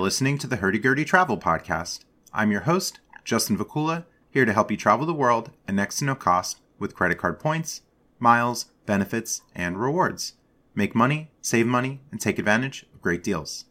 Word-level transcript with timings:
listening 0.00 0.38
to 0.38 0.46
the 0.46 0.56
Hurdy 0.56 0.78
Gurdy 0.78 1.04
Travel 1.04 1.36
Podcast. 1.36 2.04
I'm 2.32 2.50
your 2.50 2.62
host, 2.62 3.00
Justin 3.22 3.58
Vakula, 3.58 4.06
here 4.30 4.46
to 4.46 4.52
help 4.54 4.70
you 4.70 4.76
travel 4.78 5.04
the 5.04 5.12
world 5.12 5.50
at 5.68 5.74
next 5.74 5.98
to 5.98 6.06
no 6.06 6.14
cost 6.14 6.58
with 6.78 6.94
credit 6.94 7.18
card 7.18 7.38
points, 7.38 7.82
miles, 8.18 8.66
benefits, 8.86 9.42
and 9.54 9.78
rewards. 9.78 10.34
Make 10.74 10.94
money, 10.94 11.30
save 11.42 11.66
money, 11.66 12.00
and 12.10 12.18
take 12.18 12.38
advantage 12.38 12.86
of 12.94 13.02
great 13.02 13.22
deals. 13.22 13.66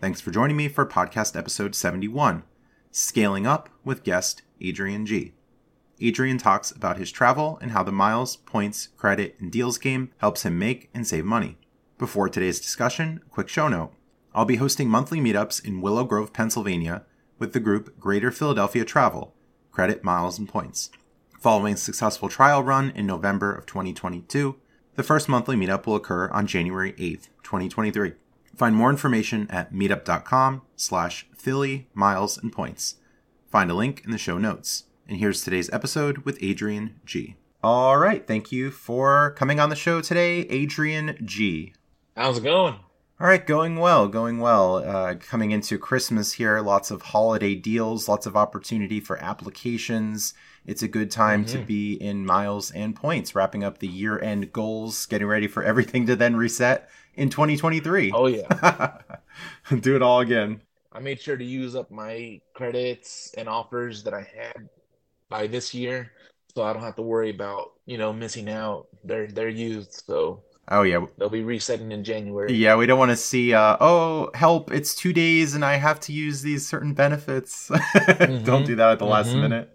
Thanks 0.00 0.22
for 0.22 0.30
joining 0.30 0.56
me 0.56 0.68
for 0.68 0.86
podcast 0.86 1.36
episode 1.36 1.74
71 1.74 2.42
Scaling 2.90 3.46
Up 3.46 3.68
with 3.84 4.02
guest 4.02 4.40
Adrian 4.62 5.04
G. 5.04 5.34
Adrian 6.00 6.38
talks 6.38 6.70
about 6.70 6.96
his 6.96 7.12
travel 7.12 7.58
and 7.60 7.72
how 7.72 7.82
the 7.82 7.92
miles, 7.92 8.36
points, 8.36 8.88
credit, 8.96 9.36
and 9.38 9.52
deals 9.52 9.76
game 9.76 10.10
helps 10.18 10.42
him 10.46 10.58
make 10.58 10.88
and 10.94 11.06
save 11.06 11.26
money. 11.26 11.58
Before 11.98 12.30
today's 12.30 12.60
discussion, 12.60 13.20
quick 13.30 13.50
show 13.50 13.68
note. 13.68 13.92
I'll 14.34 14.44
be 14.44 14.56
hosting 14.56 14.88
monthly 14.88 15.20
meetups 15.20 15.64
in 15.64 15.80
Willow 15.80 16.04
Grove, 16.04 16.32
Pennsylvania 16.32 17.04
with 17.38 17.52
the 17.52 17.60
group 17.60 17.98
Greater 17.98 18.30
Philadelphia 18.30 18.84
Travel, 18.84 19.34
Credit, 19.72 20.04
Miles, 20.04 20.38
and 20.38 20.48
Points. 20.48 20.90
Following 21.40 21.74
a 21.74 21.78
successful 21.78 22.28
trial 22.28 22.62
run 22.62 22.90
in 22.90 23.06
November 23.06 23.52
of 23.52 23.66
2022, 23.66 24.56
the 24.94 25.02
first 25.02 25.28
monthly 25.28 25.56
meetup 25.56 25.86
will 25.86 25.96
occur 25.96 26.28
on 26.30 26.46
January 26.46 26.92
8th, 26.92 27.28
2023. 27.42 28.12
Find 28.54 28.76
more 28.76 28.90
information 28.90 29.46
at 29.50 29.72
meetup.com 29.72 30.62
slash 30.76 31.26
Philly 31.34 31.88
Miles 31.94 32.36
and 32.36 32.52
Points. 32.52 32.96
Find 33.50 33.70
a 33.70 33.74
link 33.74 34.02
in 34.04 34.10
the 34.10 34.18
show 34.18 34.38
notes. 34.38 34.84
And 35.08 35.18
here's 35.18 35.42
today's 35.42 35.70
episode 35.72 36.18
with 36.18 36.38
Adrian 36.42 37.00
G. 37.04 37.36
All 37.62 37.98
right. 37.98 38.26
Thank 38.26 38.52
you 38.52 38.70
for 38.70 39.32
coming 39.32 39.58
on 39.58 39.70
the 39.70 39.76
show 39.76 40.00
today, 40.00 40.42
Adrian 40.42 41.18
G. 41.24 41.72
How's 42.16 42.38
it 42.38 42.44
going? 42.44 42.76
All 43.20 43.26
right, 43.26 43.46
going 43.46 43.76
well, 43.76 44.08
going 44.08 44.38
well. 44.38 44.76
Uh, 44.76 45.14
coming 45.16 45.50
into 45.50 45.76
Christmas 45.76 46.32
here, 46.32 46.58
lots 46.62 46.90
of 46.90 47.02
holiday 47.02 47.54
deals, 47.54 48.08
lots 48.08 48.24
of 48.24 48.34
opportunity 48.34 48.98
for 48.98 49.22
applications. 49.22 50.32
It's 50.64 50.82
a 50.82 50.88
good 50.88 51.10
time 51.10 51.44
mm-hmm. 51.44 51.58
to 51.58 51.66
be 51.66 51.92
in 51.92 52.24
miles 52.24 52.70
and 52.70 52.96
points, 52.96 53.34
wrapping 53.34 53.62
up 53.62 53.76
the 53.76 53.88
year 53.88 54.18
end 54.18 54.54
goals, 54.54 55.04
getting 55.04 55.26
ready 55.26 55.48
for 55.48 55.62
everything 55.62 56.06
to 56.06 56.16
then 56.16 56.34
reset 56.34 56.88
in 57.14 57.28
2023. 57.28 58.10
Oh, 58.14 58.26
yeah. 58.26 58.96
Do 59.80 59.94
it 59.94 60.00
all 60.00 60.20
again. 60.20 60.62
I 60.90 61.00
made 61.00 61.20
sure 61.20 61.36
to 61.36 61.44
use 61.44 61.76
up 61.76 61.90
my 61.90 62.40
credits 62.54 63.34
and 63.36 63.50
offers 63.50 64.02
that 64.04 64.14
I 64.14 64.26
had 64.34 64.66
by 65.28 65.46
this 65.46 65.74
year, 65.74 66.10
so 66.54 66.62
I 66.62 66.72
don't 66.72 66.82
have 66.82 66.96
to 66.96 67.02
worry 67.02 67.28
about 67.28 67.72
you 67.84 67.98
know 67.98 68.14
missing 68.14 68.48
out. 68.48 68.88
They're 69.04 69.26
they're 69.26 69.50
used, 69.50 70.04
so 70.06 70.42
Oh 70.70 70.82
yeah, 70.82 71.04
they'll 71.18 71.28
be 71.28 71.42
resetting 71.42 71.90
in 71.90 72.04
January. 72.04 72.52
Yeah, 72.52 72.76
we 72.76 72.86
don't 72.86 72.98
want 72.98 73.10
to 73.10 73.16
see. 73.16 73.52
Uh, 73.52 73.76
oh, 73.80 74.30
help! 74.34 74.70
It's 74.70 74.94
two 74.94 75.12
days, 75.12 75.54
and 75.54 75.64
I 75.64 75.76
have 75.76 75.98
to 76.00 76.12
use 76.12 76.42
these 76.42 76.66
certain 76.66 76.94
benefits. 76.94 77.68
mm-hmm. 77.70 78.44
don't 78.44 78.64
do 78.64 78.76
that 78.76 78.92
at 78.92 78.98
the 79.00 79.04
mm-hmm. 79.04 79.12
last 79.12 79.34
minute. 79.34 79.68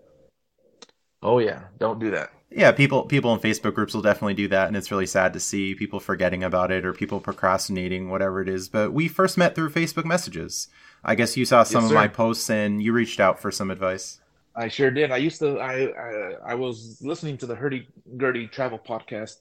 Oh 1.22 1.40
yeah, 1.40 1.64
don't 1.80 2.00
do 2.00 2.12
that. 2.12 2.32
Yeah, 2.50 2.72
people 2.72 3.04
people 3.04 3.34
in 3.34 3.42
Facebook 3.42 3.74
groups 3.74 3.94
will 3.94 4.02
definitely 4.02 4.36
do 4.36 4.48
that, 4.48 4.68
and 4.68 4.78
it's 4.78 4.90
really 4.90 5.06
sad 5.06 5.34
to 5.34 5.40
see 5.42 5.76
people 5.76 6.00
forgetting 6.00 6.46
about 6.46 6.72
it 6.72 6.86
or 6.86 6.94
people 6.94 7.20
procrastinating, 7.20 8.10
whatever 8.10 8.42
it 8.42 8.48
is. 8.48 8.70
But 8.70 8.94
we 8.94 9.10
first 9.10 9.38
met 9.38 9.54
through 9.54 9.72
Facebook 9.72 10.06
messages. 10.06 10.70
I 11.04 11.16
guess 11.16 11.36
you 11.36 11.44
saw 11.44 11.64
some 11.64 11.84
yes, 11.84 11.92
of 11.92 11.96
my 11.96 12.08
posts 12.08 12.50
and 12.50 12.82
you 12.82 12.94
reached 12.94 13.20
out 13.20 13.40
for 13.42 13.52
some 13.52 13.70
advice. 13.70 14.22
I 14.56 14.70
sure 14.70 14.90
did. 14.92 15.12
I 15.12 15.18
used 15.18 15.40
to. 15.40 15.60
I 15.60 15.88
I, 15.88 16.52
I 16.52 16.56
was 16.56 17.02
listening 17.02 17.38
to 17.40 17.46
the 17.46 17.56
Hurdy 17.56 17.90
Gurdy 18.16 18.48
Travel 18.48 18.80
podcast 18.80 19.40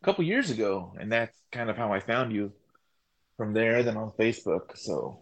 a 0.00 0.04
couple 0.04 0.24
years 0.24 0.50
ago, 0.50 0.92
and 0.98 1.10
that's 1.10 1.36
kind 1.52 1.70
of 1.70 1.76
how 1.76 1.92
I 1.92 2.00
found 2.00 2.32
you 2.32 2.52
from 3.36 3.52
there. 3.52 3.82
Then 3.82 3.96
on 3.96 4.12
Facebook, 4.12 4.76
so 4.76 5.18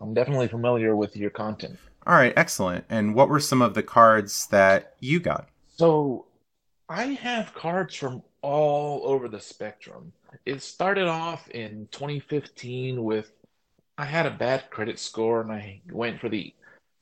I'm 0.00 0.14
definitely 0.14 0.48
familiar 0.48 0.96
with 0.96 1.16
your 1.16 1.30
content. 1.30 1.78
All 2.06 2.14
right, 2.14 2.32
excellent. 2.36 2.84
And 2.90 3.14
what 3.14 3.28
were 3.28 3.40
some 3.40 3.62
of 3.62 3.74
the 3.74 3.82
cards 3.82 4.48
that 4.48 4.94
you 5.00 5.20
got? 5.20 5.48
So 5.76 6.26
I 6.88 7.04
have 7.04 7.54
cards 7.54 7.94
from 7.94 8.22
all 8.42 9.02
over 9.04 9.28
the 9.28 9.40
spectrum. 9.40 10.12
It 10.44 10.62
started 10.62 11.06
off 11.06 11.48
in 11.50 11.88
2015 11.92 13.02
with 13.02 13.32
I 13.96 14.04
had 14.04 14.26
a 14.26 14.30
bad 14.30 14.68
credit 14.70 14.98
score 14.98 15.42
and 15.42 15.52
I 15.52 15.80
went 15.90 16.20
for 16.20 16.28
the 16.28 16.52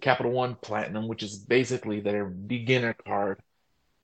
Capital 0.02 0.32
One 0.32 0.56
Platinum, 0.56 1.08
which 1.08 1.22
is 1.22 1.38
basically 1.38 2.00
their 2.00 2.26
beginner 2.26 2.94
card. 3.06 3.40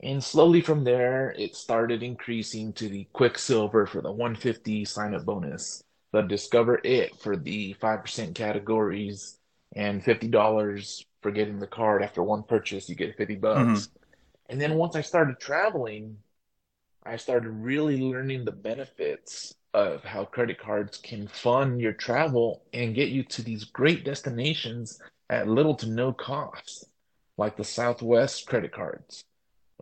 And 0.03 0.23
slowly 0.23 0.61
from 0.61 0.85
there, 0.85 1.35
it 1.39 1.57
started 1.57 2.03
increasing 2.03 2.73
to 2.75 2.89
the 2.89 3.07
Quicksilver 3.13 3.87
for 3.87 4.03
the 4.03 4.13
150 4.13 4.85
sign 4.85 5.15
up 5.15 5.25
bonus, 5.25 5.83
the 6.13 6.23
Discover 6.23 6.81
It 6.85 7.17
for 7.21 7.37
the 7.37 7.75
5% 7.81 8.35
categories, 8.35 9.39
and 9.75 10.05
$50 10.05 11.05
for 11.23 11.31
getting 11.31 11.59
the 11.59 11.67
card 11.67 12.03
after 12.03 12.23
one 12.23 12.43
purchase, 12.43 12.89
you 12.89 12.95
get 12.95 13.17
50 13.17 13.35
bucks. 13.37 13.61
Mm-hmm. 13.61 13.97
And 14.49 14.61
then 14.61 14.75
once 14.75 14.97
I 14.97 15.01
started 15.01 15.41
traveling, 15.41 16.19
I 17.05 17.17
started 17.17 17.51
really 17.51 17.99
learning 17.99 18.45
the 18.45 18.53
benefits 18.53 19.55
of 19.75 20.03
how 20.05 20.25
credit 20.25 20.59
cards 20.59 20.99
can 20.99 21.29
fund 21.29 21.81
your 21.81 21.93
travel 21.93 22.63
and 22.73 22.95
get 22.95 23.09
you 23.09 23.23
to 23.25 23.43
these 23.43 23.65
great 23.65 24.05
destinations 24.05 25.01
at 25.29 25.49
little 25.49 25.75
to 25.77 25.89
no 25.89 26.13
cost, 26.13 26.87
like 27.37 27.57
the 27.57 27.65
Southwest 27.65 28.47
credit 28.47 28.73
cards, 28.73 29.25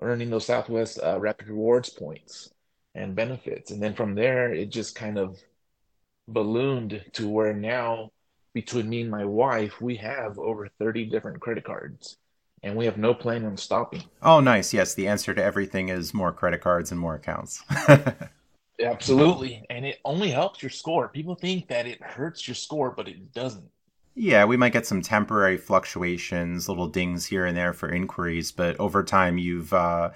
earning 0.01 0.31
those 0.31 0.47
Southwest 0.47 0.99
uh, 1.03 1.19
Rapid 1.21 1.49
Rewards 1.49 1.91
points 1.91 2.51
and 2.95 3.15
benefits. 3.15 3.71
And 3.71 3.83
then 3.83 3.95
from 3.95 4.15
there, 4.15 4.53
it 4.53 4.67
just 4.71 4.95
kind 4.95 5.19
of 5.19 5.39
ballooned 6.29 7.05
to 7.15 7.29
where 7.29 7.55
now, 7.55 8.11
between 8.55 8.89
me 8.89 9.03
and 9.03 9.11
my 9.11 9.25
wife, 9.25 9.81
we 9.81 9.97
have 9.97 10.39
over 10.39 10.69
30 10.79 11.07
different 11.07 11.41
credit 11.41 11.65
cards 11.65 12.17
and 12.63 12.77
we 12.77 12.87
have 12.87 12.97
no 12.97 13.15
plan 13.15 13.45
on 13.45 13.57
stopping. 13.57 14.03
Oh, 14.23 14.41
nice. 14.41 14.73
Yes, 14.73 14.95
the 14.95 15.07
answer 15.07 15.35
to 15.35 15.43
everything 15.43 15.89
is 15.91 16.15
more 16.15 16.33
credit 16.33 16.61
cards 16.61 16.91
and 16.91 17.01
more 17.01 17.15
accounts. 17.15 17.63
Absolutely. 18.81 19.65
And 19.71 19.85
it 19.85 20.01
only 20.05 20.31
helps 20.31 20.63
your 20.63 20.71
score. 20.71 21.09
People 21.09 21.35
think 21.35 21.69
that 21.69 21.87
it 21.87 22.03
hurts 22.03 22.47
your 22.49 22.55
score, 22.55 22.91
but 22.91 23.09
it 23.09 23.33
doesn't. 23.33 23.69
Yeah, 24.15 24.45
we 24.45 24.57
might 24.57 24.73
get 24.73 24.87
some 24.87 25.03
temporary 25.03 25.57
fluctuations, 25.57 26.69
little 26.69 26.89
dings 26.89 27.27
here 27.27 27.45
and 27.47 27.57
there 27.57 27.73
for 27.73 27.89
inquiries, 27.89 28.53
but 28.53 28.79
over 28.79 29.03
time 29.03 29.39
you've 29.39 29.73
uh, 29.73 30.11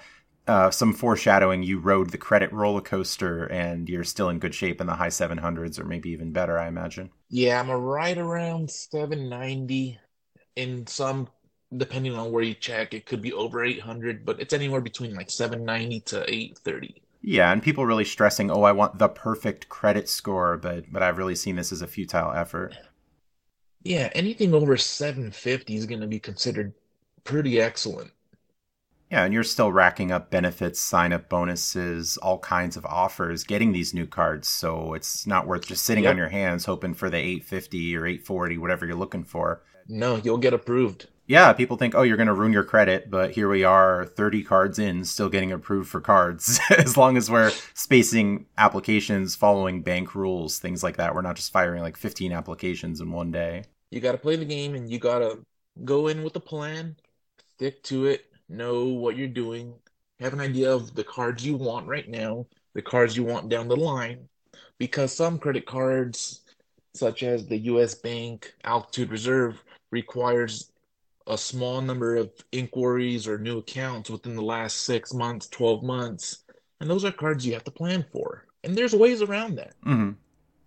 uh, 0.47 0.71
some 0.71 0.93
foreshadowing. 0.93 1.63
You 1.63 1.79
rode 1.79 2.11
the 2.11 2.17
credit 2.17 2.51
roller 2.53 2.81
coaster, 2.81 3.45
and 3.45 3.89
you're 3.89 4.03
still 4.05 4.29
in 4.29 4.39
good 4.39 4.55
shape 4.55 4.81
in 4.81 4.87
the 4.87 4.95
high 4.95 5.09
700s, 5.09 5.79
or 5.79 5.83
maybe 5.85 6.09
even 6.11 6.31
better, 6.31 6.57
I 6.57 6.67
imagine. 6.67 7.11
Yeah, 7.29 7.59
I'm 7.59 7.69
a 7.69 7.77
right 7.77 8.17
around 8.17 8.71
790. 8.71 9.99
In 10.55 10.87
some, 10.87 11.29
depending 11.75 12.15
on 12.15 12.31
where 12.31 12.43
you 12.43 12.53
check, 12.55 12.93
it 12.93 13.05
could 13.05 13.21
be 13.21 13.33
over 13.33 13.63
800, 13.63 14.25
but 14.25 14.39
it's 14.39 14.53
anywhere 14.53 14.81
between 14.81 15.15
like 15.15 15.29
790 15.29 16.01
to 16.01 16.29
830. 16.33 17.01
Yeah, 17.21 17.51
and 17.51 17.61
people 17.61 17.85
really 17.85 18.05
stressing, 18.05 18.49
"Oh, 18.49 18.63
I 18.63 18.71
want 18.71 18.97
the 18.97 19.09
perfect 19.09 19.69
credit 19.69 20.07
score," 20.09 20.57
but 20.57 20.91
but 20.91 21.03
I've 21.03 21.17
really 21.17 21.35
seen 21.35 21.55
this 21.57 21.71
as 21.71 21.81
a 21.81 21.87
futile 21.87 22.31
effort. 22.31 22.75
Yeah, 23.83 24.09
anything 24.13 24.53
over 24.53 24.77
750 24.77 25.75
is 25.75 25.85
going 25.85 26.01
to 26.01 26.07
be 26.07 26.19
considered 26.19 26.73
pretty 27.23 27.61
excellent. 27.61 28.11
Yeah, 29.09 29.23
and 29.23 29.33
you're 29.33 29.43
still 29.43 29.71
racking 29.71 30.11
up 30.11 30.29
benefits, 30.29 30.79
sign 30.79 31.13
up 31.13 31.29
bonuses, 31.29 32.17
all 32.17 32.37
kinds 32.39 32.77
of 32.77 32.85
offers 32.85 33.43
getting 33.43 33.71
these 33.71 33.93
new 33.93 34.05
cards. 34.05 34.47
So 34.47 34.93
it's 34.93 35.25
not 35.25 35.47
worth 35.47 35.67
just 35.67 35.83
sitting 35.83 36.03
yep. 36.03 36.11
on 36.11 36.17
your 36.17 36.29
hands 36.29 36.65
hoping 36.65 36.93
for 36.93 37.09
the 37.09 37.17
850 37.17 37.95
or 37.95 38.05
840, 38.05 38.57
whatever 38.59 38.85
you're 38.85 38.95
looking 38.95 39.23
for. 39.23 39.63
No, 39.87 40.17
you'll 40.17 40.37
get 40.37 40.53
approved 40.53 41.07
yeah, 41.29 41.53
people 41.53 41.77
think, 41.77 41.93
oh, 41.93 42.01
you're 42.01 42.17
going 42.17 42.25
to 42.25 42.33
ruin 42.33 42.51
your 42.51 42.63
credit, 42.63 43.11
but 43.11 43.29
here 43.29 43.47
we 43.47 43.63
are, 43.63 44.03
30 44.03 44.43
cards 44.43 44.79
in, 44.79 45.05
still 45.05 45.29
getting 45.29 45.51
approved 45.51 45.87
for 45.87 46.01
cards. 46.01 46.59
as 46.75 46.97
long 46.97 47.17
as 47.17 47.29
we're 47.29 47.51
spacing 47.75 48.47
applications, 48.57 49.35
following 49.35 49.83
bank 49.83 50.15
rules, 50.15 50.57
things 50.57 50.81
like 50.81 50.97
that. 50.97 51.13
We're 51.13 51.21
not 51.21 51.35
just 51.35 51.53
firing 51.53 51.83
like 51.83 51.97
15 51.97 52.31
applications 52.31 52.99
in 52.99 53.11
one 53.11 53.31
day. 53.31 53.63
You 53.91 53.99
got 54.01 54.13
to 54.13 54.17
play 54.17 54.37
the 54.37 54.45
game 54.45 54.73
and 54.73 54.89
you 54.89 54.97
got 54.97 55.19
to 55.19 55.45
go 55.85 56.07
in 56.07 56.23
with 56.23 56.35
a 56.35 56.39
plan, 56.39 56.95
stick 57.57 57.83
to 57.83 58.07
it, 58.07 58.25
know 58.49 58.85
what 58.85 59.15
you're 59.15 59.27
doing, 59.27 59.75
have 60.19 60.33
an 60.33 60.41
idea 60.41 60.73
of 60.73 60.95
the 60.95 61.03
cards 61.03 61.45
you 61.45 61.55
want 61.55 61.85
right 61.85 62.09
now, 62.09 62.47
the 62.73 62.81
cards 62.81 63.15
you 63.15 63.23
want 63.23 63.49
down 63.49 63.67
the 63.67 63.75
line. 63.77 64.27
Because 64.79 65.15
some 65.15 65.37
credit 65.37 65.67
cards, 65.67 66.41
such 66.95 67.21
as 67.21 67.45
the 67.45 67.57
US 67.57 67.93
Bank 67.93 68.51
Altitude 68.63 69.11
Reserve, 69.11 69.63
requires 69.91 70.71
a 71.29 71.37
small 71.37 71.81
number 71.81 72.15
of 72.15 72.31
inquiries 72.51 73.27
or 73.27 73.37
new 73.37 73.59
accounts 73.59 74.09
within 74.09 74.35
the 74.35 74.41
last 74.41 74.83
six 74.83 75.13
months, 75.13 75.47
12 75.47 75.83
months. 75.83 76.43
And 76.81 76.89
those 76.89 77.05
are 77.05 77.11
cards 77.11 77.45
you 77.45 77.53
have 77.53 77.63
to 77.65 77.71
plan 77.71 78.05
for. 78.11 78.45
And 78.63 78.75
there's 78.75 78.93
ways 78.93 79.21
around 79.21 79.55
that. 79.55 79.75
Mm-hmm. 79.85 80.11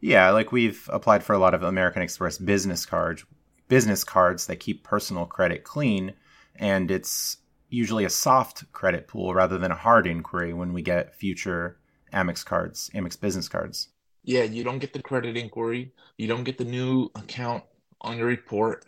Yeah, 0.00 0.30
like 0.30 0.52
we've 0.52 0.88
applied 0.92 1.22
for 1.22 1.32
a 1.32 1.38
lot 1.38 1.54
of 1.54 1.62
American 1.62 2.02
Express 2.02 2.38
business 2.38 2.86
cards, 2.86 3.24
business 3.68 4.04
cards 4.04 4.46
that 4.46 4.56
keep 4.56 4.82
personal 4.82 5.26
credit 5.26 5.64
clean. 5.64 6.14
And 6.56 6.90
it's 6.90 7.38
usually 7.68 8.04
a 8.04 8.10
soft 8.10 8.70
credit 8.72 9.08
pool 9.08 9.34
rather 9.34 9.58
than 9.58 9.70
a 9.70 9.76
hard 9.76 10.06
inquiry 10.06 10.52
when 10.52 10.72
we 10.72 10.82
get 10.82 11.14
future 11.14 11.78
Amex 12.12 12.44
cards, 12.44 12.90
Amex 12.94 13.18
business 13.18 13.48
cards. 13.48 13.88
Yeah, 14.24 14.42
you 14.42 14.62
don't 14.62 14.78
get 14.78 14.92
the 14.92 15.02
credit 15.02 15.36
inquiry. 15.36 15.92
You 16.18 16.28
don't 16.28 16.44
get 16.44 16.58
the 16.58 16.64
new 16.64 17.10
account 17.14 17.64
on 18.00 18.18
your 18.18 18.26
report, 18.26 18.84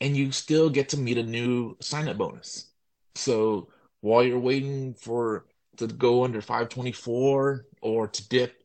and 0.00 0.16
you 0.16 0.32
still 0.32 0.70
get 0.70 0.88
to 0.90 0.98
meet 0.98 1.18
a 1.18 1.22
new 1.22 1.76
sign 1.80 2.08
up 2.08 2.18
bonus. 2.18 2.66
So 3.14 3.68
while 4.00 4.22
you're 4.22 4.38
waiting 4.38 4.94
for 4.94 5.46
to 5.76 5.86
go 5.86 6.24
under 6.24 6.40
524 6.40 7.66
or 7.82 8.08
to 8.08 8.28
dip 8.28 8.62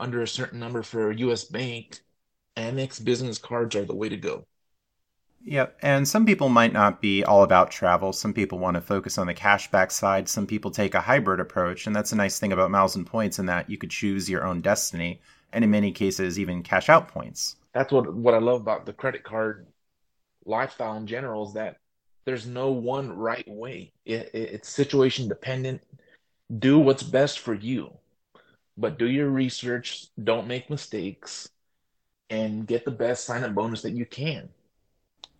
under 0.00 0.22
a 0.22 0.28
certain 0.28 0.58
number 0.58 0.82
for 0.82 1.10
a 1.10 1.16
US 1.16 1.44
bank, 1.44 2.00
Amex 2.56 3.02
business 3.02 3.38
cards 3.38 3.76
are 3.76 3.84
the 3.84 3.94
way 3.94 4.08
to 4.08 4.16
go. 4.16 4.44
Yep. 5.44 5.78
And 5.82 6.06
some 6.06 6.24
people 6.24 6.48
might 6.48 6.72
not 6.72 7.00
be 7.00 7.24
all 7.24 7.42
about 7.42 7.70
travel. 7.70 8.12
Some 8.12 8.32
people 8.32 8.58
want 8.58 8.76
to 8.76 8.80
focus 8.80 9.18
on 9.18 9.26
the 9.26 9.34
cashback 9.34 9.90
side. 9.90 10.28
Some 10.28 10.46
people 10.46 10.70
take 10.70 10.94
a 10.94 11.00
hybrid 11.00 11.40
approach. 11.40 11.86
And 11.86 11.96
that's 11.96 12.12
a 12.12 12.16
nice 12.16 12.38
thing 12.38 12.52
about 12.52 12.70
miles 12.70 12.94
and 12.94 13.06
points 13.06 13.38
in 13.38 13.46
that 13.46 13.68
you 13.68 13.76
could 13.76 13.90
choose 13.90 14.30
your 14.30 14.46
own 14.46 14.60
destiny 14.60 15.20
and 15.52 15.64
in 15.64 15.70
many 15.70 15.92
cases 15.92 16.38
even 16.38 16.62
cash 16.62 16.88
out 16.88 17.08
points. 17.08 17.56
That's 17.74 17.92
what 17.92 18.12
what 18.14 18.34
I 18.34 18.38
love 18.38 18.60
about 18.60 18.86
the 18.86 18.92
credit 18.92 19.24
card 19.24 19.66
lifestyle 20.44 20.96
in 20.96 21.06
general 21.06 21.46
is 21.46 21.54
that 21.54 21.76
there's 22.24 22.46
no 22.46 22.70
one 22.70 23.16
right 23.16 23.46
way. 23.48 23.92
It, 24.04 24.30
it, 24.32 24.50
it's 24.52 24.68
situation 24.68 25.28
dependent. 25.28 25.82
Do 26.58 26.78
what's 26.78 27.02
best 27.02 27.38
for 27.38 27.54
you, 27.54 27.92
but 28.76 28.98
do 28.98 29.08
your 29.08 29.30
research. 29.30 30.06
Don't 30.22 30.46
make 30.46 30.70
mistakes, 30.70 31.48
and 32.30 32.66
get 32.66 32.84
the 32.84 32.90
best 32.90 33.24
sign 33.24 33.44
up 33.44 33.54
bonus 33.54 33.82
that 33.82 33.92
you 33.92 34.06
can. 34.06 34.48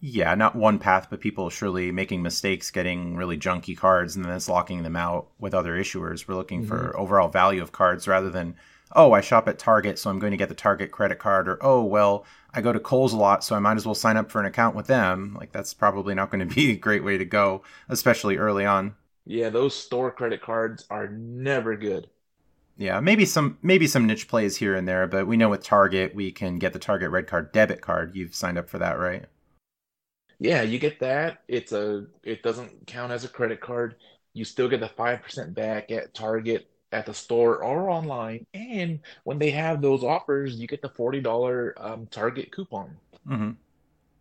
Yeah, 0.05 0.35
not 0.35 0.57
one 0.57 0.81
path, 0.81 1.07
but 1.11 1.21
people 1.21 1.49
surely 1.49 1.93
making 1.93 2.23
mistakes, 2.23 2.73
getting 2.73 3.17
really 3.17 3.39
junky 3.39 3.77
cards, 3.77 4.17
and 4.17 4.25
then 4.25 4.33
it's 4.33 4.49
locking 4.49 4.83
them 4.83 4.97
out 4.97 5.29
with 5.39 5.55
other 5.55 5.79
issuers. 5.79 6.27
We're 6.27 6.35
looking 6.35 6.63
mm-hmm. 6.63 6.69
for 6.69 6.99
overall 6.99 7.29
value 7.29 7.63
of 7.63 7.71
cards 7.71 8.09
rather 8.09 8.29
than, 8.29 8.57
oh, 8.97 9.13
I 9.13 9.21
shop 9.21 9.47
at 9.47 9.61
Target, 9.61 10.01
so 10.01 10.11
I'm 10.11 10.19
going 10.19 10.33
to 10.33 10.37
get 10.37 10.49
the 10.49 10.57
Target 10.57 10.91
credit 10.91 11.21
card, 11.21 11.49
or 11.49 11.57
oh, 11.61 11.85
well, 11.85 12.25
I 12.55 12.61
go 12.61 12.73
to 12.73 12.81
Kohl's 12.81 13.13
a 13.13 13.17
lot, 13.17 13.45
so 13.45 13.57
I 13.57 13.59
might 13.61 13.77
as 13.77 13.87
well 13.87 13.95
sign 13.95 14.17
up 14.17 14.31
for 14.31 14.41
an 14.41 14.47
account 14.47 14.77
with 14.77 14.87
them. 14.87 15.37
Like 15.39 15.53
that's 15.53 15.75
probably 15.75 16.15
not 16.15 16.31
going 16.31 16.47
to 16.49 16.55
be 16.55 16.71
a 16.73 16.77
great 16.77 17.05
way 17.05 17.19
to 17.19 17.25
go, 17.25 17.63
especially 17.89 18.37
early 18.37 18.65
on. 18.65 18.95
Yeah, 19.25 19.49
those 19.51 19.75
store 19.75 20.13
credit 20.13 20.43
cards 20.43 20.87
are 20.89 21.09
never 21.09 21.77
good. 21.77 22.09
Yeah, 22.77 23.01
maybe 23.01 23.25
some 23.25 23.59
maybe 23.63 23.87
some 23.87 24.07
niche 24.07 24.29
plays 24.29 24.57
here 24.59 24.75
and 24.75 24.87
there, 24.87 25.07
but 25.07 25.27
we 25.27 25.37
know 25.39 25.49
with 25.49 25.63
Target 25.65 26.15
we 26.15 26.31
can 26.33 26.59
get 26.59 26.73
the 26.75 26.79
Target 26.79 27.11
Red 27.11 27.27
Card 27.27 27.51
debit 27.53 27.81
card. 27.81 28.15
You've 28.15 28.35
signed 28.35 28.59
up 28.59 28.69
for 28.69 28.79
that, 28.79 28.99
right? 28.99 29.25
Yeah, 30.39 30.63
you 30.63 30.79
get 30.79 30.99
that. 31.01 31.43
It's 31.49 31.73
a 31.73 32.07
it 32.23 32.43
doesn't 32.43 32.87
count 32.87 33.13
as 33.13 33.25
a 33.25 33.29
credit 33.29 33.61
card. 33.61 33.97
You 34.35 34.45
still 34.45 34.69
get 34.69 34.81
the 34.81 34.89
5% 34.89 35.55
back 35.55 35.91
at 35.91 36.15
Target 36.15 36.69
at 36.93 37.07
the 37.07 37.15
store 37.15 37.63
or 37.63 37.91
online. 37.91 38.47
And 38.55 39.01
when 39.25 39.39
they 39.39 39.51
have 39.51 39.81
those 39.83 40.05
offers, 40.05 40.57
you 40.57 40.67
get 40.67 40.83
the 40.83 40.89
$40 40.91 41.73
um, 41.79 42.07
Target 42.07 42.53
coupon. 42.53 42.97
Mm-hmm. 43.29 43.51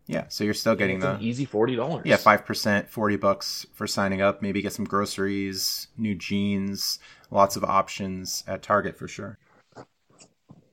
Yeah, 0.06 0.24
so 0.28 0.44
you're 0.44 0.54
still 0.54 0.74
getting 0.74 0.98
the 0.98 1.16
easy 1.20 1.44
forty 1.44 1.76
dollars. 1.76 2.02
Yeah, 2.04 2.16
five 2.16 2.44
percent, 2.44 2.90
forty 2.90 3.16
bucks 3.16 3.64
for 3.72 3.86
signing 3.86 4.20
up. 4.20 4.42
Maybe 4.42 4.60
get 4.60 4.72
some 4.72 4.84
groceries, 4.84 5.86
new 5.96 6.16
jeans, 6.16 6.98
lots 7.30 7.54
of 7.54 7.62
options 7.62 8.42
at 8.48 8.62
Target 8.62 8.96
for 8.96 9.06
sure. 9.06 9.38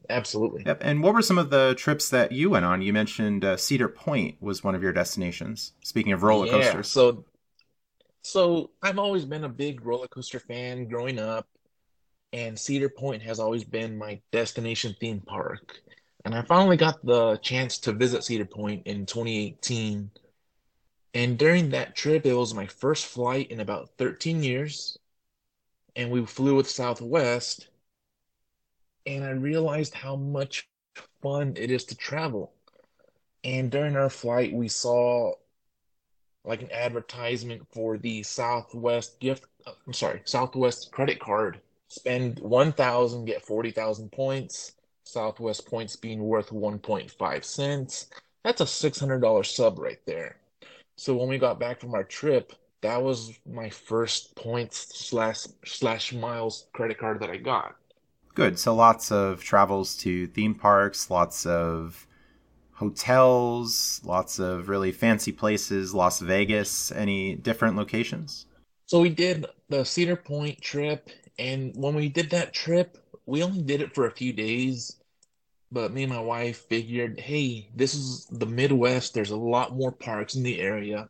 Absolutely. 0.10 0.63
Yep. 0.66 0.80
And 0.81 1.04
what 1.04 1.13
were 1.13 1.22
some 1.22 1.38
of 1.38 1.52
the 1.52 1.75
trips 1.78 2.10
that 2.10 2.31
you 2.31 2.50
went 2.50 2.66
on? 2.66 2.81
You 2.81 2.92
mentioned 2.92 3.45
uh, 3.45 3.56
Cedar 3.56 3.88
Point 3.88 4.42
was 4.42 4.63
one 4.63 4.74
of 4.74 4.81
your 4.81 4.92
destinations. 4.92 5.74
Speaking 5.84 6.12
of 6.12 6.24
roller 6.24 6.48
coasters, 6.48 6.90
so 6.90 7.24
so 8.24 8.72
I've 8.81 8.98
always 8.98 9.25
been 9.25 9.44
a 9.44 9.50
big 9.50 9.86
roller 9.86 10.07
coaster 10.07 10.40
fan 10.40 10.88
growing 10.88 11.19
up 11.19 11.48
and 12.31 12.60
Cedar 12.60 12.90
Point 12.90 13.24
has 13.24 13.40
always 13.40 13.64
been 13.64 13.98
my 13.98 14.20
destination 14.31 14.96
theme 15.00 15.22
park. 15.22 15.81
And 16.26 16.36
I 16.36 16.42
finally 16.44 16.78
got 16.78 17.04
the 17.04 17.38
chance 17.38 17.78
to 17.80 17.92
visit 17.92 18.24
Cedar 18.24 18.46
Point 18.46 18.86
in 18.86 19.06
2018. 19.06 20.12
And 21.14 21.38
during 21.38 21.70
that 21.70 21.96
trip, 21.96 22.26
it 22.26 22.34
was 22.34 22.54
my 22.54 22.68
first 22.68 23.08
flight 23.08 23.50
in 23.50 23.60
about 23.60 23.90
13 23.98 24.44
years. 24.44 24.98
And 25.96 26.12
we 26.12 26.26
flew 26.26 26.56
with 26.56 26.70
Southwest. 26.70 27.70
And 29.06 29.24
I 29.24 29.31
realized 29.31 29.96
how 29.96 30.16
much 30.16 30.70
fun 31.22 31.54
it 31.58 31.72
is 31.72 31.86
to 31.86 31.96
travel. 31.96 32.54
And 33.44 33.72
during 33.72 33.96
our 33.96 34.10
flight, 34.10 34.54
we 34.54 34.68
saw 34.68 35.34
like 36.44 36.62
an 36.62 36.72
advertisement 36.72 37.64
for 37.74 37.98
the 37.98 38.22
Southwest 38.24 39.20
gift, 39.20 39.46
I'm 39.66 39.94
sorry, 39.94 40.22
Southwest 40.26 40.92
credit 40.92 41.20
card 41.20 41.62
spend 41.90 42.40
1000 42.40 43.26
get 43.26 43.46
40,000 43.46 44.12
points. 44.12 44.74
Southwest 45.04 45.68
points 45.68 45.96
being 45.96 46.24
worth 46.24 46.50
1.5 46.50 47.44
cents. 47.44 48.08
That's 48.44 48.62
a 48.62 48.66
$600 48.66 49.46
sub 49.46 49.80
right 49.80 50.00
there. 50.06 50.38
So 50.96 51.16
when 51.16 51.28
we 51.30 51.38
got 51.38 51.60
back 51.60 51.80
from 51.80 51.94
our 51.94 52.04
trip 52.04 52.54
that 52.82 53.02
was 53.02 53.38
my 53.46 53.70
first 53.70 54.36
points 54.36 54.98
slash 55.08 55.46
slash 55.66 56.14
miles 56.14 56.68
credit 56.74 56.98
card 56.98 57.20
that 57.20 57.30
i 57.30 57.38
got. 57.38 57.76
Good. 58.36 58.58
So 58.58 58.74
lots 58.74 59.12
of 59.12 59.44
travels 59.44 59.98
to 59.98 60.28
theme 60.28 60.56
parks 60.56 61.10
lots 61.10 61.46
of 61.46 62.08
hotels 62.72 64.00
lots 64.06 64.40
of 64.40 64.70
really 64.70 64.92
fancy 64.92 65.32
places 65.32 65.94
las 65.94 66.20
vegas. 66.20 66.92
Any 66.92 67.36
different 67.36 67.76
locations? 67.76 68.46
So 68.86 69.02
we 69.02 69.10
did 69.10 69.46
the 69.68 69.84
cedar 69.84 70.16
point 70.16 70.62
trip 70.62 71.10
and 71.40 71.74
when 71.76 71.96
we 71.96 72.10
did 72.10 72.30
that 72.32 72.54
trip, 72.54 72.98
we 73.26 73.42
only 73.42 73.62
did 73.62 73.82
it 73.82 73.96
for 73.96 74.06
a 74.06 74.12
few 74.12 74.34
days. 74.34 74.98
But 75.72 75.94
me 75.94 76.04
and 76.04 76.12
my 76.12 76.20
wife 76.20 76.66
figured, 76.68 77.20
hey, 77.20 77.70
this 77.76 77.94
is 77.94 78.26
the 78.26 78.46
Midwest. 78.46 79.14
There's 79.14 79.32
a 79.32 79.38
lot 79.38 79.76
more 79.76 79.92
parks 79.92 80.36
in 80.36 80.44
the 80.44 80.60
area. 80.60 81.10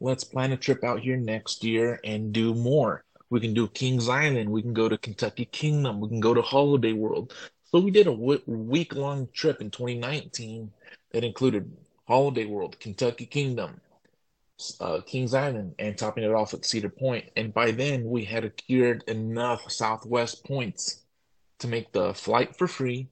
Let's 0.00 0.24
plan 0.24 0.52
a 0.52 0.56
trip 0.56 0.84
out 0.84 1.00
here 1.00 1.16
next 1.16 1.64
year 1.64 2.00
and 2.04 2.32
do 2.32 2.52
more. 2.54 3.04
We 3.30 3.40
can 3.40 3.54
do 3.54 3.68
Kings 3.68 4.08
Island. 4.08 4.50
We 4.50 4.60
can 4.60 4.74
go 4.74 4.88
to 4.88 4.98
Kentucky 4.98 5.46
Kingdom. 5.46 6.00
We 6.00 6.08
can 6.08 6.20
go 6.20 6.34
to 6.34 6.42
Holiday 6.42 6.92
World. 6.92 7.32
So 7.64 7.80
we 7.80 7.90
did 7.90 8.08
a 8.08 8.10
w- 8.10 8.42
week 8.46 8.94
long 8.94 9.28
trip 9.32 9.62
in 9.62 9.70
2019 9.70 10.70
that 11.12 11.24
included 11.24 11.74
Holiday 12.06 12.44
World, 12.44 12.78
Kentucky 12.78 13.24
Kingdom, 13.24 13.80
uh, 14.80 15.00
Kings 15.06 15.34
Island 15.34 15.74
and 15.78 15.96
topping 15.96 16.24
it 16.24 16.32
off 16.32 16.54
at 16.54 16.64
Cedar 16.64 16.88
Point. 16.88 17.30
And 17.36 17.52
by 17.52 17.70
then, 17.70 18.04
we 18.04 18.24
had 18.24 18.44
accrued 18.44 19.04
enough 19.04 19.70
Southwest 19.70 20.44
points 20.44 21.02
to 21.58 21.68
make 21.68 21.92
the 21.92 22.14
flight 22.14 22.56
for 22.56 22.66
free. 22.66 23.08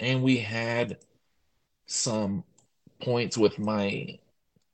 And 0.00 0.22
we 0.22 0.38
had 0.38 0.98
some 1.86 2.44
points 3.00 3.36
with 3.36 3.58
my 3.58 4.18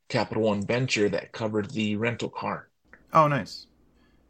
Capital 0.09 0.45
One 0.45 0.63
venture 0.63 1.09
that 1.09 1.33
covered 1.33 1.71
the 1.71 1.97
rental 1.97 2.29
car. 2.29 2.69
Oh, 3.13 3.29
nice. 3.29 3.67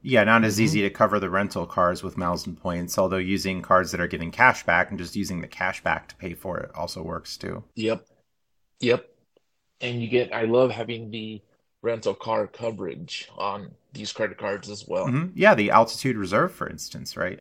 Yeah, 0.03 0.25
not 0.25 0.45
as 0.45 0.55
mm-hmm. 0.55 0.65
easy 0.65 0.83
to 0.83 0.91
cover 0.91 1.19
the 1.19 1.31
rental 1.31 1.67
cars 1.67 2.03
with 2.03 2.17
miles 2.17 2.47
and 2.47 2.61
points, 2.61 2.99
although 2.99 3.17
using 3.17 3.63
cards 3.63 3.91
that 3.91 4.01
are 4.01 4.07
giving 4.07 4.31
cash 4.31 4.65
back 4.65 4.91
and 4.91 4.99
just 4.99 5.17
using 5.17 5.41
the 5.41 5.49
cash 5.49 5.83
back 5.83 6.09
to 6.09 6.17
pay 6.17 6.35
for 6.35 6.59
it 6.59 6.71
also 6.75 7.03
works 7.03 7.37
too. 7.37 7.65
Yep. 7.75 8.07
Yep. 8.81 9.09
And 9.81 10.01
you 10.01 10.09
get, 10.09 10.33
I 10.33 10.45
love 10.45 10.71
having 10.71 11.11
the 11.11 11.43
rental 11.83 12.15
car 12.15 12.47
coverage 12.47 13.29
on 13.37 13.71
these 13.93 14.13
credit 14.13 14.39
cards 14.39 14.69
as 14.69 14.87
well. 14.87 15.07
Mm-hmm. 15.07 15.33
Yeah, 15.35 15.55
the 15.55 15.71
altitude 15.71 16.17
reserve, 16.17 16.53
for 16.53 16.69
instance, 16.69 17.17
right? 17.17 17.39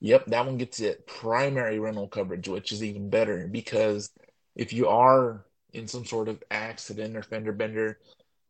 Yep, 0.00 0.26
that 0.26 0.46
one 0.46 0.58
gets 0.58 0.80
it 0.80 1.06
primary 1.06 1.78
rental 1.78 2.08
coverage, 2.08 2.48
which 2.48 2.72
is 2.72 2.82
even 2.82 3.08
better 3.08 3.46
because 3.46 4.10
if 4.56 4.72
you 4.72 4.88
are 4.88 5.44
in 5.72 5.86
some 5.86 6.04
sort 6.04 6.28
of 6.28 6.42
accident 6.50 7.16
or 7.16 7.22
fender 7.22 7.52
bender, 7.52 7.98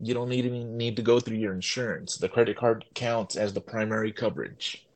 you 0.00 0.14
don't 0.14 0.32
even 0.32 0.76
need 0.76 0.96
to 0.96 1.02
go 1.02 1.20
through 1.20 1.36
your 1.36 1.54
insurance. 1.54 2.16
The 2.16 2.28
credit 2.28 2.56
card 2.56 2.84
counts 2.94 3.36
as 3.36 3.52
the 3.52 3.60
primary 3.60 4.12
coverage. 4.12 4.86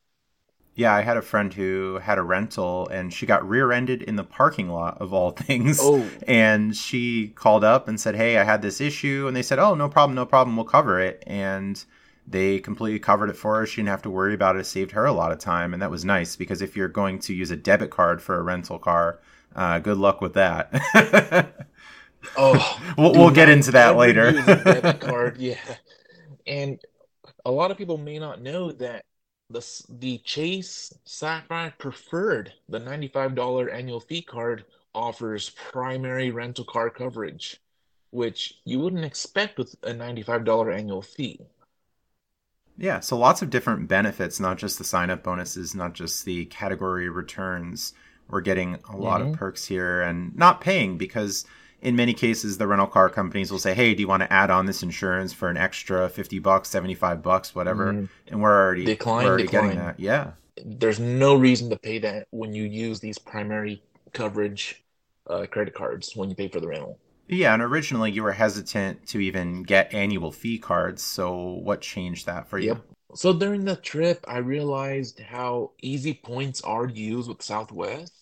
Yeah, 0.76 0.94
I 0.94 1.00
had 1.00 1.16
a 1.16 1.22
friend 1.22 1.52
who 1.52 1.98
had 2.02 2.18
a 2.18 2.22
rental 2.22 2.86
and 2.88 3.12
she 3.12 3.24
got 3.24 3.48
rear 3.48 3.72
ended 3.72 4.02
in 4.02 4.16
the 4.16 4.24
parking 4.24 4.68
lot 4.68 5.00
of 5.00 5.12
all 5.12 5.30
things. 5.46 5.78
Oh. 5.82 6.06
And 6.28 6.76
she 6.76 7.28
called 7.28 7.64
up 7.64 7.88
and 7.88 7.98
said, 7.98 8.14
Hey, 8.14 8.36
I 8.36 8.44
had 8.44 8.62
this 8.62 8.80
issue. 8.80 9.24
And 9.26 9.34
they 9.34 9.42
said, 9.42 9.58
Oh, 9.58 9.74
no 9.74 9.88
problem, 9.88 10.14
no 10.14 10.26
problem. 10.26 10.54
We'll 10.54 10.66
cover 10.66 11.00
it. 11.00 11.24
And 11.26 11.82
they 12.28 12.58
completely 12.58 12.98
covered 12.98 13.30
it 13.30 13.36
for 13.36 13.56
her. 13.56 13.66
She 13.66 13.76
didn't 13.76 13.88
have 13.88 14.02
to 14.02 14.10
worry 14.10 14.34
about 14.34 14.56
it. 14.56 14.60
It 14.60 14.64
saved 14.66 14.90
her 14.92 15.06
a 15.06 15.12
lot 15.12 15.32
of 15.32 15.38
time. 15.38 15.72
And 15.72 15.80
that 15.80 15.90
was 15.90 16.04
nice 16.04 16.36
because 16.36 16.60
if 16.60 16.76
you're 16.76 16.88
going 16.88 17.20
to 17.20 17.34
use 17.34 17.50
a 17.50 17.56
debit 17.56 17.90
card 17.90 18.20
for 18.20 18.36
a 18.36 18.42
rental 18.42 18.78
car, 18.78 19.20
uh, 19.54 19.78
good 19.78 19.96
luck 19.96 20.20
with 20.20 20.34
that. 20.34 20.68
oh, 22.36 22.80
we'll, 22.98 23.12
we'll 23.12 23.30
get 23.30 23.48
into 23.48 23.70
that 23.72 23.96
later. 23.96 24.32
debit 24.32 25.00
card, 25.00 25.38
yeah. 25.38 25.56
And 26.46 26.80
a 27.44 27.50
lot 27.50 27.70
of 27.70 27.78
people 27.78 27.96
may 27.96 28.18
not 28.18 28.42
know 28.42 28.72
that 28.72 29.04
the 29.50 29.84
the 29.88 30.18
Chase 30.18 30.92
Sapphire 31.04 31.74
Preferred, 31.78 32.52
the 32.68 32.80
$95 32.80 33.72
annual 33.72 34.00
fee 34.00 34.22
card 34.22 34.64
offers 34.94 35.50
primary 35.50 36.30
rental 36.30 36.64
car 36.64 36.90
coverage, 36.90 37.60
which 38.10 38.54
you 38.64 38.80
wouldn't 38.80 39.04
expect 39.04 39.58
with 39.58 39.74
a 39.82 39.92
$95 39.92 40.74
annual 40.76 41.02
fee. 41.02 41.40
Yeah, 42.78 43.00
so 43.00 43.16
lots 43.16 43.40
of 43.40 43.50
different 43.50 43.88
benefits, 43.88 44.38
not 44.38 44.58
just 44.58 44.78
the 44.78 44.84
sign 44.84 45.10
up 45.10 45.22
bonuses, 45.22 45.74
not 45.74 45.94
just 45.94 46.24
the 46.24 46.44
category 46.46 47.08
returns. 47.08 47.94
We're 48.28 48.42
getting 48.42 48.78
a 48.90 48.96
lot 48.96 49.20
mm-hmm. 49.20 49.30
of 49.30 49.36
perks 49.38 49.64
here 49.64 50.02
and 50.02 50.34
not 50.36 50.60
paying 50.60 50.98
because 50.98 51.46
in 51.86 51.94
many 51.94 52.12
cases, 52.12 52.58
the 52.58 52.66
rental 52.66 52.88
car 52.88 53.08
companies 53.08 53.52
will 53.52 53.60
say, 53.60 53.72
"Hey, 53.72 53.94
do 53.94 54.00
you 54.00 54.08
want 54.08 54.24
to 54.24 54.32
add 54.32 54.50
on 54.50 54.66
this 54.66 54.82
insurance 54.82 55.32
for 55.32 55.48
an 55.48 55.56
extra 55.56 56.08
fifty 56.08 56.40
bucks, 56.40 56.68
seventy 56.68 56.96
five 56.96 57.22
bucks, 57.22 57.54
whatever?" 57.54 57.92
Mm. 57.92 58.08
And 58.26 58.42
we're 58.42 58.50
already 58.50 58.84
decline, 58.84 59.24
we're 59.24 59.30
already 59.30 59.44
decline. 59.44 59.64
getting 59.68 59.78
that. 59.78 60.00
Yeah. 60.00 60.32
There's 60.64 60.98
no 60.98 61.36
reason 61.36 61.70
to 61.70 61.76
pay 61.76 62.00
that 62.00 62.26
when 62.30 62.52
you 62.52 62.64
use 62.64 62.98
these 62.98 63.18
primary 63.18 63.84
coverage 64.12 64.82
uh, 65.28 65.46
credit 65.46 65.74
cards 65.74 66.16
when 66.16 66.28
you 66.28 66.34
pay 66.34 66.48
for 66.48 66.58
the 66.58 66.66
rental. 66.66 66.98
Yeah, 67.28 67.54
and 67.54 67.62
originally 67.62 68.10
you 68.10 68.24
were 68.24 68.32
hesitant 68.32 69.06
to 69.08 69.20
even 69.20 69.62
get 69.62 69.94
annual 69.94 70.32
fee 70.32 70.58
cards. 70.58 71.02
So 71.04 71.60
what 71.62 71.82
changed 71.82 72.26
that 72.26 72.48
for 72.48 72.58
you? 72.58 72.68
Yep. 72.68 72.82
So 73.14 73.32
during 73.32 73.64
the 73.64 73.76
trip, 73.76 74.24
I 74.26 74.38
realized 74.38 75.20
how 75.20 75.70
easy 75.82 76.14
points 76.14 76.62
are 76.62 76.88
to 76.88 76.92
use 76.92 77.28
with 77.28 77.42
Southwest. 77.42 78.12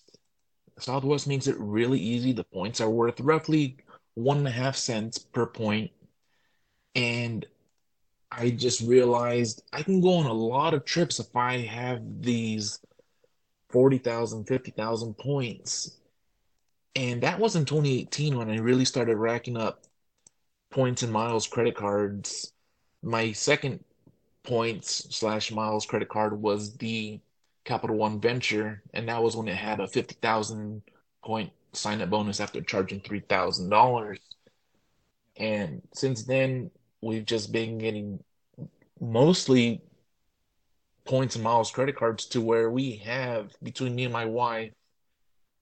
Southwest 0.78 1.26
makes 1.26 1.47
it 1.47 1.57
really 1.59 2.00
easy. 2.00 2.33
The 2.33 2.45
points 2.45 2.81
are 2.81 2.90
worth 2.90 3.21
roughly 3.21 3.76
one 4.14 4.38
and 4.38 4.49
a 4.49 4.50
half 4.50 4.76
cents 4.76 5.19
per 5.19 5.47
point. 5.47 5.90
And 6.95 7.47
I 8.31 8.50
just 8.50 8.81
realized 8.81 9.62
I 9.73 9.83
can 9.83 10.00
go 10.00 10.14
on 10.14 10.26
a 10.26 10.33
lot 10.33 10.75
of 10.75 10.85
trips 10.85 11.21
if 11.21 11.35
I 11.37 11.59
have 11.59 12.23
these 12.23 12.81
40,000, 13.71 14.45
50,000 14.47 15.14
points. 15.14 15.97
And 16.97 17.23
that 17.23 17.38
was 17.38 17.57
in 17.57 17.64
2018 17.64 18.37
when 18.37 18.50
I 18.50 18.59
really 18.59 18.85
started 18.85 19.16
racking 19.16 19.57
up 19.57 19.85
points 20.71 21.02
and 21.02 21.12
miles 21.12 21.47
credit 21.47 21.76
cards. 21.76 22.52
My 23.02 23.33
second 23.33 23.85
points 24.45 25.14
slash 25.14 25.50
miles 25.50 25.87
credit 25.87 26.09
card 26.09 26.40
was 26.40 26.76
the 26.76 27.21
Capital 27.64 27.97
One 27.97 28.21
Venture, 28.21 28.83
and 28.92 29.09
that 29.09 29.23
was 29.23 29.37
when 29.37 29.49
it 29.49 29.56
had 29.56 29.80
a 29.80 29.88
50,000 29.88 30.83
point 31.25 31.52
sign 31.73 32.00
up 32.00 32.11
bonus 32.11 32.40
after 32.40 32.61
charging 32.61 33.00
$3,000. 33.00 34.18
And 35.37 35.83
since 35.94 36.25
then, 36.25 36.71
we've 37.00 37.25
just 37.25 37.52
been 37.52 37.78
getting 37.78 38.23
mostly 39.00 39.83
points 41.04 41.35
and 41.35 41.44
miles 41.44 41.71
credit 41.71 41.97
cards 41.97 42.26
to 42.26 42.40
where 42.40 42.71
we 42.71 42.97
have 42.97 43.52
between 43.62 43.94
me 43.94 44.04
and 44.04 44.12
my 44.12 44.25
wife 44.25 44.73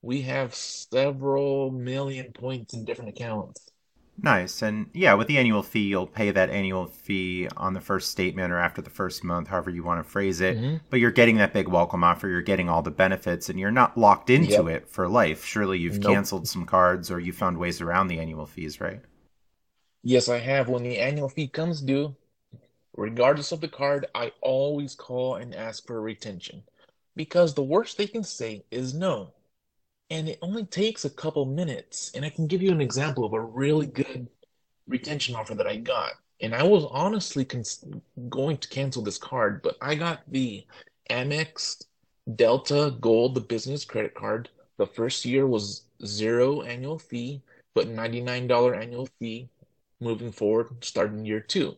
we 0.02 0.22
have 0.22 0.54
several 0.54 1.70
million 1.70 2.32
points 2.32 2.74
in 2.74 2.84
different 2.84 3.10
accounts. 3.10 3.71
Nice. 4.20 4.62
And 4.62 4.90
yeah, 4.92 5.14
with 5.14 5.26
the 5.26 5.38
annual 5.38 5.62
fee, 5.62 5.88
you'll 5.88 6.06
pay 6.06 6.30
that 6.30 6.50
annual 6.50 6.86
fee 6.86 7.48
on 7.56 7.72
the 7.74 7.80
first 7.80 8.10
statement 8.10 8.52
or 8.52 8.58
after 8.58 8.82
the 8.82 8.90
first 8.90 9.24
month, 9.24 9.48
however 9.48 9.70
you 9.70 9.82
want 9.82 10.04
to 10.04 10.10
phrase 10.10 10.40
it. 10.40 10.56
Mm-hmm. 10.56 10.76
But 10.90 11.00
you're 11.00 11.10
getting 11.10 11.38
that 11.38 11.52
big 11.52 11.68
welcome 11.68 12.04
offer, 12.04 12.28
you're 12.28 12.42
getting 12.42 12.68
all 12.68 12.82
the 12.82 12.90
benefits, 12.90 13.48
and 13.48 13.58
you're 13.58 13.70
not 13.70 13.96
locked 13.96 14.30
into 14.30 14.50
yep. 14.50 14.66
it 14.66 14.88
for 14.88 15.08
life. 15.08 15.44
Surely 15.44 15.78
you've 15.78 15.98
nope. 15.98 16.12
canceled 16.12 16.46
some 16.46 16.66
cards 16.66 17.10
or 17.10 17.18
you 17.18 17.32
found 17.32 17.58
ways 17.58 17.80
around 17.80 18.08
the 18.08 18.18
annual 18.18 18.46
fees, 18.46 18.80
right? 18.80 19.00
Yes, 20.02 20.28
I 20.28 20.38
have. 20.38 20.68
When 20.68 20.82
the 20.82 20.98
annual 20.98 21.28
fee 21.28 21.48
comes 21.48 21.80
due, 21.80 22.14
regardless 22.96 23.50
of 23.52 23.60
the 23.60 23.68
card, 23.68 24.06
I 24.14 24.32
always 24.40 24.94
call 24.94 25.36
and 25.36 25.54
ask 25.54 25.86
for 25.86 26.00
retention. 26.00 26.62
Because 27.16 27.54
the 27.54 27.62
worst 27.62 27.98
they 27.98 28.06
can 28.06 28.24
say 28.24 28.64
is 28.70 28.94
no 28.94 29.32
and 30.12 30.28
it 30.28 30.38
only 30.42 30.66
takes 30.66 31.06
a 31.06 31.10
couple 31.10 31.46
minutes. 31.46 32.12
And 32.14 32.22
I 32.22 32.28
can 32.28 32.46
give 32.46 32.60
you 32.60 32.70
an 32.70 32.82
example 32.82 33.24
of 33.24 33.32
a 33.32 33.40
really 33.40 33.86
good 33.86 34.28
retention 34.86 35.34
offer 35.34 35.54
that 35.54 35.66
I 35.66 35.76
got. 35.76 36.12
And 36.42 36.54
I 36.54 36.62
was 36.64 36.84
honestly 36.90 37.46
cons- 37.46 37.82
going 38.28 38.58
to 38.58 38.68
cancel 38.68 39.02
this 39.02 39.16
card, 39.16 39.62
but 39.62 39.78
I 39.80 39.94
got 39.94 40.20
the 40.28 40.66
Amex 41.08 41.86
Delta 42.36 42.94
Gold, 43.00 43.34
the 43.34 43.40
business 43.40 43.86
credit 43.86 44.14
card. 44.14 44.50
The 44.76 44.86
first 44.86 45.24
year 45.24 45.46
was 45.46 45.86
zero 46.04 46.60
annual 46.60 46.98
fee, 46.98 47.40
but 47.74 47.88
$99 47.88 48.76
annual 48.78 49.08
fee 49.18 49.48
moving 49.98 50.30
forward 50.30 50.84
starting 50.84 51.24
year 51.24 51.40
two. 51.40 51.74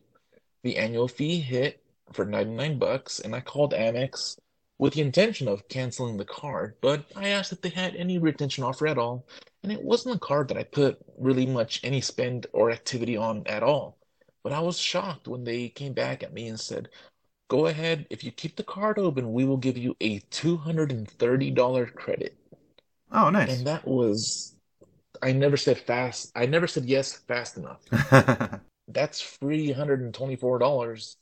The 0.63 0.75
annual 0.75 1.07
fee 1.07 1.39
hit 1.39 1.81
for 2.11 2.25
99 2.25 2.79
bucks, 2.79 3.21
and 3.21 3.33
I 3.33 3.39
called 3.39 3.71
Amex 3.73 4.37
with 4.77 4.93
the 4.93 5.01
intention 5.01 5.47
of 5.47 5.67
canceling 5.69 6.17
the 6.17 6.25
card, 6.25 6.75
but 6.81 7.05
I 7.15 7.29
asked 7.29 7.53
if 7.53 7.61
they 7.61 7.69
had 7.69 7.95
any 7.95 8.17
retention 8.17 8.63
offer 8.63 8.87
at 8.87 8.97
all, 8.97 9.25
and 9.63 9.71
it 9.71 9.81
wasn't 9.81 10.15
a 10.15 10.19
card 10.19 10.49
that 10.49 10.57
I 10.57 10.63
put 10.63 10.97
really 11.17 11.45
much 11.45 11.79
any 11.83 12.01
spend 12.01 12.47
or 12.51 12.71
activity 12.71 13.15
on 13.15 13.43
at 13.47 13.63
all. 13.63 13.97
But 14.43 14.53
I 14.53 14.59
was 14.59 14.77
shocked 14.77 15.27
when 15.27 15.43
they 15.43 15.69
came 15.69 15.93
back 15.93 16.23
at 16.23 16.33
me 16.33 16.47
and 16.47 16.59
said, 16.59 16.89
Go 17.47 17.67
ahead, 17.67 18.07
if 18.09 18.23
you 18.23 18.31
keep 18.31 18.55
the 18.55 18.63
card 18.63 18.97
open, 18.97 19.31
we 19.31 19.45
will 19.45 19.57
give 19.57 19.77
you 19.77 19.95
a 20.01 20.19
$230 20.19 21.93
credit. 21.93 22.35
Oh, 23.11 23.29
nice. 23.29 23.57
And 23.57 23.67
that 23.67 23.87
was, 23.87 24.55
I 25.21 25.31
never 25.31 25.55
said 25.55 25.77
fast, 25.77 26.31
I 26.35 26.47
never 26.47 26.67
said 26.67 26.85
yes 26.85 27.13
fast 27.13 27.57
enough. 27.57 27.81
That's 28.87 29.21
free 29.21 29.73
$124 29.73 31.15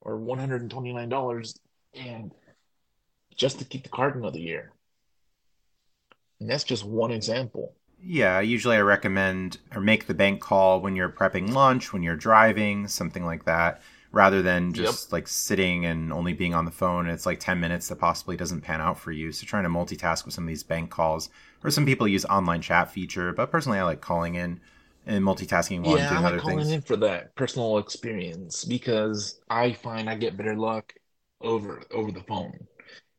or 0.00 0.18
$129. 0.18 1.58
And 1.94 2.32
just 3.36 3.58
to 3.58 3.64
keep 3.64 3.82
the 3.82 3.88
card 3.88 4.16
another 4.16 4.38
year. 4.38 4.72
And 6.40 6.50
that's 6.50 6.64
just 6.64 6.84
one 6.84 7.10
example. 7.10 7.74
Yeah, 8.02 8.40
usually 8.40 8.76
I 8.76 8.80
recommend 8.80 9.58
or 9.74 9.80
make 9.80 10.06
the 10.06 10.14
bank 10.14 10.40
call 10.40 10.80
when 10.80 10.96
you're 10.96 11.08
prepping 11.08 11.52
lunch, 11.52 11.92
when 11.92 12.02
you're 12.02 12.16
driving, 12.16 12.88
something 12.88 13.24
like 13.24 13.44
that, 13.46 13.80
rather 14.12 14.42
than 14.42 14.72
just 14.72 15.08
yep. 15.08 15.12
like 15.12 15.28
sitting 15.28 15.86
and 15.86 16.12
only 16.12 16.32
being 16.34 16.54
on 16.54 16.66
the 16.66 16.70
phone. 16.70 17.08
It's 17.08 17.26
like 17.26 17.40
10 17.40 17.58
minutes 17.58 17.88
that 17.88 17.96
possibly 17.96 18.36
doesn't 18.36 18.60
pan 18.60 18.80
out 18.80 18.98
for 18.98 19.12
you. 19.12 19.32
So 19.32 19.46
trying 19.46 19.64
to 19.64 19.70
multitask 19.70 20.24
with 20.24 20.34
some 20.34 20.44
of 20.44 20.48
these 20.48 20.62
bank 20.62 20.90
calls, 20.90 21.30
or 21.64 21.70
some 21.70 21.86
people 21.86 22.06
use 22.06 22.24
online 22.26 22.60
chat 22.60 22.90
feature, 22.90 23.32
but 23.32 23.50
personally 23.50 23.78
I 23.78 23.84
like 23.84 24.00
calling 24.00 24.34
in 24.34 24.60
and 25.06 25.24
multitasking 25.24 25.82
while 25.82 25.98
yeah, 25.98 26.08
doing 26.10 26.24
I 26.24 26.24
like 26.24 26.34
other 26.34 26.38
calling 26.38 26.58
things. 26.58 26.72
in 26.72 26.82
for 26.82 26.96
that 26.96 27.34
personal 27.34 27.78
experience 27.78 28.64
because 28.64 29.40
I 29.48 29.72
find 29.72 30.10
I 30.10 30.16
get 30.16 30.36
better 30.36 30.56
luck 30.56 30.94
over 31.40 31.82
over 31.92 32.10
the 32.12 32.22
phone 32.22 32.66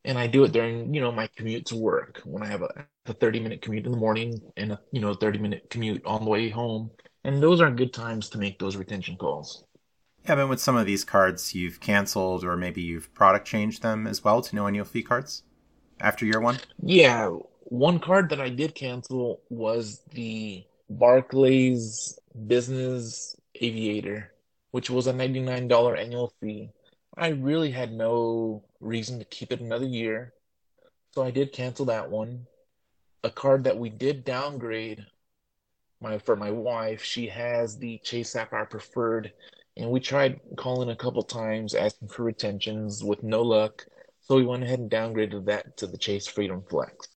and 0.04 0.18
I 0.18 0.26
do 0.26 0.44
it 0.44 0.52
during 0.52 0.92
you 0.94 1.00
know 1.00 1.12
my 1.12 1.28
commute 1.36 1.66
to 1.66 1.76
work 1.76 2.20
when 2.24 2.42
I 2.42 2.46
have 2.46 2.62
a, 2.62 2.86
a 3.06 3.12
30 3.12 3.40
minute 3.40 3.62
commute 3.62 3.86
in 3.86 3.92
the 3.92 3.98
morning 3.98 4.40
and 4.56 4.72
a 4.72 4.80
you 4.92 5.00
know 5.00 5.14
30 5.14 5.38
minute 5.38 5.70
commute 5.70 6.04
on 6.04 6.24
the 6.24 6.30
way 6.30 6.48
home 6.48 6.90
and 7.24 7.42
those 7.42 7.60
are 7.60 7.70
good 7.70 7.92
times 7.92 8.28
to 8.30 8.38
make 8.38 8.58
those 8.58 8.76
retention 8.76 9.16
calls. 9.16 9.64
Yeah, 10.26 10.34
but 10.36 10.48
with 10.48 10.60
some 10.60 10.76
of 10.76 10.86
these 10.86 11.04
cards 11.04 11.54
you've 11.54 11.80
canceled 11.80 12.44
or 12.44 12.56
maybe 12.56 12.82
you've 12.82 13.12
product 13.14 13.46
changed 13.46 13.82
them 13.82 14.06
as 14.06 14.22
well 14.22 14.42
to 14.42 14.56
no 14.56 14.66
annual 14.66 14.84
fee 14.84 15.02
cards 15.02 15.42
after 16.00 16.24
year 16.24 16.40
one? 16.40 16.58
Yeah, 16.82 17.28
one 17.64 17.98
card 17.98 18.30
that 18.30 18.40
I 18.40 18.48
did 18.48 18.74
cancel 18.74 19.42
was 19.50 20.00
the 20.12 20.64
Barclays 20.88 22.18
Business 22.46 23.36
Aviator, 23.60 24.32
which 24.70 24.90
was 24.90 25.06
a 25.06 25.12
$99 25.12 25.98
annual 25.98 26.32
fee. 26.40 26.70
I 27.18 27.28
really 27.30 27.72
had 27.72 27.92
no 27.92 28.62
reason 28.80 29.18
to 29.18 29.24
keep 29.24 29.50
it 29.50 29.60
another 29.60 29.86
year, 29.86 30.34
so 31.10 31.24
I 31.24 31.32
did 31.32 31.52
cancel 31.52 31.86
that 31.86 32.08
one. 32.08 32.46
A 33.24 33.30
card 33.30 33.64
that 33.64 33.76
we 33.76 33.90
did 33.90 34.24
downgrade 34.24 35.04
my 36.00 36.18
for 36.18 36.36
my 36.36 36.52
wife, 36.52 37.02
she 37.02 37.26
has 37.26 37.76
the 37.76 37.98
Chase 38.04 38.30
Sapphire 38.30 38.66
Preferred, 38.66 39.32
and 39.76 39.90
we 39.90 39.98
tried 39.98 40.40
calling 40.56 40.90
a 40.90 40.96
couple 40.96 41.24
times 41.24 41.74
asking 41.74 42.06
for 42.06 42.22
retentions 42.22 43.02
with 43.02 43.24
no 43.24 43.42
luck. 43.42 43.84
So 44.20 44.36
we 44.36 44.46
went 44.46 44.62
ahead 44.62 44.78
and 44.78 44.90
downgraded 44.90 45.44
that 45.46 45.76
to 45.78 45.88
the 45.88 45.98
Chase 45.98 46.28
Freedom 46.28 46.62
Flex. 46.70 47.08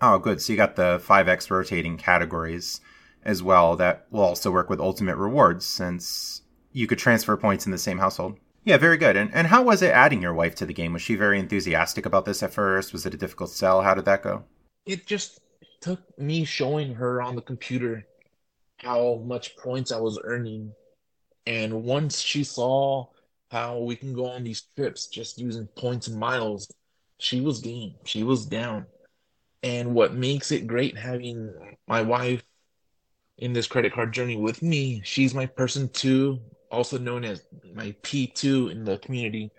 Oh, 0.00 0.18
good. 0.18 0.40
So 0.40 0.54
you 0.54 0.56
got 0.56 0.76
the 0.76 0.98
5x 1.06 1.50
rotating 1.50 1.98
categories 1.98 2.80
as 3.22 3.42
well 3.42 3.76
that 3.76 4.06
will 4.10 4.22
also 4.22 4.50
work 4.50 4.70
with 4.70 4.80
Ultimate 4.80 5.16
Rewards 5.16 5.66
since 5.66 6.42
you 6.72 6.86
could 6.86 6.98
transfer 6.98 7.36
points 7.36 7.66
in 7.66 7.72
the 7.72 7.78
same 7.78 7.98
household. 7.98 8.38
Yeah, 8.64 8.76
very 8.76 8.96
good. 8.96 9.16
And 9.16 9.34
and 9.34 9.48
how 9.48 9.62
was 9.62 9.82
it 9.82 9.90
adding 9.90 10.22
your 10.22 10.34
wife 10.34 10.54
to 10.56 10.66
the 10.66 10.72
game? 10.72 10.92
Was 10.92 11.02
she 11.02 11.16
very 11.16 11.38
enthusiastic 11.38 12.06
about 12.06 12.24
this 12.24 12.42
at 12.42 12.52
first? 12.52 12.92
Was 12.92 13.06
it 13.06 13.14
a 13.14 13.16
difficult 13.16 13.50
sell? 13.50 13.82
How 13.82 13.94
did 13.94 14.04
that 14.04 14.22
go? 14.22 14.44
It 14.86 15.06
just 15.06 15.40
took 15.80 16.00
me 16.18 16.44
showing 16.44 16.94
her 16.94 17.20
on 17.20 17.34
the 17.34 17.42
computer 17.42 18.06
how 18.78 19.22
much 19.24 19.56
points 19.56 19.90
I 19.90 20.00
was 20.00 20.20
earning. 20.22 20.72
And 21.46 21.82
once 21.82 22.20
she 22.20 22.44
saw 22.44 23.06
how 23.50 23.80
we 23.80 23.96
can 23.96 24.12
go 24.14 24.26
on 24.26 24.44
these 24.44 24.62
trips 24.76 25.08
just 25.08 25.38
using 25.38 25.66
points 25.76 26.06
and 26.06 26.18
miles, 26.18 26.70
she 27.18 27.40
was 27.40 27.60
game. 27.60 27.94
She 28.04 28.22
was 28.22 28.46
down. 28.46 28.86
And 29.64 29.94
what 29.94 30.14
makes 30.14 30.52
it 30.52 30.66
great 30.66 30.96
having 30.96 31.52
my 31.88 32.02
wife 32.02 32.42
in 33.38 33.52
this 33.52 33.66
credit 33.66 33.92
card 33.92 34.12
journey 34.12 34.36
with 34.36 34.62
me, 34.62 35.02
she's 35.04 35.34
my 35.34 35.46
person 35.46 35.88
too 35.88 36.40
also 36.72 36.98
known 36.98 37.24
as 37.24 37.44
my 37.74 37.94
P2 38.02 38.72
in 38.72 38.84
the 38.84 38.98
community, 38.98 39.52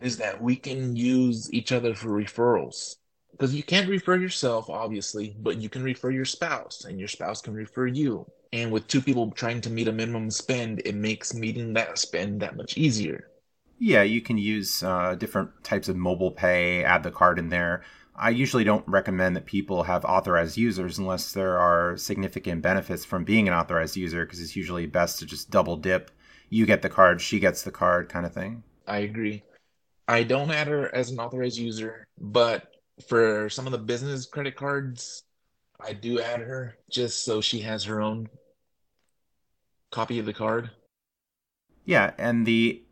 is 0.00 0.16
that 0.16 0.42
we 0.42 0.56
can 0.56 0.96
use 0.96 1.52
each 1.52 1.72
other 1.72 1.94
for 1.94 2.08
referrals. 2.08 2.96
Because 3.32 3.54
you 3.54 3.62
can't 3.62 3.88
refer 3.88 4.16
yourself, 4.16 4.68
obviously, 4.68 5.36
but 5.38 5.58
you 5.58 5.68
can 5.68 5.82
refer 5.82 6.10
your 6.10 6.24
spouse, 6.24 6.84
and 6.84 6.98
your 6.98 7.08
spouse 7.08 7.40
can 7.40 7.54
refer 7.54 7.86
you. 7.86 8.26
And 8.52 8.72
with 8.72 8.88
two 8.88 9.00
people 9.00 9.30
trying 9.30 9.60
to 9.62 9.70
meet 9.70 9.88
a 9.88 9.92
minimum 9.92 10.30
spend, 10.30 10.82
it 10.84 10.94
makes 10.94 11.34
meeting 11.34 11.74
that 11.74 11.98
spend 11.98 12.40
that 12.42 12.56
much 12.56 12.76
easier. 12.76 13.30
Yeah, 13.78 14.02
you 14.02 14.20
can 14.20 14.36
use 14.36 14.82
uh, 14.82 15.14
different 15.14 15.64
types 15.64 15.88
of 15.88 15.96
mobile 15.96 16.32
pay, 16.32 16.84
add 16.84 17.02
the 17.02 17.10
card 17.10 17.38
in 17.38 17.48
there. 17.48 17.82
I 18.14 18.30
usually 18.30 18.64
don't 18.64 18.86
recommend 18.86 19.36
that 19.36 19.46
people 19.46 19.84
have 19.84 20.04
authorized 20.04 20.58
users 20.58 20.98
unless 20.98 21.32
there 21.32 21.56
are 21.58 21.96
significant 21.96 22.60
benefits 22.60 23.04
from 23.06 23.24
being 23.24 23.48
an 23.48 23.54
authorized 23.54 23.96
user 23.96 24.26
because 24.26 24.40
it's 24.40 24.56
usually 24.56 24.84
best 24.86 25.18
to 25.20 25.26
just 25.26 25.50
double 25.50 25.76
dip. 25.76 26.10
You 26.50 26.66
get 26.66 26.82
the 26.82 26.88
card, 26.88 27.20
she 27.20 27.38
gets 27.38 27.62
the 27.62 27.70
card 27.70 28.08
kind 28.08 28.26
of 28.26 28.34
thing. 28.34 28.62
I 28.86 28.98
agree. 28.98 29.44
I 30.06 30.24
don't 30.24 30.50
add 30.50 30.66
her 30.66 30.92
as 30.94 31.10
an 31.10 31.20
authorized 31.20 31.56
user, 31.56 32.04
but 32.18 32.66
for 33.06 33.48
some 33.48 33.66
of 33.66 33.72
the 33.72 33.78
business 33.78 34.26
credit 34.26 34.56
cards, 34.56 35.22
I 35.80 35.92
do 35.92 36.20
add 36.20 36.40
her 36.40 36.76
just 36.90 37.24
so 37.24 37.40
she 37.40 37.60
has 37.60 37.84
her 37.84 38.00
own 38.00 38.28
copy 39.90 40.18
of 40.18 40.26
the 40.26 40.34
card. 40.34 40.70
Yeah, 41.84 42.12
and 42.18 42.44
the 42.44 42.82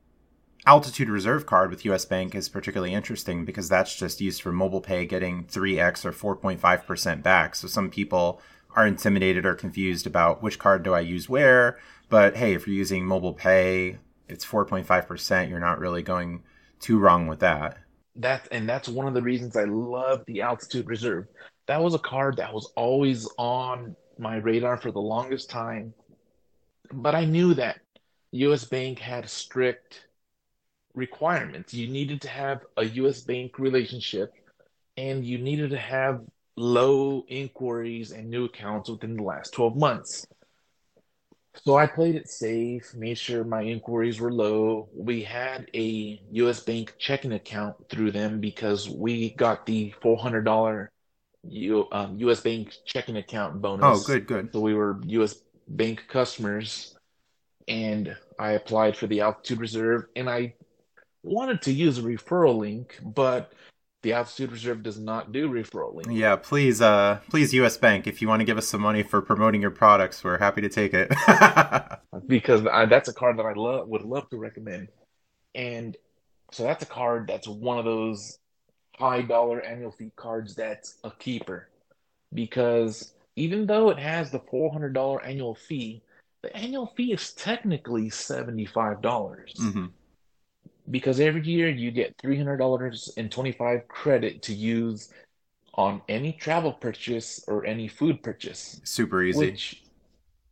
Altitude 0.67 1.09
Reserve 1.09 1.47
card 1.47 1.71
with 1.71 1.85
US 1.85 2.05
Bank 2.05 2.35
is 2.35 2.49
particularly 2.49 2.93
interesting 2.93 3.45
because 3.45 3.69
that's 3.69 3.95
just 3.95 4.21
used 4.21 4.43
for 4.43 4.53
mobile 4.53 4.81
pay 4.81 5.07
getting 5.07 5.45
3x 5.45 6.05
or 6.05 6.12
4.5% 6.12 7.23
back. 7.23 7.55
So 7.55 7.69
some 7.69 7.91
people 7.91 8.41
are 8.79 8.87
intimidated 8.87 9.45
or 9.45 9.57
confused 9.57 10.07
about 10.07 10.41
which 10.41 10.61
card 10.61 10.85
do 10.85 10.95
I 10.95 11.01
use 11.01 11.29
where. 11.29 11.81
But 12.09 12.37
hey, 12.37 12.55
if 12.55 12.69
you're 12.69 12.77
using 12.77 13.05
mobile 13.05 13.33
pay, 13.33 13.99
it's 14.29 14.47
4.5%. 14.47 15.51
You're 15.51 15.59
not 15.59 15.81
really 15.81 16.01
going 16.01 16.45
too 16.79 17.01
wrong 17.01 17.27
with 17.27 17.41
that. 17.41 17.79
That 18.15 18.47
and 18.53 18.69
that's 18.69 18.89
one 18.89 19.09
of 19.09 19.15
the 19.15 19.23
reasons 19.23 19.57
I 19.57 19.65
love 19.65 20.23
the 20.27 20.43
Altitude 20.43 20.87
Reserve. 20.87 21.27
That 21.67 21.83
was 21.83 21.95
a 21.95 21.99
card 21.99 22.37
that 22.37 22.55
was 22.55 22.71
always 22.77 23.29
on 23.37 23.97
my 24.17 24.37
radar 24.37 24.77
for 24.77 24.93
the 24.93 25.01
longest 25.01 25.51
time. 25.51 25.93
But 26.93 27.17
I 27.17 27.25
knew 27.25 27.55
that 27.55 27.81
US 28.31 28.65
Bank 28.65 29.01
had 29.01 29.29
strict 29.29 30.07
requirements. 30.95 31.75
You 31.75 31.89
needed 31.89 32.21
to 32.23 32.29
have 32.29 32.61
a 32.77 32.85
US 32.85 33.23
Bank 33.23 33.59
relationship 33.59 34.33
and 34.97 35.25
you 35.25 35.39
needed 35.39 35.71
to 35.71 35.79
have 35.79 36.23
low 36.59 37.25
inquiries 37.29 38.11
and 38.11 38.29
new 38.29 38.45
accounts 38.45 38.91
within 38.91 39.17
the 39.17 39.23
last 39.23 39.53
12 39.53 39.77
months. 39.77 40.27
So 41.65 41.77
I 41.77 41.87
played 41.87 42.15
it 42.15 42.29
safe, 42.29 42.95
made 42.95 43.19
sure 43.19 43.45
my 43.45 43.62
inquiries 43.62 44.21
were 44.21 44.33
low. 44.33 44.88
We 44.95 45.23
had 45.23 45.69
a 45.75 46.21
US 46.33 46.61
Bank 46.61 46.95
checking 46.99 47.33
account 47.33 47.77
through 47.88 48.12
them 48.12 48.41
because 48.41 48.88
we 48.88 49.31
got 49.31 49.67
the 49.67 49.93
$400 50.03 50.88
U, 51.49 51.87
um, 51.93 52.17
US 52.19 52.41
Bank 52.41 52.75
checking 52.85 53.17
account 53.17 53.61
bonus. 53.61 54.03
Oh, 54.03 54.07
good, 54.07 54.27
good. 54.27 54.53
So 54.53 54.61
we 54.61 54.75
were 54.75 55.00
US 55.07 55.37
Bank 55.69 56.05
customers 56.09 56.97
and 57.67 58.17
I 58.38 58.53
applied 58.53 58.97
for 58.97 59.07
the 59.07 59.21
Altitude 59.21 59.61
Reserve 59.61 60.07
and 60.17 60.29
I 60.29 60.55
wanted 61.23 61.62
to 61.62 61.73
use 61.73 61.99
a 61.99 62.03
referral 62.03 62.59
link, 62.59 62.99
but 63.03 63.53
the 64.02 64.12
Altitude 64.12 64.52
Reserve 64.52 64.83
does 64.83 64.99
not 64.99 65.33
do 65.33 65.49
referral 65.50 65.95
links. 65.95 66.11
Yeah, 66.12 66.37
please, 66.37 66.81
uh, 66.81 67.21
please, 67.28 67.52
U.S. 67.55 67.76
Bank, 67.76 68.07
if 68.07 68.23
you 68.23 68.28
want 68.28 68.40
to 68.40 68.45
give 68.45 68.59
us 68.59 68.69
some 68.69 68.81
money 68.81 69.02
for 69.02 69.21
promoting 69.21 69.61
your 69.61 69.71
products, 69.71 70.23
we're 70.23 70.38
happy 70.38 70.61
to 70.61 70.69
take 70.69 70.95
it. 70.95 71.09
because 72.26 72.64
I, 72.67 72.87
that's 72.87 73.09
a 73.09 73.12
card 73.12 73.38
that 73.38 73.47
I 73.47 73.55
love, 73.55 73.88
would 73.88 74.02
love 74.02 74.28
to 74.31 74.37
recommend, 74.37 74.88
and 75.55 75.97
so 76.52 76.62
that's 76.62 76.83
a 76.83 76.87
card 76.87 77.26
that's 77.26 77.49
one 77.49 77.78
of 77.78 77.85
those 77.85 78.38
high 78.97 79.23
dollar 79.23 79.61
annual 79.62 79.90
fee 79.90 80.12
cards 80.14 80.55
that's 80.55 80.99
a 81.02 81.11
keeper, 81.11 81.69
because 82.33 83.12
even 83.35 83.67
though 83.67 83.90
it 83.90 83.99
has 83.99 84.31
the 84.31 84.40
four 84.50 84.73
hundred 84.73 84.93
dollar 84.93 85.23
annual 85.25 85.57
fee, 85.57 86.02
the 86.43 86.57
annual 86.57 86.93
fee 86.97 87.12
is 87.12 87.33
technically 87.33 88.11
seventy 88.11 88.64
five 88.64 89.02
dollars. 89.02 89.55
Mm-hmm 89.61 89.87
because 90.90 91.21
every 91.21 91.42
year 91.42 91.68
you 91.68 91.90
get 91.90 92.16
$300.25 92.18 93.88
credit 93.88 94.42
to 94.42 94.55
use 94.55 95.11
on 95.74 96.03
any 96.09 96.33
travel 96.33 96.72
purchase 96.72 97.44
or 97.46 97.64
any 97.64 97.88
food 97.88 98.22
purchase. 98.22 98.81
Super 98.85 99.22
easy. 99.22 99.38
Which 99.38 99.83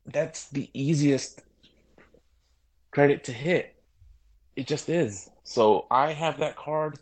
that's 0.07 0.49
the 0.51 0.70
easiest 0.72 1.42
credit 2.90 3.25
to 3.25 3.33
hit. 3.33 3.75
It 4.55 4.66
just 4.66 4.88
is. 4.88 5.29
So 5.42 5.87
I 5.90 6.12
have 6.12 6.38
that 6.38 6.57
card. 6.57 6.99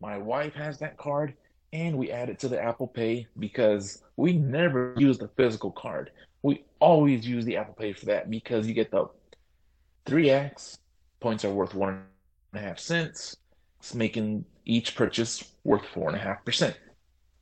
My 0.00 0.18
wife 0.18 0.54
has 0.54 0.78
that 0.78 0.96
card. 0.96 1.34
And 1.72 1.98
we 1.98 2.10
add 2.10 2.30
it 2.30 2.38
to 2.40 2.48
the 2.48 2.62
Apple 2.62 2.86
Pay 2.86 3.26
because 3.38 4.02
we 4.16 4.32
never 4.32 4.94
use 4.96 5.18
the 5.18 5.28
physical 5.28 5.70
card. 5.70 6.10
We 6.42 6.64
always 6.80 7.26
use 7.26 7.44
the 7.44 7.58
Apple 7.58 7.74
Pay 7.74 7.92
for 7.92 8.06
that 8.06 8.30
because 8.30 8.66
you 8.66 8.72
get 8.72 8.90
the 8.90 9.06
3x 10.06 10.78
points 11.20 11.44
are 11.44 11.52
worth 11.52 11.74
one 11.74 12.04
and 12.58 12.66
a 12.66 12.68
half 12.68 12.78
cents. 12.78 13.36
It's 13.78 13.94
making 13.94 14.44
each 14.64 14.96
purchase 14.96 15.44
worth 15.64 15.86
four 15.86 16.08
and 16.08 16.16
a 16.16 16.20
half 16.20 16.44
percent. 16.44 16.76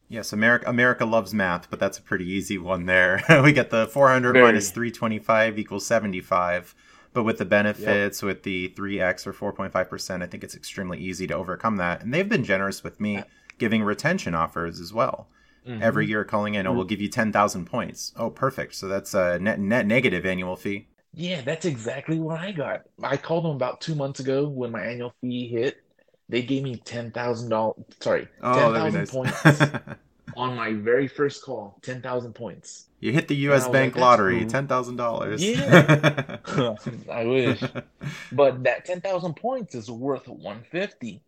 Yes, 0.09 0.33
America 0.33 0.69
America 0.69 1.05
loves 1.05 1.35
math, 1.35 1.69
but 1.69 1.81
that's 1.81 1.99
a 1.99 2.03
pretty 2.03 2.31
easy 2.31 2.59
one 2.59 2.87
there. 2.87 3.23
we 3.43 3.53
get 3.53 3.71
the 3.71 3.87
400 3.89 4.33
Very. 4.33 4.45
minus 4.45 4.71
325 4.71 5.59
equals 5.59 5.87
75. 5.87 6.75
But 7.13 7.25
with 7.25 7.39
the 7.39 7.47
benefits, 7.47 8.21
yep. 8.21 8.27
with 8.27 8.43
the 8.43 8.69
3x 8.77 9.27
or 9.27 9.33
4.5%, 9.33 10.23
I 10.23 10.27
think 10.27 10.45
it's 10.45 10.55
extremely 10.55 10.99
easy 10.99 11.27
to 11.27 11.35
overcome 11.35 11.77
that. 11.77 12.03
And 12.03 12.13
they've 12.13 12.29
been 12.29 12.45
generous 12.45 12.85
with 12.85 13.01
me 13.01 13.23
giving 13.57 13.83
retention 13.83 14.35
offers 14.35 14.81
as 14.81 14.93
well. 14.93 15.27
Mm-hmm. 15.67 15.83
Every 15.83 16.07
year 16.07 16.25
calling 16.25 16.55
in, 16.55 16.67
oh, 16.67 16.75
we'll 16.75 16.85
give 16.85 17.01
you 17.01 17.09
10,000 17.09 17.65
points. 17.65 18.13
Oh, 18.17 18.29
perfect. 18.29 18.75
So 18.75 18.87
that's 18.87 19.15
a 19.15 19.39
net, 19.39 19.59
net 19.59 19.87
negative 19.87 20.27
annual 20.27 20.57
fee. 20.57 20.89
Yeah, 21.17 21.41
that's 21.41 21.65
exactly 21.65 22.19
what 22.19 22.39
I 22.39 22.53
got. 22.53 22.83
I 23.03 23.17
called 23.17 23.47
them 23.47 23.57
about 23.57 23.81
two 23.81 23.95
months 23.95 24.21
ago 24.21 24.47
when 24.47 24.71
my 24.71 24.83
annual 24.83 25.15
fee 25.23 25.49
hit. 25.49 25.83
They 26.29 26.43
gave 26.43 26.63
me 26.63 26.77
ten 26.77 27.11
thousand 27.11 27.49
dollars. 27.49 27.83
Sorry, 28.01 28.29
oh, 28.43 28.55
ten 28.55 28.75
thousand 28.75 29.01
nice. 29.01 29.11
points 29.11 29.63
on 30.37 30.57
my 30.57 30.75
very 30.75 31.09
first 31.09 31.43
call. 31.43 31.79
Ten 31.81 32.03
thousand 32.03 32.35
points. 32.35 32.89
You 33.01 33.13
hit 33.13 33.29
the 33.29 33.37
U.S. 33.37 33.67
Bank 33.67 33.95
like, 33.95 34.01
lottery. 34.03 34.41
Cool. 34.41 34.51
Ten 34.51 34.67
thousand 34.69 34.97
dollars. 34.97 35.43
Yeah, 35.43 36.37
I 37.11 37.25
wish. 37.25 37.63
But 38.31 38.63
that 38.65 38.85
ten 38.85 39.01
thousand 39.01 39.37
points 39.37 39.75
is 39.75 39.91
worth 39.91 40.29
one 40.29 40.65
fifty, 40.71 41.23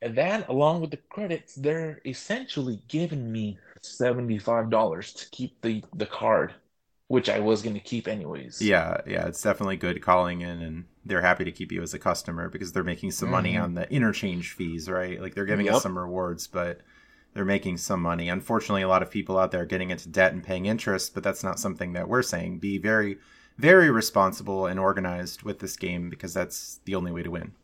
and 0.00 0.16
that, 0.16 0.48
along 0.48 0.80
with 0.80 0.92
the 0.92 0.96
credits, 0.96 1.54
they're 1.56 2.00
essentially 2.06 2.80
giving 2.88 3.30
me 3.30 3.58
seventy 3.82 4.38
five 4.38 4.70
dollars 4.70 5.12
to 5.12 5.28
keep 5.28 5.60
the 5.60 5.84
the 5.94 6.06
card 6.06 6.54
which 7.10 7.28
I 7.28 7.40
was 7.40 7.60
going 7.60 7.74
to 7.74 7.80
keep 7.80 8.06
anyways. 8.06 8.62
Yeah, 8.62 9.00
yeah, 9.04 9.26
it's 9.26 9.42
definitely 9.42 9.76
good 9.76 10.00
calling 10.00 10.42
in, 10.42 10.62
and 10.62 10.84
they're 11.04 11.20
happy 11.20 11.42
to 11.42 11.50
keep 11.50 11.72
you 11.72 11.82
as 11.82 11.92
a 11.92 11.98
customer 11.98 12.48
because 12.48 12.70
they're 12.70 12.84
making 12.84 13.10
some 13.10 13.26
mm-hmm. 13.26 13.32
money 13.32 13.56
on 13.56 13.74
the 13.74 13.92
interchange 13.92 14.52
fees, 14.52 14.88
right? 14.88 15.20
Like 15.20 15.34
they're 15.34 15.44
giving 15.44 15.66
yep. 15.66 15.74
us 15.74 15.82
some 15.82 15.98
rewards, 15.98 16.46
but 16.46 16.82
they're 17.34 17.44
making 17.44 17.78
some 17.78 18.00
money. 18.00 18.28
Unfortunately, 18.28 18.82
a 18.82 18.88
lot 18.88 19.02
of 19.02 19.10
people 19.10 19.40
out 19.40 19.50
there 19.50 19.62
are 19.62 19.66
getting 19.66 19.90
into 19.90 20.08
debt 20.08 20.32
and 20.32 20.44
paying 20.44 20.66
interest, 20.66 21.12
but 21.12 21.24
that's 21.24 21.42
not 21.42 21.58
something 21.58 21.94
that 21.94 22.08
we're 22.08 22.22
saying. 22.22 22.60
Be 22.60 22.78
very, 22.78 23.18
very 23.58 23.90
responsible 23.90 24.66
and 24.66 24.78
organized 24.78 25.42
with 25.42 25.58
this 25.58 25.74
game 25.74 26.10
because 26.10 26.32
that's 26.32 26.78
the 26.84 26.94
only 26.94 27.10
way 27.10 27.24
to 27.24 27.30
win. 27.32 27.54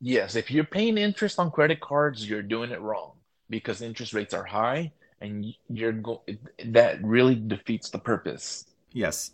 Yes, 0.00 0.34
if 0.34 0.50
you're 0.50 0.64
paying 0.64 0.98
interest 0.98 1.38
on 1.38 1.52
credit 1.52 1.78
cards, 1.78 2.28
you're 2.28 2.42
doing 2.42 2.72
it 2.72 2.80
wrong 2.80 3.12
because 3.48 3.80
interest 3.80 4.12
rates 4.12 4.34
are 4.34 4.42
high 4.42 4.90
and 5.20 5.46
you're 5.68 5.92
go- 5.92 6.24
that 6.66 7.02
really 7.04 7.34
defeats 7.34 7.90
the 7.90 7.98
purpose. 7.98 8.64
Yes. 8.92 9.32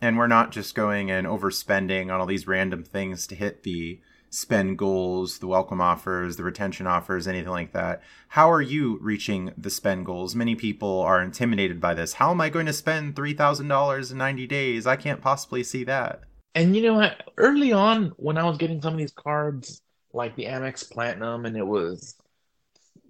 And 0.00 0.18
we're 0.18 0.26
not 0.26 0.52
just 0.52 0.74
going 0.74 1.10
and 1.10 1.26
overspending 1.26 2.12
on 2.12 2.20
all 2.20 2.26
these 2.26 2.46
random 2.46 2.84
things 2.84 3.26
to 3.28 3.34
hit 3.34 3.62
the 3.62 4.00
spend 4.30 4.76
goals, 4.76 5.38
the 5.38 5.46
welcome 5.46 5.80
offers, 5.80 6.36
the 6.36 6.42
retention 6.42 6.86
offers, 6.86 7.26
anything 7.26 7.50
like 7.50 7.72
that. 7.72 8.02
How 8.28 8.50
are 8.50 8.60
you 8.60 8.98
reaching 9.00 9.52
the 9.56 9.70
spend 9.70 10.04
goals? 10.04 10.34
Many 10.34 10.54
people 10.54 11.00
are 11.00 11.22
intimidated 11.22 11.80
by 11.80 11.94
this. 11.94 12.14
How 12.14 12.30
am 12.30 12.40
I 12.40 12.50
going 12.50 12.66
to 12.66 12.72
spend 12.72 13.14
$3,000 13.14 14.12
in 14.12 14.18
90 14.18 14.46
days? 14.46 14.86
I 14.86 14.96
can't 14.96 15.22
possibly 15.22 15.62
see 15.62 15.84
that. 15.84 16.20
And 16.54 16.74
you 16.74 16.82
know 16.82 16.94
what? 16.94 17.22
Early 17.36 17.72
on, 17.72 18.12
when 18.16 18.38
I 18.38 18.44
was 18.44 18.58
getting 18.58 18.82
some 18.82 18.94
of 18.94 18.98
these 18.98 19.12
cards, 19.12 19.80
like 20.12 20.34
the 20.36 20.46
Amex 20.46 20.90
Platinum, 20.90 21.46
and 21.46 21.56
it 21.56 21.66
was 21.66 22.16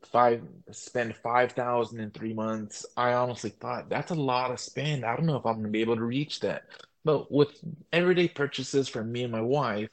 five 0.06 0.42
spend 0.72 1.16
five 1.16 1.52
thousand 1.52 2.00
in 2.00 2.10
three 2.10 2.34
months. 2.34 2.86
I 2.96 3.12
honestly 3.12 3.50
thought 3.50 3.88
that's 3.88 4.10
a 4.10 4.14
lot 4.14 4.50
of 4.50 4.60
spend. 4.60 5.04
I 5.04 5.16
don't 5.16 5.26
know 5.26 5.36
if 5.36 5.46
I'm 5.46 5.56
gonna 5.56 5.68
be 5.68 5.80
able 5.80 5.96
to 5.96 6.04
reach 6.04 6.40
that. 6.40 6.64
But 7.04 7.30
with 7.30 7.50
everyday 7.92 8.28
purchases 8.28 8.88
for 8.88 9.04
me 9.04 9.22
and 9.22 9.32
my 9.32 9.40
wife, 9.40 9.90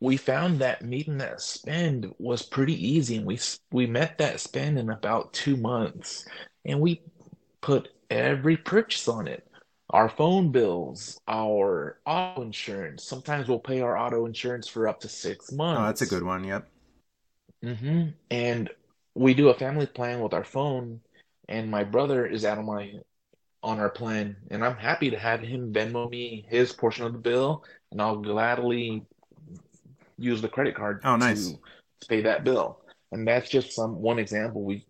we 0.00 0.16
found 0.16 0.60
that 0.60 0.82
meeting 0.82 1.18
that 1.18 1.40
spend 1.42 2.12
was 2.18 2.42
pretty 2.42 2.74
easy, 2.74 3.16
and 3.16 3.26
we 3.26 3.38
we 3.70 3.86
met 3.86 4.18
that 4.18 4.40
spend 4.40 4.78
in 4.78 4.90
about 4.90 5.32
two 5.32 5.56
months, 5.56 6.24
and 6.64 6.80
we 6.80 7.02
put 7.60 7.88
every 8.08 8.56
purchase 8.56 9.08
on 9.08 9.28
it. 9.28 9.46
Our 9.90 10.08
phone 10.08 10.52
bills, 10.52 11.20
our 11.28 11.98
auto 12.06 12.42
insurance. 12.42 13.04
Sometimes 13.04 13.48
we'll 13.48 13.58
pay 13.58 13.80
our 13.80 13.98
auto 13.98 14.24
insurance 14.24 14.68
for 14.68 14.88
up 14.88 15.00
to 15.00 15.08
six 15.08 15.52
months. 15.52 15.80
Oh, 15.80 15.86
that's 15.86 16.02
a 16.02 16.06
good 16.06 16.22
one. 16.22 16.44
Yep. 16.44 16.66
Hmm 17.62 18.08
And 18.30 18.70
we 19.14 19.34
do 19.34 19.48
a 19.48 19.54
family 19.54 19.86
plan 19.86 20.20
with 20.20 20.34
our 20.34 20.44
phone, 20.44 21.00
and 21.48 21.70
my 21.70 21.84
brother 21.84 22.26
is 22.26 22.44
out 22.44 22.58
on 22.58 22.66
my 22.66 22.92
on 23.62 23.78
our 23.78 23.90
plan, 23.90 24.36
and 24.50 24.64
I'm 24.64 24.76
happy 24.76 25.10
to 25.10 25.18
have 25.18 25.40
him 25.40 25.72
Venmo 25.72 26.08
me 26.08 26.46
his 26.48 26.72
portion 26.72 27.04
of 27.04 27.12
the 27.12 27.18
bill, 27.18 27.62
and 27.90 28.00
I'll 28.00 28.16
gladly 28.16 29.02
use 30.16 30.40
the 30.40 30.48
credit 30.48 30.74
card 30.74 31.02
oh, 31.04 31.16
nice. 31.16 31.48
to 31.48 31.58
pay 32.08 32.22
that 32.22 32.44
bill. 32.44 32.80
And 33.12 33.26
that's 33.26 33.50
just 33.50 33.72
some 33.72 34.00
one 34.00 34.18
example. 34.18 34.62
We 34.62 34.86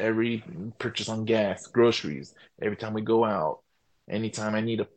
every 0.00 0.42
purchase 0.78 1.08
on 1.08 1.24
gas, 1.24 1.66
groceries, 1.66 2.34
every 2.62 2.76
time 2.76 2.94
we 2.94 3.02
go 3.02 3.24
out, 3.24 3.60
anytime 4.10 4.54
I 4.54 4.60
need 4.60 4.78
to 4.78 4.88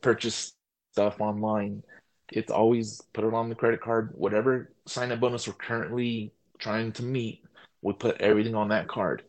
purchase 0.00 0.52
stuff 0.92 1.20
online, 1.20 1.82
it's 2.32 2.50
always 2.52 3.00
put 3.12 3.24
it 3.24 3.34
on 3.34 3.48
the 3.48 3.54
credit 3.54 3.80
card. 3.80 4.10
Whatever 4.14 4.72
sign 4.86 5.12
up 5.12 5.20
bonus 5.20 5.46
we're 5.48 5.54
currently 5.54 6.32
trying 6.58 6.92
to 6.92 7.02
meet, 7.02 7.42
we 7.82 7.92
put 7.94 8.20
everything 8.20 8.54
on 8.54 8.68
that 8.68 8.88
card. 8.88 9.24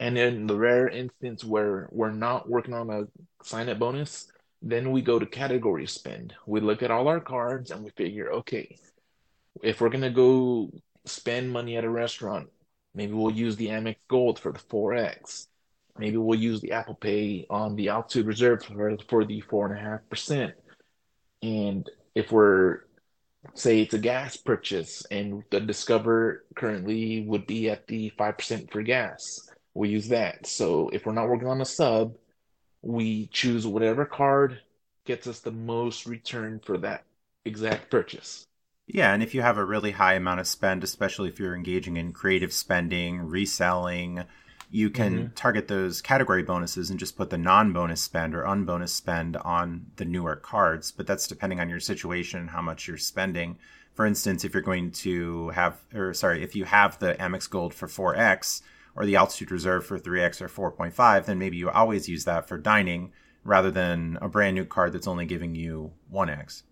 And 0.00 0.16
in 0.18 0.46
the 0.46 0.56
rare 0.56 0.88
instance 0.88 1.44
where 1.44 1.88
we're 1.90 2.12
not 2.12 2.48
working 2.48 2.74
on 2.74 2.90
a 2.90 3.04
sign 3.44 3.68
up 3.68 3.78
bonus, 3.78 4.28
then 4.62 4.92
we 4.92 5.02
go 5.02 5.18
to 5.18 5.26
category 5.26 5.86
spend. 5.86 6.34
We 6.46 6.60
look 6.60 6.82
at 6.82 6.90
all 6.90 7.08
our 7.08 7.20
cards 7.20 7.70
and 7.70 7.84
we 7.84 7.90
figure, 7.90 8.30
okay, 8.32 8.78
if 9.62 9.80
we're 9.80 9.88
gonna 9.90 10.10
go 10.10 10.70
spend 11.04 11.50
money 11.50 11.76
at 11.76 11.84
a 11.84 11.90
restaurant, 11.90 12.48
maybe 12.94 13.12
we'll 13.12 13.32
use 13.32 13.56
the 13.56 13.68
Amex 13.68 13.96
Gold 14.08 14.38
for 14.38 14.52
the 14.52 14.58
4X. 14.58 15.46
Maybe 15.98 16.16
we'll 16.16 16.38
use 16.38 16.60
the 16.60 16.72
Apple 16.72 16.94
Pay 16.94 17.46
on 17.50 17.74
the 17.74 17.88
Altitude 17.88 18.26
Reserve 18.26 18.64
for, 18.64 18.96
for 19.08 19.24
the 19.24 19.42
percent. 20.10 20.54
and 21.42 21.88
if 22.14 22.32
we're 22.32 22.80
say 23.54 23.80
it's 23.80 23.94
a 23.94 23.98
gas 23.98 24.36
purchase 24.36 25.04
and 25.10 25.42
the 25.50 25.60
Discover 25.60 26.44
currently 26.56 27.22
would 27.22 27.46
be 27.46 27.70
at 27.70 27.86
the 27.86 28.12
5% 28.18 28.70
for 28.70 28.82
gas, 28.82 29.48
we 29.74 29.90
use 29.90 30.08
that. 30.08 30.46
So 30.46 30.88
if 30.90 31.06
we're 31.06 31.12
not 31.12 31.28
working 31.28 31.48
on 31.48 31.60
a 31.60 31.64
sub, 31.64 32.14
we 32.82 33.26
choose 33.28 33.66
whatever 33.66 34.04
card 34.04 34.60
gets 35.04 35.26
us 35.26 35.40
the 35.40 35.52
most 35.52 36.06
return 36.06 36.60
for 36.64 36.78
that 36.78 37.04
exact 37.44 37.90
purchase. 37.90 38.46
Yeah, 38.86 39.12
and 39.12 39.22
if 39.22 39.34
you 39.34 39.42
have 39.42 39.58
a 39.58 39.64
really 39.64 39.90
high 39.90 40.14
amount 40.14 40.40
of 40.40 40.46
spend, 40.46 40.82
especially 40.82 41.28
if 41.28 41.38
you're 41.38 41.54
engaging 41.54 41.96
in 41.96 42.12
creative 42.12 42.52
spending, 42.52 43.20
reselling, 43.20 44.24
you 44.70 44.90
can 44.90 45.18
mm-hmm. 45.18 45.34
target 45.34 45.68
those 45.68 46.02
category 46.02 46.42
bonuses 46.42 46.90
and 46.90 46.98
just 46.98 47.16
put 47.16 47.30
the 47.30 47.38
non-bonus 47.38 48.02
spend 48.02 48.34
or 48.34 48.42
unbonus 48.42 48.90
spend 48.90 49.36
on 49.38 49.86
the 49.96 50.04
newer 50.04 50.36
cards. 50.36 50.92
But 50.92 51.06
that's 51.06 51.26
depending 51.26 51.60
on 51.60 51.68
your 51.68 51.80
situation, 51.80 52.48
how 52.48 52.62
much 52.62 52.86
you're 52.86 52.98
spending. 52.98 53.58
For 53.94 54.06
instance, 54.06 54.44
if 54.44 54.54
you're 54.54 54.62
going 54.62 54.92
to 54.92 55.48
have, 55.50 55.80
or 55.94 56.14
sorry, 56.14 56.42
if 56.42 56.54
you 56.54 56.64
have 56.64 56.98
the 56.98 57.14
Amex 57.14 57.48
Gold 57.48 57.74
for 57.74 57.88
4X, 57.88 58.62
or 58.98 59.06
the 59.06 59.14
altitude 59.14 59.52
reserve 59.52 59.86
for 59.86 59.96
3x 59.96 60.40
or 60.40 60.72
4.5, 60.72 61.26
then 61.26 61.38
maybe 61.38 61.56
you 61.56 61.70
always 61.70 62.08
use 62.08 62.24
that 62.24 62.48
for 62.48 62.58
dining 62.58 63.12
rather 63.44 63.70
than 63.70 64.18
a 64.20 64.28
brand 64.28 64.56
new 64.56 64.64
card 64.64 64.92
that's 64.92 65.06
only 65.06 65.24
giving 65.24 65.54
you 65.54 65.92
1x. 66.12 66.64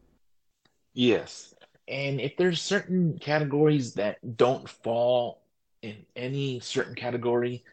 Yes. 0.93 1.55
And 1.87 2.21
if 2.21 2.37
there's 2.37 2.61
certain 2.61 3.17
categories 3.21 3.95
that 3.95 4.37
don't 4.37 4.69
fall 4.69 5.41
in 5.83 6.05
any 6.17 6.59
certain 6.59 6.97
category, 6.97 7.65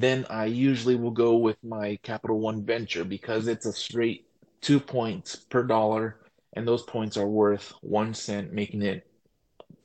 then 0.00 0.26
I 0.28 0.44
usually 0.46 0.96
will 0.96 1.10
go 1.10 1.36
with 1.36 1.56
my 1.64 1.98
Capital 2.02 2.38
One 2.38 2.64
Venture 2.64 3.04
because 3.04 3.48
it's 3.48 3.66
a 3.66 3.72
straight 3.72 4.26
two 4.60 4.78
points 4.78 5.36
per 5.36 5.62
dollar, 5.62 6.20
and 6.52 6.66
those 6.66 6.82
points 6.82 7.16
are 7.16 7.26
worth 7.26 7.72
one 7.80 8.12
cent, 8.12 8.52
making 8.52 8.82
it 8.82 9.06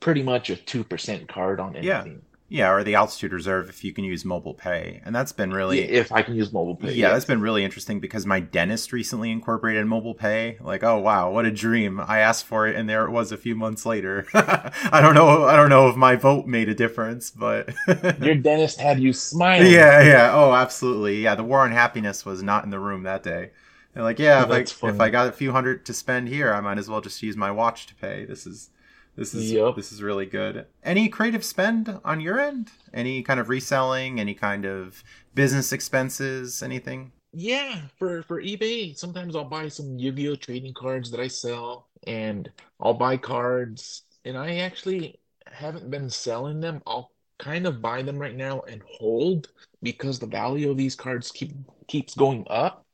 pretty 0.00 0.22
much 0.22 0.50
a 0.50 0.56
2% 0.56 1.28
card 1.28 1.60
on 1.60 1.76
anything. 1.76 2.22
Yeah. 2.22 2.31
Yeah, 2.52 2.70
or 2.70 2.84
the 2.84 2.96
altitude 2.96 3.32
reserve 3.32 3.70
if 3.70 3.82
you 3.82 3.94
can 3.94 4.04
use 4.04 4.26
mobile 4.26 4.52
pay. 4.52 5.00
And 5.06 5.14
that's 5.14 5.32
been 5.32 5.54
really 5.54 5.80
yeah, 5.80 6.00
if 6.00 6.12
I 6.12 6.20
can 6.20 6.34
use 6.34 6.52
mobile 6.52 6.76
pay. 6.76 6.92
Yeah, 6.92 7.08
that's 7.08 7.24
been 7.24 7.40
really 7.40 7.64
interesting 7.64 7.98
because 7.98 8.26
my 8.26 8.40
dentist 8.40 8.92
recently 8.92 9.30
incorporated 9.30 9.86
mobile 9.86 10.12
pay. 10.12 10.58
Like, 10.60 10.82
oh 10.82 10.98
wow, 10.98 11.30
what 11.30 11.46
a 11.46 11.50
dream. 11.50 11.98
I 11.98 12.18
asked 12.18 12.44
for 12.44 12.68
it 12.68 12.76
and 12.76 12.86
there 12.86 13.06
it 13.06 13.10
was 13.10 13.32
a 13.32 13.38
few 13.38 13.54
months 13.54 13.86
later. 13.86 14.26
I 14.34 15.00
don't 15.00 15.14
know 15.14 15.46
I 15.46 15.56
don't 15.56 15.70
know 15.70 15.88
if 15.88 15.96
my 15.96 16.14
vote 16.14 16.46
made 16.46 16.68
a 16.68 16.74
difference, 16.74 17.30
but 17.30 17.72
Your 18.20 18.34
dentist 18.34 18.78
had 18.78 19.00
you 19.00 19.14
smiling. 19.14 19.72
Yeah, 19.72 20.02
yeah. 20.02 20.30
Oh, 20.34 20.52
absolutely. 20.52 21.22
Yeah, 21.22 21.34
the 21.34 21.44
war 21.44 21.60
on 21.60 21.72
happiness 21.72 22.26
was 22.26 22.42
not 22.42 22.64
in 22.64 22.70
the 22.70 22.78
room 22.78 23.04
that 23.04 23.22
day. 23.22 23.52
They're 23.94 24.02
like, 24.02 24.18
yeah, 24.18 24.44
oh, 24.46 24.52
if 24.52 24.84
I 24.84 24.88
if 24.88 25.00
I 25.00 25.08
got 25.08 25.28
a 25.28 25.32
few 25.32 25.52
hundred 25.52 25.86
to 25.86 25.94
spend 25.94 26.28
here, 26.28 26.52
I 26.52 26.60
might 26.60 26.76
as 26.76 26.90
well 26.90 27.00
just 27.00 27.22
use 27.22 27.34
my 27.34 27.50
watch 27.50 27.86
to 27.86 27.94
pay. 27.94 28.26
This 28.26 28.46
is 28.46 28.68
this 29.16 29.34
is 29.34 29.52
yep. 29.52 29.76
this 29.76 29.92
is 29.92 30.02
really 30.02 30.26
good. 30.26 30.66
Any 30.82 31.08
creative 31.08 31.44
spend 31.44 32.00
on 32.04 32.20
your 32.20 32.40
end? 32.40 32.70
Any 32.94 33.22
kind 33.22 33.38
of 33.38 33.48
reselling? 33.48 34.18
Any 34.18 34.34
kind 34.34 34.64
of 34.64 35.04
business 35.34 35.72
expenses? 35.72 36.62
Anything? 36.62 37.12
Yeah, 37.32 37.82
for 37.98 38.22
for 38.22 38.42
eBay, 38.42 38.96
sometimes 38.96 39.36
I'll 39.36 39.44
buy 39.44 39.68
some 39.68 39.98
Yu-Gi-Oh 39.98 40.36
trading 40.36 40.74
cards 40.74 41.10
that 41.10 41.20
I 41.20 41.28
sell, 41.28 41.88
and 42.06 42.50
I'll 42.80 42.94
buy 42.94 43.16
cards, 43.16 44.04
and 44.24 44.36
I 44.36 44.56
actually 44.56 45.18
haven't 45.46 45.90
been 45.90 46.08
selling 46.08 46.60
them. 46.60 46.82
I'll 46.86 47.12
kind 47.38 47.66
of 47.66 47.82
buy 47.82 48.02
them 48.02 48.18
right 48.18 48.36
now 48.36 48.60
and 48.60 48.82
hold 48.86 49.48
because 49.82 50.18
the 50.18 50.26
value 50.26 50.70
of 50.70 50.76
these 50.76 50.94
cards 50.94 51.30
keep 51.30 51.52
keeps 51.86 52.14
going 52.14 52.46
up. 52.48 52.86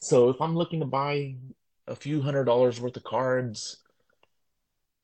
So 0.00 0.28
if 0.28 0.40
I'm 0.40 0.56
looking 0.56 0.80
to 0.80 0.86
buy 0.86 1.36
a 1.86 1.94
few 1.94 2.20
hundred 2.20 2.44
dollars 2.44 2.80
worth 2.80 2.96
of 2.96 3.04
cards 3.04 3.78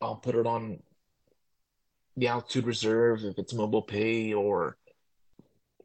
I'll 0.02 0.16
put 0.16 0.34
it 0.34 0.46
on 0.46 0.80
the 2.16 2.28
altitude 2.28 2.66
reserve 2.66 3.24
if 3.24 3.38
it's 3.38 3.54
mobile 3.54 3.82
pay 3.82 4.34
or 4.34 4.76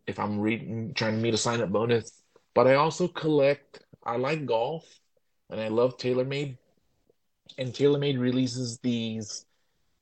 if 0.05 0.19
I'm 0.19 0.39
reading 0.39 0.93
trying 0.93 1.15
to 1.15 1.21
meet 1.21 1.33
a 1.33 1.37
sign 1.37 1.61
up 1.61 1.69
bonus. 1.69 2.23
But 2.53 2.67
I 2.67 2.75
also 2.75 3.07
collect 3.07 3.79
I 4.03 4.17
like 4.17 4.45
golf 4.45 4.85
and 5.49 5.59
I 5.59 5.67
love 5.67 5.97
TaylorMade. 5.97 6.57
And 7.57 7.69
TaylorMade 7.69 8.19
releases 8.19 8.79
these 8.79 9.45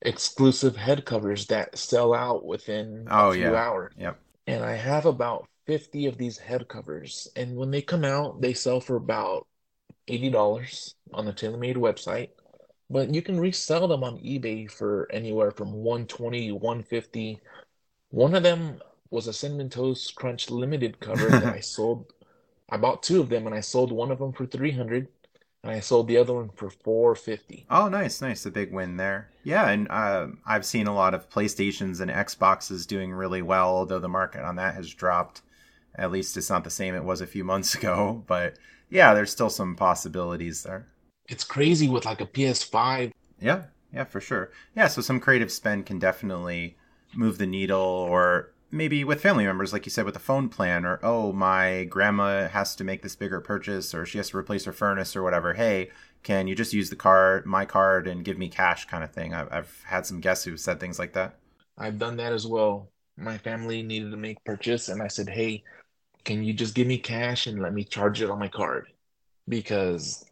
exclusive 0.02 0.76
head 0.76 1.04
covers 1.04 1.46
that 1.46 1.76
sell 1.76 2.14
out 2.14 2.44
within 2.44 3.06
oh, 3.10 3.30
a 3.30 3.32
few 3.34 3.42
yeah. 3.42 3.54
hours. 3.54 3.92
Yep. 3.98 4.20
And 4.46 4.64
I 4.64 4.74
have 4.74 5.06
about 5.06 5.48
50 5.66 6.06
of 6.06 6.18
these 6.18 6.38
head 6.38 6.68
covers. 6.68 7.28
And 7.36 7.56
when 7.56 7.70
they 7.70 7.82
come 7.82 8.04
out, 8.04 8.40
they 8.40 8.54
sell 8.54 8.80
for 8.80 8.96
about 8.96 9.46
$80 10.08 10.94
on 11.12 11.24
the 11.24 11.32
TaylorMade 11.32 11.76
website. 11.76 12.30
But 12.88 13.12
you 13.14 13.20
can 13.22 13.40
resell 13.40 13.88
them 13.88 14.04
on 14.04 14.18
eBay 14.18 14.70
for 14.70 15.08
anywhere 15.10 15.50
from 15.50 15.72
120, 15.72 16.52
150. 16.52 17.40
One 18.10 18.34
of 18.34 18.42
them 18.42 18.80
was 19.10 19.26
a 19.26 19.32
Cinnamon 19.32 19.70
Toast 19.70 20.14
Crunch 20.14 20.50
limited 20.50 21.00
cover 21.00 21.28
that 21.28 21.44
I 21.44 21.60
sold. 21.60 22.12
I 22.68 22.76
bought 22.76 23.02
two 23.02 23.20
of 23.20 23.28
them 23.28 23.46
and 23.46 23.54
I 23.54 23.60
sold 23.60 23.92
one 23.92 24.10
of 24.10 24.18
them 24.18 24.32
for 24.32 24.46
300 24.46 25.08
and 25.62 25.72
I 25.72 25.80
sold 25.80 26.06
the 26.06 26.16
other 26.16 26.34
one 26.34 26.50
for 26.50 26.70
450. 26.70 27.66
Oh, 27.70 27.88
nice, 27.88 28.20
nice. 28.20 28.46
A 28.46 28.50
big 28.52 28.72
win 28.72 28.96
there. 28.96 29.30
Yeah, 29.42 29.68
and 29.68 29.88
uh, 29.90 30.28
I've 30.46 30.66
seen 30.66 30.86
a 30.86 30.94
lot 30.94 31.14
of 31.14 31.28
PlayStations 31.28 32.00
and 32.00 32.10
Xboxes 32.10 32.86
doing 32.86 33.12
really 33.12 33.42
well, 33.42 33.68
although 33.68 33.98
the 33.98 34.08
market 34.08 34.42
on 34.42 34.56
that 34.56 34.74
has 34.74 34.92
dropped. 34.94 35.42
At 35.96 36.12
least 36.12 36.36
it's 36.36 36.50
not 36.50 36.62
the 36.62 36.70
same 36.70 36.94
it 36.94 37.04
was 37.04 37.20
a 37.20 37.26
few 37.26 37.42
months 37.42 37.74
ago, 37.76 38.22
but 38.28 38.58
yeah, 38.90 39.12
there's 39.12 39.32
still 39.32 39.50
some 39.50 39.74
possibilities 39.74 40.62
there 40.62 40.86
it's 41.28 41.44
crazy 41.44 41.88
with 41.88 42.04
like 42.04 42.20
a 42.20 42.26
PS5. 42.26 43.12
Yeah, 43.40 43.64
yeah, 43.92 44.04
for 44.04 44.20
sure. 44.20 44.50
Yeah, 44.74 44.88
so 44.88 45.02
some 45.02 45.20
creative 45.20 45.52
spend 45.52 45.86
can 45.86 45.98
definitely 45.98 46.76
move 47.14 47.38
the 47.38 47.46
needle, 47.46 47.80
or 47.80 48.52
maybe 48.70 49.04
with 49.04 49.20
family 49.20 49.44
members, 49.46 49.72
like 49.72 49.86
you 49.86 49.90
said, 49.90 50.04
with 50.04 50.14
the 50.14 50.20
phone 50.20 50.48
plan, 50.48 50.84
or 50.84 51.00
oh, 51.02 51.32
my 51.32 51.84
grandma 51.84 52.48
has 52.48 52.76
to 52.76 52.84
make 52.84 53.02
this 53.02 53.16
bigger 53.16 53.40
purchase, 53.40 53.94
or 53.94 54.06
she 54.06 54.18
has 54.18 54.30
to 54.30 54.36
replace 54.38 54.64
her 54.64 54.72
furnace, 54.72 55.16
or 55.16 55.22
whatever. 55.22 55.54
Hey, 55.54 55.90
can 56.22 56.48
you 56.48 56.54
just 56.54 56.72
use 56.72 56.90
the 56.90 56.96
card, 56.96 57.46
my 57.46 57.64
card, 57.64 58.06
and 58.06 58.24
give 58.24 58.38
me 58.38 58.48
cash, 58.48 58.84
kind 58.86 59.04
of 59.04 59.12
thing? 59.12 59.34
I've, 59.34 59.48
I've 59.52 59.82
had 59.86 60.06
some 60.06 60.20
guests 60.20 60.44
who 60.44 60.56
said 60.56 60.80
things 60.80 60.98
like 60.98 61.12
that. 61.14 61.36
I've 61.78 61.98
done 61.98 62.16
that 62.18 62.32
as 62.32 62.46
well. 62.46 62.90
My 63.16 63.38
family 63.38 63.82
needed 63.82 64.10
to 64.10 64.16
make 64.16 64.44
purchase, 64.44 64.88
and 64.88 65.02
I 65.02 65.08
said, 65.08 65.28
hey, 65.28 65.62
can 66.24 66.42
you 66.44 66.52
just 66.52 66.74
give 66.74 66.86
me 66.86 66.98
cash 66.98 67.46
and 67.46 67.62
let 67.62 67.72
me 67.72 67.84
charge 67.84 68.20
it 68.20 68.30
on 68.30 68.38
my 68.38 68.48
card? 68.48 68.88
Because 69.48 70.25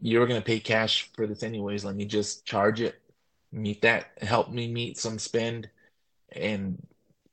you're 0.00 0.26
going 0.26 0.40
to 0.40 0.44
pay 0.44 0.60
cash 0.60 1.10
for 1.14 1.26
this 1.26 1.42
anyways. 1.42 1.84
Let 1.84 1.96
me 1.96 2.04
just 2.04 2.44
charge 2.44 2.80
it, 2.80 3.00
meet 3.52 3.82
that, 3.82 4.06
help 4.22 4.50
me 4.50 4.72
meet 4.72 4.98
some 4.98 5.18
spend. 5.18 5.68
And 6.32 6.80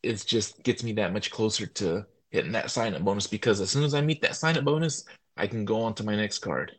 it 0.04 0.24
just 0.26 0.64
gets 0.64 0.84
me 0.84 0.94
that 0.94 1.14
much 1.14 1.32
closer 1.32 1.66
to 1.66 2.06
hitting 2.30 2.52
that 2.52 2.72
sign 2.72 2.94
up 2.94 3.04
bonus 3.04 3.28
because 3.28 3.62
as 3.62 3.70
soon 3.70 3.84
as 3.84 3.94
I 3.94 4.02
meet 4.02 4.22
that 4.22 4.36
sign 4.36 4.58
up 4.58 4.66
bonus, 4.66 5.06
I 5.38 5.48
can 5.48 5.66
go 5.66 5.82
on 5.82 5.94
to 5.96 6.04
my 6.04 6.16
next 6.16 6.40
card. 6.40 6.76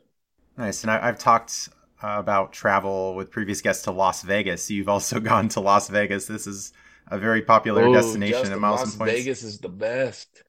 Nice. 0.57 0.83
And 0.83 0.91
I, 0.91 1.05
have 1.05 1.17
talked 1.17 1.69
uh, 2.03 2.15
about 2.17 2.51
travel 2.51 3.15
with 3.15 3.31
previous 3.31 3.61
guests 3.61 3.83
to 3.83 3.91
Las 3.91 4.21
Vegas. 4.23 4.69
You've 4.69 4.89
also 4.89 5.19
gone 5.21 5.47
to 5.49 5.59
Las 5.59 5.89
Vegas. 5.89 6.25
This 6.25 6.47
is 6.47 6.73
a 7.07 7.17
very 7.17 7.41
popular 7.41 7.87
oh, 7.87 7.93
destination 7.93 8.51
at 8.51 8.59
Miles 8.59 8.81
Las 8.81 8.95
Points. 8.95 9.13
Las 9.13 9.19
Vegas 9.19 9.43
is 9.43 9.59
the 9.59 9.69
best. 9.69 10.43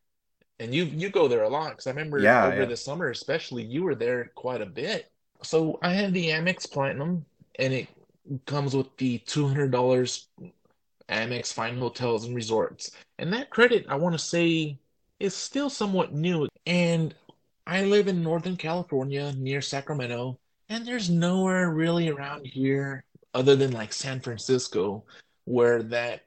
And 0.58 0.74
you 0.74 0.84
you 0.84 1.08
go 1.08 1.26
there 1.26 1.44
a 1.44 1.48
lot 1.48 1.70
because 1.70 1.86
I 1.86 1.90
remember 1.90 2.18
yeah, 2.18 2.44
over 2.44 2.60
yeah. 2.60 2.64
the 2.66 2.76
summer, 2.76 3.08
especially, 3.08 3.64
you 3.64 3.82
were 3.82 3.94
there 3.94 4.30
quite 4.34 4.60
a 4.60 4.66
bit. 4.66 5.10
So 5.42 5.78
I 5.82 5.92
have 5.94 6.12
the 6.12 6.28
Amex 6.28 6.70
Platinum, 6.70 7.24
and 7.58 7.72
it 7.72 7.88
comes 8.46 8.74
with 8.74 8.94
the 8.96 9.18
two 9.18 9.46
hundred 9.46 9.70
dollars 9.70 10.28
Amex 11.08 11.52
Fine 11.52 11.78
Hotels 11.78 12.26
and 12.26 12.34
Resorts, 12.34 12.90
and 13.18 13.32
that 13.32 13.50
credit 13.50 13.86
I 13.88 13.96
want 13.96 14.14
to 14.14 14.18
say 14.18 14.78
is 15.18 15.34
still 15.34 15.70
somewhat 15.70 16.12
new. 16.12 16.48
And 16.66 17.14
I 17.66 17.84
live 17.84 18.08
in 18.08 18.22
Northern 18.22 18.56
California 18.56 19.32
near 19.36 19.60
Sacramento, 19.60 20.38
and 20.68 20.86
there's 20.86 21.10
nowhere 21.10 21.70
really 21.70 22.08
around 22.08 22.46
here 22.46 23.04
other 23.34 23.56
than 23.56 23.72
like 23.72 23.92
San 23.92 24.20
Francisco 24.20 25.04
where 25.44 25.82
that 25.82 26.22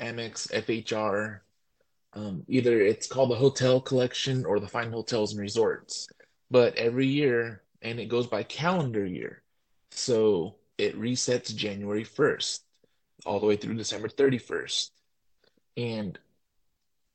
Amex 0.00 0.50
FHR, 0.52 1.40
um, 2.14 2.44
either 2.48 2.80
it's 2.80 3.06
called 3.06 3.30
the 3.30 3.36
Hotel 3.36 3.80
Collection 3.80 4.44
or 4.44 4.60
the 4.60 4.68
Fine 4.68 4.92
Hotels 4.92 5.32
and 5.32 5.40
Resorts, 5.40 6.08
but 6.50 6.74
every 6.76 7.06
year, 7.06 7.61
and 7.82 8.00
it 8.00 8.08
goes 8.08 8.26
by 8.26 8.42
calendar 8.42 9.04
year. 9.04 9.42
So 9.90 10.56
it 10.78 10.98
resets 10.98 11.54
January 11.54 12.04
1st 12.04 12.60
all 13.26 13.40
the 13.40 13.46
way 13.46 13.56
through 13.56 13.74
December 13.74 14.08
31st. 14.08 14.90
And 15.76 16.18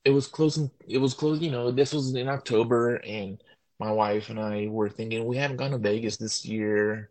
it 0.06 0.12
was 0.12 0.28
closing, 0.28 0.72
it 0.88 1.00
was 1.00 1.14
close, 1.14 1.42
you 1.42 1.52
know, 1.52 1.72
this 1.72 1.94
was 1.94 2.16
in 2.16 2.30
October, 2.30 2.96
and 2.98 3.42
my 3.80 3.92
wife 3.92 4.30
and 4.30 4.40
I 4.40 4.68
were 4.68 4.90
thinking 4.90 5.26
we 5.26 5.38
haven't 5.38 5.58
gone 5.58 5.72
to 5.72 5.78
Vegas 5.78 6.18
this 6.18 6.46
year. 6.46 7.10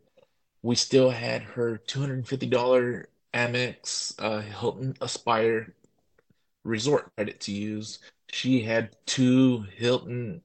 We 0.62 0.74
still 0.74 1.10
had 1.10 1.42
her 1.42 1.80
$250 1.86 3.04
Amex 3.34 4.14
uh, 4.18 4.40
Hilton 4.40 4.96
Aspire 5.00 5.74
resort 6.64 7.14
credit 7.14 7.40
to 7.40 7.52
use. 7.52 7.98
She 8.32 8.62
had 8.62 8.96
two 9.06 9.66
Hilton 9.76 10.42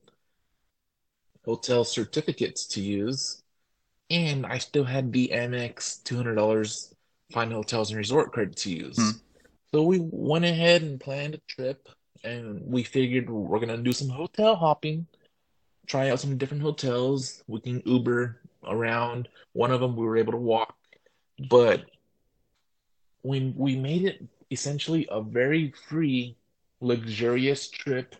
hotel 1.52 1.84
certificates 1.84 2.66
to 2.66 2.82
use, 2.82 3.44
and 4.10 4.46
I 4.46 4.58
still 4.58 4.86
had 4.86 5.12
the 5.12 5.32
Amex 5.34 6.02
$200 6.04 6.96
Fine 7.34 7.52
Hotels 7.52 7.90
and 7.90 7.98
Resort 7.98 8.32
credit 8.32 8.56
to 8.58 8.70
use. 8.72 8.98
Hmm. 8.98 9.18
So 9.74 9.84
we 9.84 10.00
went 10.00 10.46
ahead 10.46 10.82
and 10.82 11.00
planned 11.00 11.36
a 11.36 11.42
trip, 11.48 11.90
and 12.24 12.62
we 12.66 12.84
figured 12.84 13.30
we're 13.30 13.60
gonna 13.60 13.78
do 13.78 13.92
some 13.92 14.08
hotel 14.08 14.56
hopping, 14.56 15.08
try 15.88 16.10
out 16.10 16.22
some 16.22 16.38
different 16.38 16.64
hotels. 16.64 17.44
We 17.48 17.60
can 17.60 17.82
Uber 17.86 18.40
around. 18.64 19.28
One 19.52 19.72
of 19.72 19.82
them 19.82 19.98
we 19.98 20.06
were 20.06 20.18
able 20.18 20.32
to 20.32 20.38
walk, 20.38 20.78
but 21.50 21.84
we 23.24 23.54
we 23.58 23.76
made 23.76 24.06
it 24.06 24.24
essentially 24.52 25.06
a 25.12 25.22
very 25.22 25.74
free, 25.90 26.38
luxurious 26.80 27.70
trip 27.70 28.16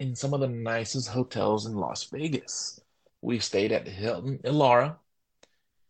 in 0.00 0.16
some 0.16 0.34
of 0.34 0.40
the 0.40 0.48
nicest 0.48 1.08
hotels 1.10 1.66
in 1.66 1.76
Las 1.76 2.04
Vegas. 2.06 2.80
We 3.22 3.40
stayed 3.40 3.72
at 3.72 3.86
the 3.86 3.92
Hilton 3.92 4.40
Elara, 4.44 4.98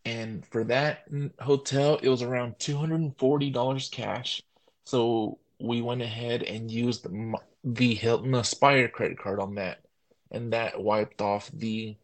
and 0.05 0.45
for 0.47 0.63
that 0.65 1.05
hotel, 1.39 1.99
it 2.01 2.09
was 2.09 2.21
around 2.23 2.59
$240 2.59 3.89
cash. 3.89 4.41
So 4.85 5.39
we 5.59 5.81
went 5.81 6.01
ahead 6.01 6.43
and 6.43 6.71
used 6.71 7.03
the, 7.03 7.35
the 7.63 7.95
Hilton 7.95 8.33
Aspire 8.35 8.89
credit 8.89 9.19
card 9.19 9.39
on 9.39 9.55
that, 9.55 9.85
and 10.31 10.53
that 10.53 10.81
wiped 10.81 11.21
off 11.21 11.51
the 11.53 11.97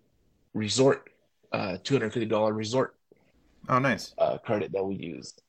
resort 0.54 1.10
uh, 1.54 1.78
$250 1.84 2.56
resort 2.56 2.96
Oh, 3.70 3.80
nice. 3.80 4.13
uh, 4.17 4.38
credit 4.39 4.72
that 4.74 4.84
we 4.86 4.96
used. 4.96 5.41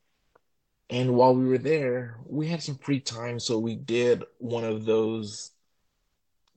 And 0.91 1.15
while 1.15 1.35
we 1.35 1.47
were 1.47 1.59
there, 1.59 2.19
we 2.27 2.49
had 2.49 2.63
some 2.63 2.79
free 2.79 3.01
time, 3.01 3.39
so 3.41 3.59
we 3.59 3.77
did 3.77 4.25
one 4.39 4.65
of 4.65 4.85
those 4.87 5.53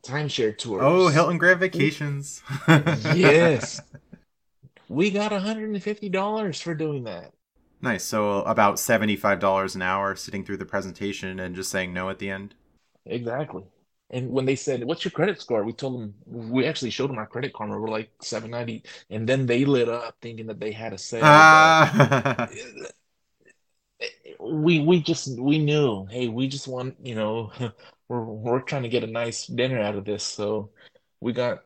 timeshare 0.03 0.57
tours. 0.57 0.81
Oh. 0.83 1.07
Hilton 1.09 1.37
Grand 1.37 1.59
Vacations. 1.59 2.41
Yes, 3.13 3.81
we 4.87 5.11
got 5.11 5.31
$150 5.31 6.61
for 6.63 6.75
doing 6.75 7.03
that. 7.05 7.33
Nice. 7.81 8.03
So 8.03 8.43
about 8.43 8.75
$75 8.79 9.75
an 9.75 9.81
hour 9.81 10.15
sitting 10.15 10.45
through 10.45 10.57
the 10.57 10.65
presentation 10.65 11.39
and 11.39 11.55
just 11.55 11.71
saying 11.71 11.93
no 11.93 12.09
at 12.09 12.19
the 12.19 12.29
end. 12.29 12.55
Exactly. 13.05 13.63
And 14.11 14.29
when 14.31 14.45
they 14.45 14.57
said, 14.57 14.83
"What's 14.83 15.05
your 15.05 15.11
credit 15.11 15.39
score?" 15.41 15.63
We 15.63 15.71
told 15.73 15.93
them 15.95 16.13
we 16.27 16.65
actually 16.65 16.91
showed 16.91 17.09
them 17.09 17.17
our 17.17 17.25
credit 17.25 17.53
card. 17.53 17.69
and 17.71 17.81
We're 17.81 17.87
like 17.87 18.11
790, 18.21 18.83
and 19.09 19.27
then 19.27 19.45
they 19.45 19.63
lit 19.63 19.87
up 19.87 20.17
thinking 20.21 20.47
that 20.47 20.59
they 20.59 20.71
had 20.73 20.91
a 20.93 20.97
sale, 20.97 21.21
Ah. 21.23 22.49
We 24.51 24.79
we 24.81 25.01
just 25.01 25.39
we 25.39 25.59
knew, 25.59 26.05
hey, 26.05 26.27
we 26.27 26.47
just 26.47 26.67
want, 26.67 26.95
you 27.03 27.15
know, 27.15 27.51
we're 28.09 28.23
we're 28.23 28.61
trying 28.61 28.83
to 28.83 28.89
get 28.89 29.03
a 29.03 29.07
nice 29.07 29.47
dinner 29.47 29.79
out 29.79 29.95
of 29.95 30.05
this, 30.05 30.23
so 30.23 30.71
we 31.21 31.33
got 31.33 31.63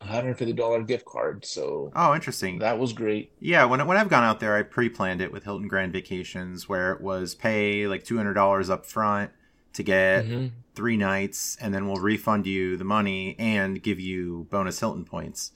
a 0.00 0.06
$150 0.06 0.86
gift 0.86 1.06
card. 1.06 1.44
So 1.44 1.94
oh, 1.94 2.14
interesting. 2.14 2.58
that 2.60 2.78
was 2.78 2.92
great. 2.92 3.32
Yeah, 3.40 3.64
when 3.64 3.86
when 3.86 3.96
I've 3.96 4.08
gone 4.08 4.24
out 4.24 4.40
there, 4.40 4.56
I 4.56 4.62
pre-planned 4.62 5.20
it 5.20 5.32
with 5.32 5.44
Hilton 5.44 5.68
Grand 5.68 5.92
Vacations, 5.92 6.68
where 6.68 6.92
it 6.92 7.00
was 7.00 7.34
pay 7.34 7.86
like 7.86 8.04
two 8.04 8.16
hundred 8.16 8.34
dollars 8.34 8.70
up 8.70 8.86
front 8.86 9.30
to 9.74 9.82
get 9.82 10.26
hmm 10.26 10.48
three 10.74 10.96
nights, 10.98 11.56
and 11.60 11.72
then 11.74 11.86
we'll 11.88 11.96
refund 12.00 12.46
you 12.46 12.76
the 12.76 12.84
money 12.84 13.34
and 13.38 13.82
give 13.82 13.98
you 13.98 14.46
bonus 14.50 14.78
Hilton 14.80 15.04
points. 15.06 15.52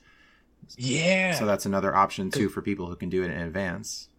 Yeah 0.77 1.33
so 1.33 1.47
that's 1.47 1.67
another 1.67 1.95
option 1.95 2.31
too 2.31 2.49
for 2.49 2.63
people 2.63 2.87
who 2.87 2.97
can 2.97 3.09
do 3.09 3.23
it 3.23 3.31
in 3.31 3.39
advance. 3.41 4.10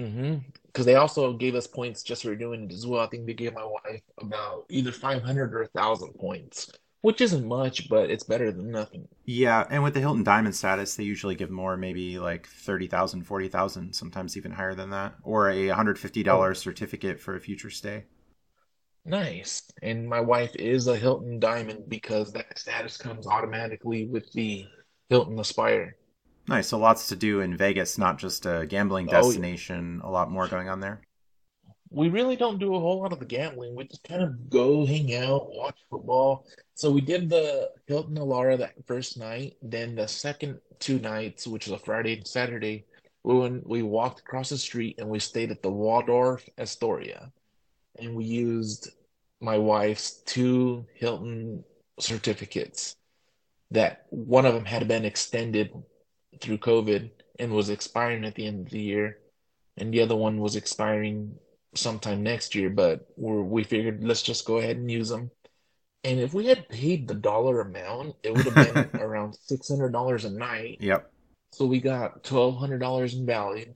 Mm-hmm. 0.00 0.38
Because 0.66 0.86
they 0.86 0.94
also 0.94 1.32
gave 1.34 1.54
us 1.54 1.66
points 1.66 2.02
just 2.02 2.22
for 2.22 2.34
doing 2.36 2.64
it 2.64 2.72
as 2.72 2.86
well. 2.86 3.02
I 3.04 3.08
think 3.08 3.26
they 3.26 3.34
gave 3.34 3.54
my 3.54 3.64
wife 3.64 4.02
about 4.18 4.66
either 4.70 4.92
500 4.92 5.54
or 5.54 5.60
1,000 5.62 6.14
points, 6.14 6.70
which 7.02 7.20
isn't 7.20 7.46
much, 7.46 7.88
but 7.88 8.10
it's 8.10 8.24
better 8.24 8.52
than 8.52 8.70
nothing. 8.70 9.08
Yeah, 9.24 9.66
and 9.70 9.82
with 9.82 9.94
the 9.94 10.00
Hilton 10.00 10.24
Diamond 10.24 10.54
status, 10.56 10.94
they 10.94 11.04
usually 11.04 11.34
give 11.34 11.50
more, 11.50 11.76
maybe 11.76 12.18
like 12.18 12.46
30,000, 12.46 13.22
40,000, 13.24 13.94
sometimes 13.94 14.36
even 14.36 14.52
higher 14.52 14.74
than 14.74 14.90
that, 14.90 15.14
or 15.22 15.48
a 15.50 15.68
$150 15.68 15.96
Oh, 16.28 16.60
certificate 16.60 17.18
for 17.20 17.34
a 17.34 17.40
future 17.40 17.70
stay. 17.70 18.04
nice. 19.04 19.62
And 19.82 20.08
my 20.08 20.20
wife 20.20 20.54
is 20.56 20.86
a 20.86 20.96
Hilton 20.96 21.38
Diamond 21.40 21.88
because 21.88 22.32
that 22.32 22.58
status 22.58 22.96
comes 22.96 23.26
automatically 23.26 24.06
with 24.06 24.30
the 24.32 24.66
Hilton 25.08 25.38
Aspire. 25.38 25.96
Nice. 26.48 26.68
So 26.68 26.78
lots 26.78 27.08
to 27.08 27.16
do 27.16 27.40
in 27.40 27.56
Vegas, 27.56 27.96
not 27.98 28.18
just 28.18 28.44
a 28.46 28.66
gambling 28.68 29.08
Oh, 29.08 29.12
destination, 29.12 30.00
a 30.02 30.10
lot 30.10 30.30
more 30.30 30.48
going 30.48 30.68
on 30.68 30.80
there. 30.80 31.02
we 31.90 32.08
really 32.08 32.36
don't 32.36 32.58
do 32.60 32.74
a 32.74 32.80
whole 32.80 33.00
lot 33.02 33.12
of 33.12 33.18
the 33.18 33.24
gambling. 33.24 33.74
We 33.74 33.84
just 33.84 34.04
kind 34.04 34.22
of 34.22 34.48
go 34.50 34.86
hang 34.86 35.14
out, 35.14 35.48
watch 35.52 35.78
football. 35.90 36.46
So 36.74 36.90
we 36.90 37.00
did 37.00 37.28
the 37.28 37.70
Hilton 37.86 38.16
Elara 38.16 38.58
that 38.58 38.74
first 38.86 39.18
night. 39.18 39.56
Then 39.62 39.94
the 39.96 40.06
second 40.08 40.60
two 40.78 40.98
nights, 41.00 41.46
which 41.46 41.66
was 41.66 41.80
a 41.80 41.84
Friday 41.84 42.14
and 42.18 42.26
Saturday, 42.26 42.86
we 43.24 43.34
went, 43.38 43.66
we 43.68 43.82
walked 43.82 44.20
across 44.20 44.50
the 44.50 44.58
street 44.58 44.96
and 44.98 45.08
we 45.08 45.18
stayed 45.18 45.50
at 45.50 45.62
the 45.62 45.70
Waldorf 45.70 46.48
Astoria. 46.58 47.32
And 47.98 48.14
we 48.14 48.24
used 48.24 48.90
my 49.40 49.58
wife's 49.58 50.22
two 50.26 50.86
Hilton 50.94 51.64
certificates 51.98 52.96
that 53.72 54.06
one 54.10 54.46
of 54.46 54.54
them 54.54 54.64
had 54.64 54.86
been 54.88 55.04
extended 55.04 55.70
through 56.40 56.58
COVID 56.58 57.10
and 57.38 57.52
was 57.52 57.70
expiring 57.70 58.24
at 58.24 58.34
the 58.34 58.46
end 58.46 58.66
of 58.66 58.70
the 58.70 58.80
year, 58.80 59.18
and 59.76 59.92
the 59.92 60.02
other 60.02 60.16
one 60.16 60.38
was 60.38 60.56
expiring 60.56 61.34
sometime 61.74 62.22
next 62.22 62.54
year, 62.54 62.70
but 62.70 63.06
we're, 63.16 63.42
we 63.42 63.64
figured 63.64 64.02
let's 64.02 64.22
just 64.22 64.44
go 64.44 64.58
ahead 64.58 64.76
and 64.76 64.90
use 64.90 65.08
them. 65.08 65.30
And 66.02 66.18
if 66.18 66.32
we 66.32 66.46
had 66.46 66.68
paid 66.68 67.06
the 67.06 67.14
dollar 67.14 67.60
amount, 67.60 68.16
it 68.22 68.34
would 68.34 68.46
have 68.46 68.90
been 68.92 69.00
around 69.00 69.36
$600 69.50 70.24
a 70.24 70.30
night. 70.30 70.78
Yep. 70.80 71.10
So 71.52 71.66
we 71.66 71.80
got 71.80 72.24
$1,200 72.24 73.12
in 73.14 73.26
value. 73.26 73.74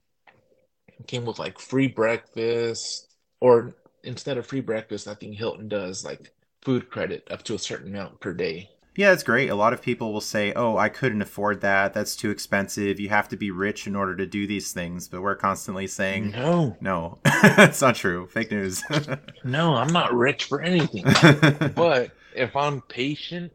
It 0.88 1.06
came 1.06 1.24
with 1.24 1.38
like 1.38 1.58
free 1.58 1.88
breakfast, 1.88 3.14
or 3.40 3.74
instead 4.02 4.38
of 4.38 4.46
free 4.46 4.60
breakfast, 4.60 5.08
I 5.08 5.14
think 5.14 5.36
Hilton 5.36 5.68
does 5.68 6.04
like 6.04 6.32
food 6.62 6.88
credit 6.88 7.28
up 7.30 7.42
to 7.44 7.54
a 7.54 7.58
certain 7.58 7.94
amount 7.94 8.20
per 8.20 8.32
day. 8.32 8.70
Yeah, 8.96 9.12
it's 9.12 9.24
great. 9.24 9.50
A 9.50 9.56
lot 9.56 9.72
of 9.72 9.82
people 9.82 10.12
will 10.12 10.20
say, 10.20 10.52
"Oh, 10.54 10.76
I 10.76 10.88
couldn't 10.88 11.22
afford 11.22 11.60
that. 11.62 11.94
That's 11.94 12.14
too 12.14 12.30
expensive. 12.30 13.00
You 13.00 13.08
have 13.08 13.28
to 13.28 13.36
be 13.36 13.50
rich 13.50 13.86
in 13.86 13.96
order 13.96 14.14
to 14.16 14.26
do 14.26 14.46
these 14.46 14.72
things." 14.72 15.08
But 15.08 15.22
we're 15.22 15.34
constantly 15.34 15.86
saying, 15.88 16.30
No, 16.30 16.76
"No, 16.80 17.18
it's 17.24 17.80
not 17.80 17.96
true. 17.96 18.28
Fake 18.28 18.52
news." 18.52 18.82
no, 19.44 19.74
I'm 19.74 19.92
not 19.92 20.14
rich 20.14 20.44
for 20.44 20.60
anything. 20.60 21.04
But 21.74 22.12
if 22.34 22.54
I'm 22.54 22.82
patient 22.82 23.52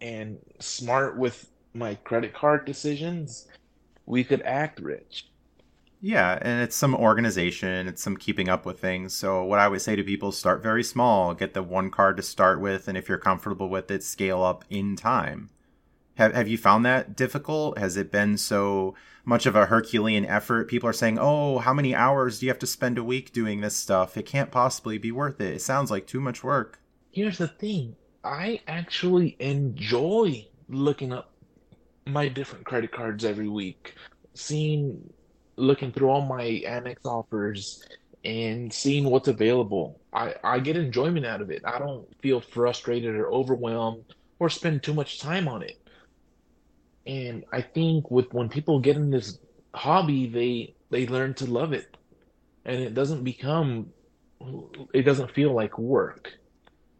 and 0.00 0.38
smart 0.58 1.16
with 1.16 1.48
my 1.72 1.94
credit 1.94 2.34
card 2.34 2.66
decisions, 2.66 3.48
we 4.04 4.22
could 4.22 4.42
act 4.42 4.80
rich. 4.80 5.26
Yeah, 6.04 6.36
and 6.42 6.60
it's 6.60 6.74
some 6.74 6.96
organization, 6.96 7.86
it's 7.86 8.02
some 8.02 8.16
keeping 8.16 8.48
up 8.48 8.66
with 8.66 8.80
things. 8.80 9.14
So 9.14 9.44
what 9.44 9.60
I 9.60 9.68
would 9.68 9.82
say 9.82 9.94
to 9.94 10.02
people, 10.02 10.32
start 10.32 10.60
very 10.60 10.82
small, 10.82 11.32
get 11.32 11.54
the 11.54 11.62
one 11.62 11.92
card 11.92 12.16
to 12.16 12.24
start 12.24 12.60
with, 12.60 12.88
and 12.88 12.98
if 12.98 13.08
you're 13.08 13.18
comfortable 13.18 13.68
with 13.68 13.88
it, 13.88 14.02
scale 14.02 14.42
up 14.42 14.64
in 14.68 14.96
time. 14.96 15.50
Have 16.16 16.34
have 16.34 16.48
you 16.48 16.58
found 16.58 16.84
that 16.84 17.14
difficult? 17.14 17.78
Has 17.78 17.96
it 17.96 18.10
been 18.10 18.36
so 18.36 18.96
much 19.24 19.46
of 19.46 19.54
a 19.54 19.66
Herculean 19.66 20.26
effort? 20.26 20.68
People 20.68 20.88
are 20.88 20.92
saying, 20.92 21.18
"Oh, 21.20 21.58
how 21.58 21.72
many 21.72 21.94
hours 21.94 22.40
do 22.40 22.46
you 22.46 22.50
have 22.50 22.58
to 22.58 22.66
spend 22.66 22.98
a 22.98 23.04
week 23.04 23.32
doing 23.32 23.60
this 23.60 23.76
stuff? 23.76 24.16
It 24.16 24.26
can't 24.26 24.50
possibly 24.50 24.98
be 24.98 25.12
worth 25.12 25.40
it. 25.40 25.54
It 25.54 25.62
sounds 25.62 25.90
like 25.90 26.08
too 26.08 26.20
much 26.20 26.42
work." 26.42 26.80
Here's 27.12 27.38
the 27.38 27.48
thing, 27.48 27.94
I 28.24 28.60
actually 28.66 29.36
enjoy 29.38 30.48
looking 30.68 31.12
up 31.12 31.32
my 32.06 32.28
different 32.28 32.66
credit 32.66 32.90
cards 32.90 33.24
every 33.24 33.48
week, 33.48 33.94
seeing, 34.34 35.12
looking 35.56 35.92
through 35.92 36.08
all 36.08 36.22
my 36.22 36.42
Amex 36.66 37.04
offers 37.04 37.82
and 38.24 38.72
seeing 38.72 39.04
what's 39.04 39.28
available. 39.28 40.00
I, 40.12 40.34
I 40.44 40.60
get 40.60 40.76
enjoyment 40.76 41.26
out 41.26 41.40
of 41.42 41.50
it. 41.50 41.62
I 41.64 41.78
don't 41.78 42.06
feel 42.22 42.40
frustrated 42.40 43.14
or 43.16 43.32
overwhelmed 43.32 44.04
or 44.38 44.48
spend 44.50 44.82
too 44.82 44.94
much 44.94 45.20
time 45.20 45.48
on 45.48 45.62
it. 45.62 45.78
And 47.06 47.44
I 47.52 47.62
think 47.62 48.10
with 48.10 48.32
when 48.32 48.48
people 48.48 48.80
get 48.80 48.96
in 48.96 49.10
this 49.10 49.38
hobby, 49.74 50.26
they 50.28 50.76
they 50.90 51.06
learn 51.06 51.34
to 51.34 51.46
love 51.46 51.72
it. 51.72 51.96
and 52.64 52.80
it 52.80 52.94
doesn't 52.94 53.24
become 53.24 53.92
it 54.92 55.02
doesn't 55.02 55.30
feel 55.32 55.54
like 55.54 55.78
work. 55.78 56.32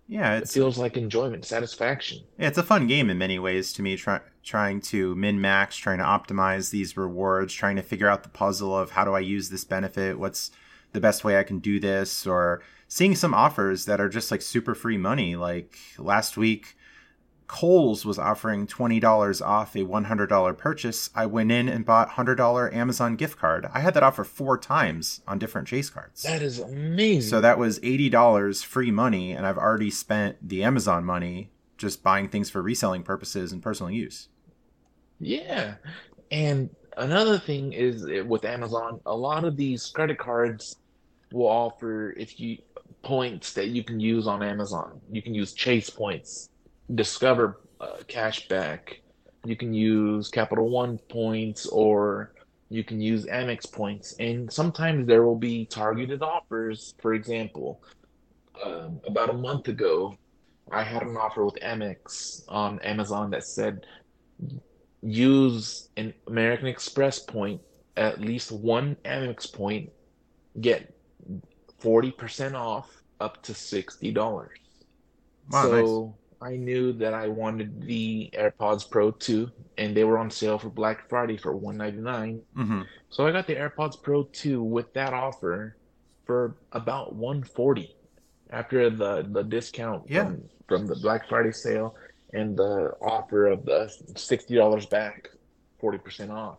Yeah, 0.09 0.37
It 0.37 0.49
feels 0.49 0.77
like 0.79 0.97
enjoyment, 0.97 1.45
satisfaction. 1.45 2.21
yeah, 2.39 2.49
it's 2.49 2.59
a 2.59 2.63
fun 2.63 2.87
game 2.87 3.09
in 3.09 3.17
many 3.19 3.39
ways 3.39 3.73
to 3.75 3.83
me. 3.83 3.97
Try, 3.97 4.21
trying 4.43 4.81
to 4.83 5.15
min 5.15 5.41
max, 5.41 5.77
trying 5.77 5.99
to 5.99 6.05
optimize 6.05 6.71
these 6.71 6.97
rewards, 6.97 7.55
trying 7.55 7.77
to 7.77 7.83
figure 7.83 8.09
out 8.09 8.23
the 8.23 8.29
puzzle 8.29 8.77
of 8.77 8.91
how 8.91 9.05
do 9.05 9.15
I 9.15 9.21
use 9.21 9.49
this 9.49 9.65
benefit, 9.65 10.19
what's 10.19 10.51
the 10.93 11.01
best 11.01 11.25
way 11.25 11.39
I 11.39 11.45
can 11.45 11.61
do 11.61 11.81
this, 11.81 12.27
or 12.27 12.63
seeing 12.89 13.15
some 13.15 13.33
offers 13.33 13.87
that 13.87 14.01
are 14.01 14.09
just 14.11 14.31
like 14.31 14.43
super 14.43 14.75
free 14.75 14.99
money. 14.99 15.35
Like 15.37 15.79
last 15.99 16.37
week, 16.37 16.77
Kohl's 17.53 18.07
was 18.07 18.19
offering 18.19 18.67
$20 18.67 19.47
off 19.47 19.75
a 19.75 19.81
$100 19.81 20.57
purchase. 20.57 21.11
I 21.15 21.27
went 21.27 21.53
in 21.53 21.69
and 21.69 21.85
bought 21.85 22.13
$100 22.13 22.75
Amazon 22.75 23.15
gift 23.15 23.39
card. 23.39 23.69
I 23.75 23.81
had 23.81 23.93
that 23.93 24.03
offer 24.03 24.25
four 24.25 24.57
times 24.57 25.21
on 25.29 25.39
different 25.39 25.69
Chase 25.69 25.91
cards. 25.91 26.23
That 26.23 26.41
is 26.41 26.61
amazing. 26.61 27.29
So 27.29 27.43
that 27.43 27.59
was 27.59 27.79
$80 27.81 28.65
free 28.65 28.91
money, 28.91 29.33
and 29.33 29.47
I've 29.47 29.59
already 29.59 29.91
spent 29.91 30.49
the 30.49 30.65
Amazon 30.65 31.05
money 31.05 31.53
just 31.77 32.03
buying 32.03 32.31
things 32.31 32.49
for 32.49 32.63
reselling 32.63 33.03
purposes 33.03 33.53
and 33.53 33.63
personal 33.63 33.91
use. 33.91 34.29
Yeah. 35.21 35.75
And 36.31 36.71
another 36.97 37.39
thing 37.39 37.75
is 37.75 38.07
eh, 38.09 38.23
with 38.23 38.47
Amazon, 38.47 38.99
a 39.05 39.15
lot 39.15 39.45
of 39.45 39.59
these 39.59 39.89
credit 39.89 40.17
cards 40.17 40.77
will 41.31 41.49
offer 41.49 42.13
if 42.13 42.41
you 42.41 42.57
points 43.03 43.53
that 43.53 43.69
you 43.69 43.85
can 43.85 44.01
use 44.01 44.27
on 44.27 44.43
Amazon. 44.43 45.01
You 45.11 45.21
can 45.21 45.35
use 45.35 45.53
Chase 45.53 45.91
points, 45.91 46.49
Discover 46.95 47.61
uh, 47.81 47.99
cashback. 48.09 48.99
You 49.45 49.57
can 49.57 49.73
use 49.75 50.29
Capital 50.29 50.69
One 50.69 50.99
points 50.99 51.67
or 51.67 52.33
you 52.69 52.85
can 52.85 53.01
use 53.01 53.27
Amex 53.27 53.71
points. 53.71 54.15
And 54.19 54.51
sometimes 54.53 55.07
there 55.07 55.25
will 55.25 55.37
be 55.37 55.67
targeted 55.67 56.23
offers. 56.23 56.95
For 57.01 57.15
example, 57.15 57.83
um, 58.65 59.01
about 59.07 59.31
a 59.31 59.35
month 59.35 59.69
ago, 59.69 60.17
I 60.71 60.83
had 60.83 61.03
an 61.03 61.17
offer 61.17 61.45
with 61.45 61.57
Amex 61.57 62.45
on 62.49 62.79
Amazon 62.81 63.31
that 63.31 63.45
said 63.45 63.85
use 65.03 65.89
an 65.97 66.15
American 66.27 66.67
Express 66.67 67.19
point, 67.19 67.61
at 67.97 68.21
least 68.21 68.53
one 68.53 68.97
Amex 69.05 69.53
point, 69.53 69.91
get 70.61 70.95
40% 71.83 72.55
off 72.55 73.03
up 73.21 73.43
to 73.43 73.53
$60. 73.53 74.15
Wow. 75.51 75.63
So 75.63 76.15
I 76.43 76.57
knew 76.57 76.93
that 76.95 77.15
I 77.15 77.29
wanted 77.29 77.83
the 77.83 78.31
AirPods 78.35 78.89
Pro 78.91 79.13
2, 79.13 79.49
and 79.79 79.97
they 79.97 80.05
were 80.05 80.19
on 80.19 80.31
sale 80.31 80.59
for 80.59 80.69
Black 80.71 81.09
Friday 81.09 81.37
for 81.37 81.57
199 81.57 82.43
hmm 82.55 82.83
So 83.11 83.27
I 83.27 83.33
got 83.33 83.47
the 83.47 83.55
AirPods 83.55 84.03
Pro 84.03 84.25
2 84.25 84.63
with 84.63 84.93
that 84.95 85.15
offer 85.15 85.77
for 86.25 86.57
about 86.73 87.15
140 87.15 87.95
after 88.51 88.91
the 88.91 89.27
the 89.31 89.43
discount 89.45 90.03
Yeah. 90.09 90.25
from 90.25 90.43
from 90.69 90.87
the 90.87 90.97
Black 90.97 91.29
Friday 91.29 91.53
sale 91.53 91.95
and 92.33 92.57
the 92.57 92.93
offer 93.03 93.47
of 93.47 93.65
the 93.67 93.93
$60 94.15 94.89
back, 94.89 95.29
40% 95.83 96.31
off, 96.31 96.59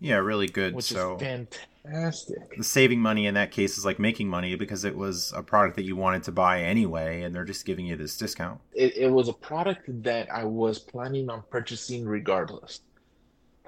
Yeah, 0.00 0.16
really 0.16 0.46
good. 0.48 0.74
which 0.74 0.86
so 0.86 1.16
is 1.16 1.20
fantastic. 1.22 1.68
The 1.84 2.62
saving 2.62 3.00
money 3.00 3.26
in 3.26 3.34
that 3.34 3.50
case 3.50 3.76
is 3.76 3.84
like 3.84 3.98
making 3.98 4.28
money 4.28 4.54
because 4.54 4.84
it 4.84 4.96
was 4.96 5.32
a 5.34 5.42
product 5.42 5.76
that 5.76 5.84
you 5.84 5.96
wanted 5.96 6.22
to 6.24 6.32
buy 6.32 6.62
anyway, 6.62 7.22
and 7.22 7.34
they're 7.34 7.44
just 7.44 7.64
giving 7.64 7.86
you 7.86 7.96
this 7.96 8.16
discount. 8.16 8.60
It, 8.72 8.96
it 8.96 9.10
was 9.10 9.28
a 9.28 9.32
product 9.32 9.86
that 10.04 10.32
I 10.32 10.44
was 10.44 10.78
planning 10.78 11.28
on 11.28 11.42
purchasing 11.50 12.06
regardless. 12.06 12.80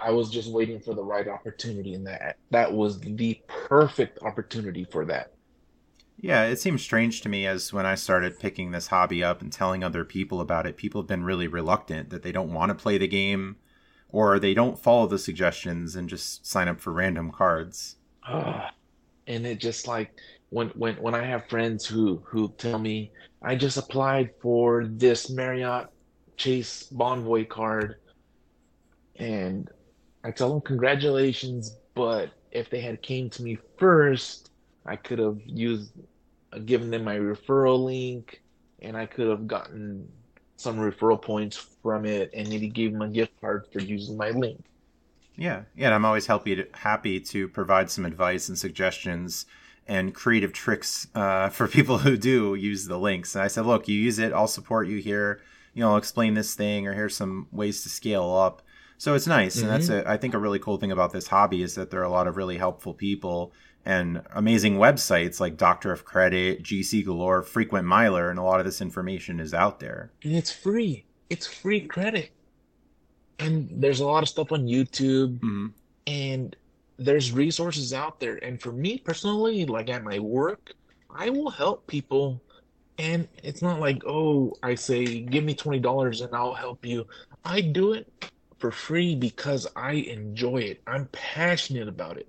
I 0.01 0.11
was 0.11 0.31
just 0.31 0.51
waiting 0.51 0.81
for 0.81 0.95
the 0.95 1.03
right 1.03 1.27
opportunity, 1.27 1.95
and 1.95 2.07
that 2.07 2.37
that 2.51 2.73
was 2.73 3.01
the 3.01 3.41
perfect 3.49 4.23
opportunity 4.23 4.85
for 4.85 5.05
that. 5.07 5.33
Yeah, 6.21 6.45
it 6.45 6.61
seems 6.61 6.83
strange 6.83 7.21
to 7.23 7.29
me 7.29 7.47
as 7.47 7.73
when 7.73 7.87
I 7.87 7.97
started 7.97 8.39
picking 8.39 8.71
this 8.71 8.87
hobby 8.87 9.23
up 9.25 9.43
and 9.43 9.53
telling 9.53 9.83
other 9.83 10.05
people 10.05 10.41
about 10.41 10.67
it, 10.67 10.77
people 10.77 11.01
have 11.01 11.09
been 11.09 11.25
really 11.25 11.49
reluctant 11.49 12.11
that 12.11 12.23
they 12.23 12.33
don't 12.33 12.53
want 12.53 12.71
to 12.71 12.75
play 12.75 12.99
the 12.99 13.09
game 13.09 13.57
or 14.11 14.39
they 14.39 14.55
don't 14.55 14.79
follow 14.79 15.09
the 15.09 15.19
suggestions 15.19 15.97
and 15.97 16.09
just 16.09 16.47
sign 16.47 16.69
up 16.69 16.81
for 16.81 16.93
random 16.93 17.33
cards. 17.33 17.97
Ah, 18.27 18.73
and 19.27 19.47
it 19.47 19.59
just 19.59 19.87
like 19.89 20.11
when 20.51 20.69
when 20.71 20.97
when 20.97 21.15
I 21.15 21.25
have 21.25 21.49
friends 21.49 21.87
who 21.87 22.23
who 22.27 22.53
tell 22.59 22.79
me 22.79 23.11
I 23.43 23.57
just 23.57 23.77
applied 23.77 24.31
for 24.41 24.87
this 24.87 25.31
Marriott 25.31 25.89
Chase 26.37 26.89
Bonvoy 26.93 27.49
card, 27.49 27.97
and 29.17 29.71
I 30.25 30.31
tell 30.31 30.51
them 30.51 30.63
congratulations, 30.63 31.77
but 31.95 32.31
if 32.53 32.71
they 32.71 32.81
had 32.81 33.03
came 33.03 33.29
to 33.31 33.43
me 33.43 33.59
first, 33.79 34.51
I 34.87 34.97
could 34.97 35.19
have 35.19 35.39
used 35.45 35.93
uh, 36.53 36.59
given 36.61 36.91
them 36.91 37.05
my 37.05 37.17
referral 37.17 37.85
link, 37.85 38.43
and 38.81 38.97
I 38.97 39.07
could 39.07 39.29
have 39.29 39.47
gotten 39.47 40.09
some 40.57 40.79
referral 40.79 41.21
points 41.21 41.57
from 41.83 42.07
it, 42.07 42.31
and 42.33 42.49
maybe 42.49 42.69
gave 42.69 42.93
them 42.93 43.03
a 43.03 43.09
gift 43.09 43.39
card 43.41 43.67
for 43.73 43.81
using 43.81 44.17
my 44.17 44.31
link. 44.31 44.65
Yeah, 45.37 45.63
yeah, 45.77 45.87
and 45.87 45.95
I'm 45.95 46.05
always 46.05 46.27
happy 46.27 46.57
to, 46.57 46.67
happy 46.73 47.21
to 47.21 47.49
provide 47.49 47.91
some 47.91 48.05
advice 48.05 48.49
and 48.49 48.59
suggestions 48.59 49.47
and 49.87 50.15
creative 50.15 50.53
tricks 50.53 51.09
uh, 51.15 51.49
for 51.49 51.69
people 51.69 51.99
who 52.07 52.17
do 52.17 52.55
use 52.55 52.87
the 52.87 52.99
links. 52.99 53.35
And 53.35 53.43
I 53.43 53.49
said, 53.49 53.67
look, 53.67 53.89
you 53.89 53.99
use 53.99 54.19
it, 54.19 54.33
I'll 54.33 54.47
support 54.47 54.89
you 54.89 54.99
here. 54.99 55.41
You 55.75 55.81
know, 55.83 55.91
I'll 55.91 55.97
explain 55.97 56.35
this 56.35 56.55
thing, 56.55 56.87
or 56.87 56.95
here's 56.95 57.17
some 57.17 57.49
ways 57.51 57.83
to 57.83 57.89
scale 57.89 58.33
up. 58.33 58.63
So 58.97 59.15
it's 59.15 59.27
nice, 59.27 59.61
and 59.61 59.69
that's 59.69 59.89
a, 59.89 60.09
I 60.09 60.17
think 60.17 60.35
a 60.35 60.39
really 60.39 60.61
cool 60.61 60.77
thing 60.77 60.93
about 60.93 61.13
this 61.13 61.27
hobby 61.27 61.63
is 61.63 61.75
that 61.75 61.91
there 61.91 62.01
are 62.01 62.05
a 62.05 62.11
lot 62.11 62.29
of 62.29 62.37
really 62.37 62.57
helpful 62.57 62.95
people 62.95 63.53
and 63.85 64.23
amazing 64.33 64.77
websites 64.77 65.41
like 65.41 65.57
Doctor 65.57 65.93
of 65.93 66.05
Credit, 66.05 66.63
GC 66.63 67.05
Galore, 67.05 67.43
Frequent 67.43 67.87
Miler, 67.87 68.31
and 68.31 68.39
a 68.39 68.43
lot 68.43 68.61
of 68.61 68.67
this 68.67 68.81
information 68.81 69.41
is 69.41 69.53
out 69.53 69.81
there. 69.81 70.11
And 70.23 70.35
it's 70.35 70.51
free. 70.51 71.05
It's 71.29 71.47
free 71.47 71.83
credit. 71.83 72.31
And 73.39 73.69
there's 73.71 74.01
a 74.01 74.07
lot 74.07 74.23
of 74.23 74.29
stuff 74.29 74.53
on 74.53 74.67
YouTube 74.67 75.41
Mhm. 75.41 75.73
and 76.07 76.57
there's 76.99 77.33
resources 77.33 77.93
out 77.93 78.21
there. 78.21 78.37
And 78.37 78.61
for 78.61 78.73
me 78.73 78.99
personally, 78.99 79.67
like 79.67 79.91
at 79.91 80.05
my 80.05 80.19
work, 80.19 80.73
I 81.11 81.31
will 81.31 81.51
help 81.51 81.87
people. 81.87 82.41
And 82.99 83.29
it's 83.43 83.63
not 83.63 83.81
like, 83.81 84.03
oh, 84.07 84.55
I 84.63 84.77
say, 84.77 85.21
give 85.21 85.43
me 85.45 85.55
$20 85.55 86.21
and 86.21 86.35
I'll 86.35 86.55
help 86.55 86.87
you. 86.87 87.07
I 87.45 87.61
do 87.61 87.93
it 87.93 88.13
for 88.59 88.71
free 88.71 89.17
because 89.17 89.67
I 89.75 89.93
enjoy 89.93 90.59
it. 90.59 90.81
I'm 90.87 91.07
passionate 91.13 91.89
about 91.89 92.17
it. 92.19 92.29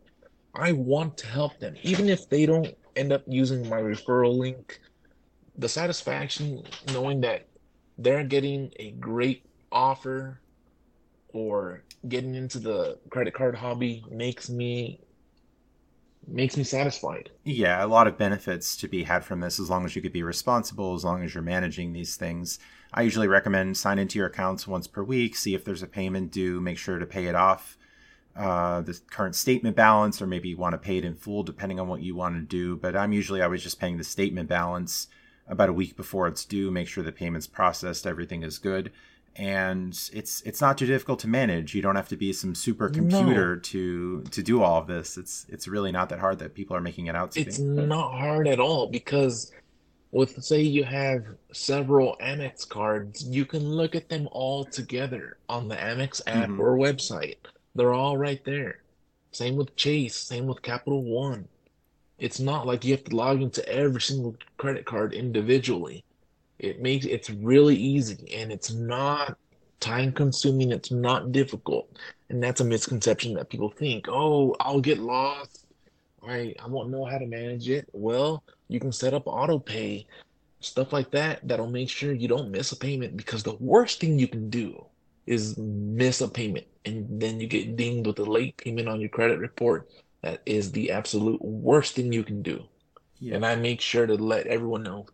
I 0.55 0.71
want 0.71 1.17
to 1.19 1.27
help 1.27 1.59
them. 1.59 1.75
Even 1.83 2.09
if 2.09 2.27
they 2.29 2.45
don't 2.45 2.75
end 2.95 3.11
up 3.11 3.23
using 3.27 3.69
my 3.69 3.79
referral 3.79 4.35
link, 4.37 4.79
the 5.57 5.69
satisfaction 5.69 6.63
knowing 6.91 7.21
that 7.21 7.47
they're 7.97 8.23
getting 8.23 8.71
a 8.77 8.91
great 8.91 9.43
offer 9.71 10.41
or 11.35 11.83
getting 12.07 12.33
into 12.33 12.59
the 12.59 12.97
credit 13.09 13.33
card 13.33 13.55
hobby 13.55 14.03
makes 14.09 14.49
me 14.49 15.01
makes 16.27 16.57
me 16.57 16.63
satisfied. 16.63 17.29
Yeah, 17.43 17.83
a 17.83 17.87
lot 17.87 18.07
of 18.07 18.17
benefits 18.17 18.75
to 18.77 18.87
be 18.87 19.03
had 19.03 19.23
from 19.23 19.41
this 19.41 19.59
as 19.59 19.69
long 19.69 19.85
as 19.85 19.95
you 19.95 20.01
could 20.01 20.13
be 20.13 20.23
responsible, 20.23 20.95
as 20.95 21.03
long 21.03 21.23
as 21.23 21.35
you're 21.35 21.43
managing 21.43 21.93
these 21.93 22.15
things. 22.15 22.57
I 22.93 23.01
usually 23.01 23.27
recommend 23.27 23.77
sign 23.77 23.99
into 23.99 24.17
your 24.17 24.27
accounts 24.27 24.65
once 24.65 24.87
per 24.87 25.03
week, 25.03 25.35
see 25.35 25.53
if 25.53 25.65
there's 25.65 25.83
a 25.83 25.87
payment 25.87 26.31
due, 26.31 26.61
make 26.61 26.77
sure 26.77 26.97
to 26.97 27.05
pay 27.05 27.25
it 27.25 27.35
off. 27.35 27.77
Uh, 28.35 28.81
the 28.81 28.99
current 29.11 29.35
statement 29.35 29.75
balance, 29.75 30.21
or 30.21 30.27
maybe 30.27 30.49
you 30.49 30.57
want 30.57 30.73
to 30.73 30.77
pay 30.77 30.97
it 30.97 31.05
in 31.05 31.15
full, 31.15 31.43
depending 31.43 31.79
on 31.79 31.87
what 31.87 32.01
you 32.01 32.15
want 32.15 32.35
to 32.35 32.41
do. 32.41 32.75
But 32.75 32.95
I'm 32.95 33.13
usually 33.13 33.41
always 33.41 33.61
just 33.61 33.79
paying 33.79 33.97
the 33.97 34.03
statement 34.03 34.49
balance 34.49 35.07
about 35.47 35.69
a 35.69 35.73
week 35.73 35.95
before 35.95 36.27
it's 36.27 36.43
due, 36.43 36.71
make 36.71 36.87
sure 36.87 37.03
the 37.03 37.11
payment's 37.11 37.47
processed, 37.47 38.07
everything 38.07 38.41
is 38.41 38.57
good. 38.57 38.91
And 39.37 39.91
it's 40.13 40.41
it's 40.41 40.61
not 40.61 40.77
too 40.77 40.85
difficult 40.85 41.19
to 41.19 41.27
manage. 41.27 41.75
You 41.75 41.81
don't 41.81 41.97
have 41.97 42.07
to 42.09 42.15
be 42.15 42.31
some 42.31 42.55
super 42.55 42.89
computer 42.89 43.57
to 43.57 44.21
to 44.23 44.41
do 44.43 44.63
all 44.63 44.79
of 44.79 44.87
this. 44.87 45.17
It's 45.17 45.45
it's 45.49 45.67
really 45.67 45.91
not 45.91 46.07
that 46.09 46.19
hard 46.19 46.39
that 46.39 46.53
people 46.53 46.75
are 46.75 46.81
making 46.81 47.07
it 47.07 47.15
out 47.15 47.31
to 47.31 47.41
It's 47.41 47.57
be. 47.57 47.63
not 47.65 48.11
hard 48.17 48.47
at 48.47 48.59
all 48.61 48.87
because 48.87 49.51
with 50.11 50.41
say 50.41 50.61
you 50.61 50.85
have 50.85 51.25
several 51.51 52.15
Amex 52.21 52.67
cards, 52.67 53.27
you 53.27 53.43
can 53.45 53.63
look 53.67 53.93
at 53.93 54.07
them 54.07 54.29
all 54.31 54.63
together 54.63 55.37
on 55.49 55.67
the 55.67 55.75
Amex 55.75 56.21
app 56.27 56.47
Mhm. 56.49 56.59
or 56.59 56.77
website. 56.77 57.35
They're 57.75 57.93
all 57.93 58.17
right 58.17 58.41
there. 58.45 58.83
Same 59.33 59.57
with 59.57 59.75
Chase, 59.75 60.15
same 60.15 60.47
with 60.47 60.61
Capital 60.61 61.03
One. 61.03 61.49
It's 62.17 62.39
not 62.39 62.65
like 62.65 62.85
you 62.85 62.93
have 62.93 63.03
to 63.03 63.15
log 63.17 63.41
into 63.41 63.67
every 63.67 63.99
single 63.99 64.37
credit 64.55 64.85
card 64.85 65.13
individually. 65.13 66.05
It 66.59 66.81
makes 66.81 67.05
it's 67.05 67.29
really 67.29 67.75
easy 67.75 68.33
and 68.33 68.51
it's 68.51 68.73
not 68.73 69.37
time 69.79 70.11
consuming, 70.11 70.71
it's 70.71 70.91
not 70.91 71.31
difficult. 71.31 71.89
And 72.29 72.41
that's 72.41 72.61
a 72.61 72.65
misconception 72.65 73.33
that 73.35 73.49
people 73.49 73.69
think, 73.69 74.07
oh, 74.09 74.55
I'll 74.59 74.81
get 74.81 74.99
lost. 74.99 75.65
Right, 76.21 76.57
I 76.63 76.67
won't 76.67 76.89
know 76.89 77.05
how 77.05 77.19
to 77.19 77.27
manage 77.27 77.69
it. 77.69 77.87
Well, 77.93 78.43
you 78.67 78.79
can 78.79 78.91
set 78.91 79.13
up 79.13 79.27
auto 79.27 79.59
pay, 79.59 80.07
stuff 80.59 80.91
like 80.91 81.11
that, 81.11 81.47
that'll 81.47 81.69
make 81.69 81.89
sure 81.89 82.13
you 82.13 82.27
don't 82.27 82.49
miss 82.49 82.71
a 82.71 82.75
payment 82.75 83.15
because 83.15 83.43
the 83.43 83.55
worst 83.59 83.99
thing 83.99 84.17
you 84.17 84.27
can 84.27 84.49
do 84.49 84.85
is 85.27 85.55
miss 85.57 86.21
a 86.21 86.27
payment 86.27 86.65
and 86.85 87.21
then 87.21 87.39
you 87.39 87.47
get 87.47 87.75
dinged 87.75 88.07
with 88.07 88.19
a 88.19 88.23
late 88.23 88.57
payment 88.57 88.87
on 88.87 88.99
your 88.99 89.09
credit 89.09 89.39
report. 89.39 89.89
that 90.21 90.41
is 90.45 90.71
the 90.71 90.91
absolute 90.91 91.39
worst 91.43 91.95
thing 91.95 92.11
you 92.11 92.23
can 92.23 92.41
do. 92.41 92.63
Yeah. 93.19 93.35
And 93.35 93.45
I 93.45 93.55
make 93.55 93.81
sure 93.81 94.07
to 94.07 94.15
let 94.15 94.47
everyone 94.47 94.83
know 94.83 95.05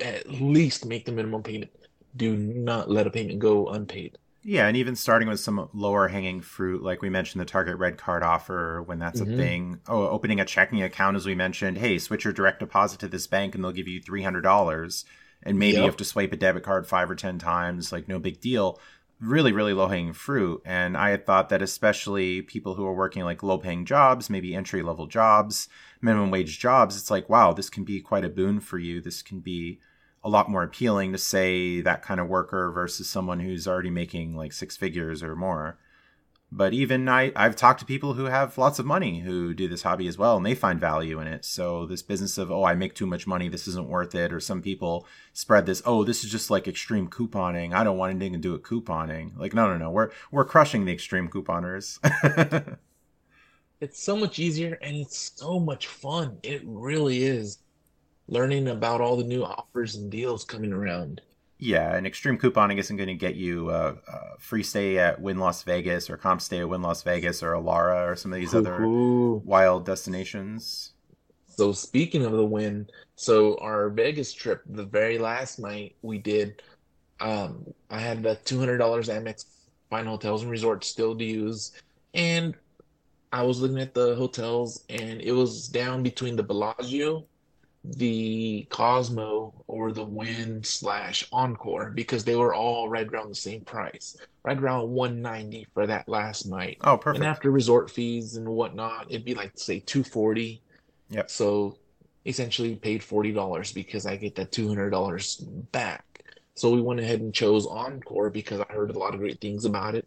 at 0.00 0.30
least 0.30 0.84
make 0.86 1.04
the 1.04 1.12
minimum 1.12 1.42
payment. 1.42 1.70
Do 2.16 2.36
not 2.36 2.90
let 2.90 3.06
a 3.06 3.10
payment 3.10 3.38
go 3.38 3.68
unpaid. 3.68 4.18
Yeah, 4.42 4.66
and 4.66 4.76
even 4.76 4.96
starting 4.96 5.28
with 5.28 5.40
some 5.40 5.68
lower 5.74 6.08
hanging 6.08 6.40
fruit, 6.40 6.82
like 6.82 7.02
we 7.02 7.10
mentioned, 7.10 7.40
the 7.40 7.44
Target 7.44 7.76
Red 7.76 7.98
Card 7.98 8.22
offer 8.22 8.82
when 8.82 8.98
that's 8.98 9.20
Mhm. 9.20 9.34
a 9.34 9.36
thing. 9.36 9.80
Oh, 9.88 10.08
opening 10.08 10.40
a 10.40 10.44
checking 10.44 10.82
account, 10.82 11.16
as 11.16 11.26
we 11.26 11.34
mentioned. 11.34 11.78
Hey, 11.78 11.98
switch 11.98 12.24
your 12.24 12.32
direct 12.32 12.60
deposit 12.60 13.00
to 13.00 13.08
this 13.08 13.26
bank, 13.26 13.54
and 13.54 13.62
they'll 13.62 13.72
give 13.72 13.88
you 13.88 14.00
three 14.00 14.22
hundred 14.22 14.42
dollars. 14.42 15.04
And 15.42 15.58
maybe 15.58 15.76
you 15.78 15.84
have 15.84 15.96
to 15.98 16.04
swipe 16.04 16.32
a 16.32 16.36
debit 16.36 16.62
card 16.64 16.86
five 16.86 17.10
or 17.10 17.14
ten 17.14 17.38
times. 17.38 17.92
Like 17.92 18.08
no 18.08 18.18
big 18.18 18.40
deal. 18.40 18.80
Really, 19.20 19.50
really 19.52 19.72
low 19.72 19.88
hanging 19.88 20.12
fruit. 20.12 20.62
And 20.64 20.96
I 20.96 21.10
had 21.10 21.26
thought 21.26 21.48
that 21.48 21.60
especially 21.60 22.40
people 22.42 22.74
who 22.76 22.86
are 22.86 22.94
working 22.94 23.24
like 23.24 23.42
low 23.42 23.58
paying 23.58 23.84
jobs, 23.84 24.30
maybe 24.30 24.54
entry 24.54 24.80
level 24.80 25.08
jobs, 25.08 25.68
minimum 26.00 26.30
wage 26.30 26.60
jobs, 26.60 26.96
it's 26.96 27.10
like 27.10 27.28
wow, 27.28 27.52
this 27.52 27.68
can 27.68 27.82
be 27.82 28.00
quite 28.00 28.24
a 28.24 28.28
boon 28.28 28.60
for 28.60 28.78
you. 28.78 29.00
This 29.00 29.22
can 29.22 29.40
be 29.40 29.80
a 30.22 30.28
lot 30.28 30.48
more 30.48 30.62
appealing 30.62 31.12
to 31.12 31.18
say 31.18 31.80
that 31.80 32.02
kind 32.02 32.20
of 32.20 32.28
worker 32.28 32.70
versus 32.70 33.08
someone 33.08 33.40
who's 33.40 33.66
already 33.66 33.90
making 33.90 34.36
like 34.36 34.52
six 34.52 34.76
figures 34.76 35.22
or 35.22 35.34
more. 35.34 35.78
But 36.50 36.72
even 36.72 37.08
I, 37.08 37.30
I've 37.36 37.56
talked 37.56 37.80
to 37.80 37.86
people 37.86 38.14
who 38.14 38.24
have 38.24 38.56
lots 38.56 38.78
of 38.78 38.86
money 38.86 39.20
who 39.20 39.52
do 39.52 39.68
this 39.68 39.82
hobby 39.82 40.08
as 40.08 40.16
well, 40.16 40.38
and 40.38 40.46
they 40.46 40.54
find 40.54 40.80
value 40.80 41.20
in 41.20 41.26
it. 41.26 41.44
So 41.44 41.84
this 41.84 42.02
business 42.02 42.38
of 42.38 42.50
oh, 42.50 42.64
I 42.64 42.74
make 42.74 42.94
too 42.94 43.06
much 43.06 43.26
money, 43.26 43.48
this 43.48 43.68
isn't 43.68 43.88
worth 43.88 44.14
it, 44.14 44.32
or 44.32 44.40
some 44.40 44.62
people 44.62 45.06
spread 45.32 45.66
this 45.66 45.82
oh, 45.84 46.04
this 46.04 46.24
is 46.24 46.30
just 46.30 46.50
like 46.50 46.66
extreme 46.66 47.08
couponing. 47.08 47.74
I 47.74 47.84
don't 47.84 47.98
want 47.98 48.10
anything 48.10 48.32
to 48.32 48.38
do 48.38 48.52
with 48.52 48.62
couponing. 48.62 49.38
Like 49.38 49.52
no, 49.52 49.68
no, 49.68 49.76
no, 49.76 49.90
we're 49.90 50.10
we're 50.30 50.44
crushing 50.44 50.86
the 50.86 50.92
extreme 50.92 51.28
couponers. 51.28 51.98
It's 53.80 54.02
so 54.02 54.16
much 54.16 54.40
easier 54.40 54.76
and 54.82 54.96
it's 54.96 55.32
so 55.36 55.60
much 55.60 55.86
fun. 55.86 56.38
It 56.42 56.62
really 56.64 57.22
is. 57.22 57.58
Learning 58.26 58.68
about 58.68 59.00
all 59.00 59.16
the 59.16 59.24
new 59.24 59.44
offers 59.44 59.94
and 59.94 60.10
deals 60.10 60.44
coming 60.44 60.72
around. 60.72 61.20
Yeah, 61.58 61.96
and 61.96 62.06
extreme 62.06 62.38
couponing 62.38 62.78
isn't 62.78 62.96
going 62.96 63.08
to 63.08 63.14
get 63.14 63.34
you 63.34 63.70
a, 63.70 63.94
a 63.94 64.38
free 64.38 64.62
stay 64.62 64.98
at 64.98 65.20
Wynn 65.20 65.38
Las 65.38 65.64
Vegas 65.64 66.08
or 66.08 66.16
comp 66.16 66.40
stay 66.40 66.60
at 66.60 66.68
Wynn 66.68 66.82
Las 66.82 67.02
Vegas 67.02 67.42
or 67.42 67.52
Elara 67.52 68.08
or 68.08 68.16
some 68.16 68.32
of 68.32 68.38
these 68.38 68.54
other 68.54 68.76
Hoo-hoo. 68.76 69.42
wild 69.44 69.84
destinations. 69.84 70.92
So 71.48 71.72
speaking 71.72 72.24
of 72.24 72.30
the 72.30 72.44
Wynn, 72.44 72.88
so 73.16 73.56
our 73.56 73.88
Vegas 73.88 74.32
trip, 74.32 74.62
the 74.66 74.84
very 74.84 75.18
last 75.18 75.58
night 75.58 75.96
we 76.02 76.18
did, 76.18 76.62
um, 77.18 77.64
I 77.90 77.98
had 77.98 78.22
the 78.22 78.36
$200 78.44 78.78
Amex 78.78 79.46
Fine 79.90 80.06
Hotels 80.06 80.42
and 80.42 80.50
Resorts 80.52 80.86
still 80.86 81.16
to 81.16 81.24
use, 81.24 81.72
and 82.14 82.54
I 83.32 83.42
was 83.42 83.60
looking 83.60 83.80
at 83.80 83.94
the 83.94 84.14
hotels, 84.14 84.84
and 84.88 85.20
it 85.20 85.32
was 85.32 85.66
down 85.66 86.04
between 86.04 86.36
the 86.36 86.42
Bellagio, 86.44 87.24
the 87.84 88.66
Cosmo, 88.70 89.54
or 89.66 89.92
the 89.92 90.04
Wynn 90.04 90.62
slash 90.62 91.26
Encore 91.32 91.90
because 91.90 92.24
they 92.24 92.36
were 92.36 92.54
all 92.54 92.88
right 92.88 93.06
around 93.06 93.30
the 93.30 93.34
same 93.34 93.62
price, 93.62 94.16
right 94.42 94.58
around 94.58 94.90
190 94.90 95.66
for 95.72 95.86
that 95.86 96.08
last 96.08 96.46
night. 96.46 96.78
Oh, 96.82 96.98
perfect. 96.98 97.22
And 97.22 97.30
after 97.30 97.50
resort 97.50 97.90
fees 97.90 98.36
and 98.36 98.48
whatnot, 98.48 99.06
it'd 99.08 99.24
be 99.24 99.34
like 99.34 99.52
say 99.54 99.80
240. 99.80 100.60
Yep. 101.10 101.30
So 101.30 101.78
essentially 102.26 102.74
paid 102.76 103.00
$40 103.00 103.74
because 103.74 104.06
I 104.06 104.16
get 104.16 104.34
that 104.36 104.52
$200 104.52 105.70
back. 105.72 106.04
So 106.54 106.70
we 106.70 106.82
went 106.82 107.00
ahead 107.00 107.20
and 107.20 107.32
chose 107.32 107.66
Encore 107.66 108.30
because 108.30 108.60
I 108.60 108.72
heard 108.72 108.90
a 108.90 108.98
lot 108.98 109.14
of 109.14 109.20
great 109.20 109.40
things 109.40 109.64
about 109.64 109.94
it. 109.94 110.06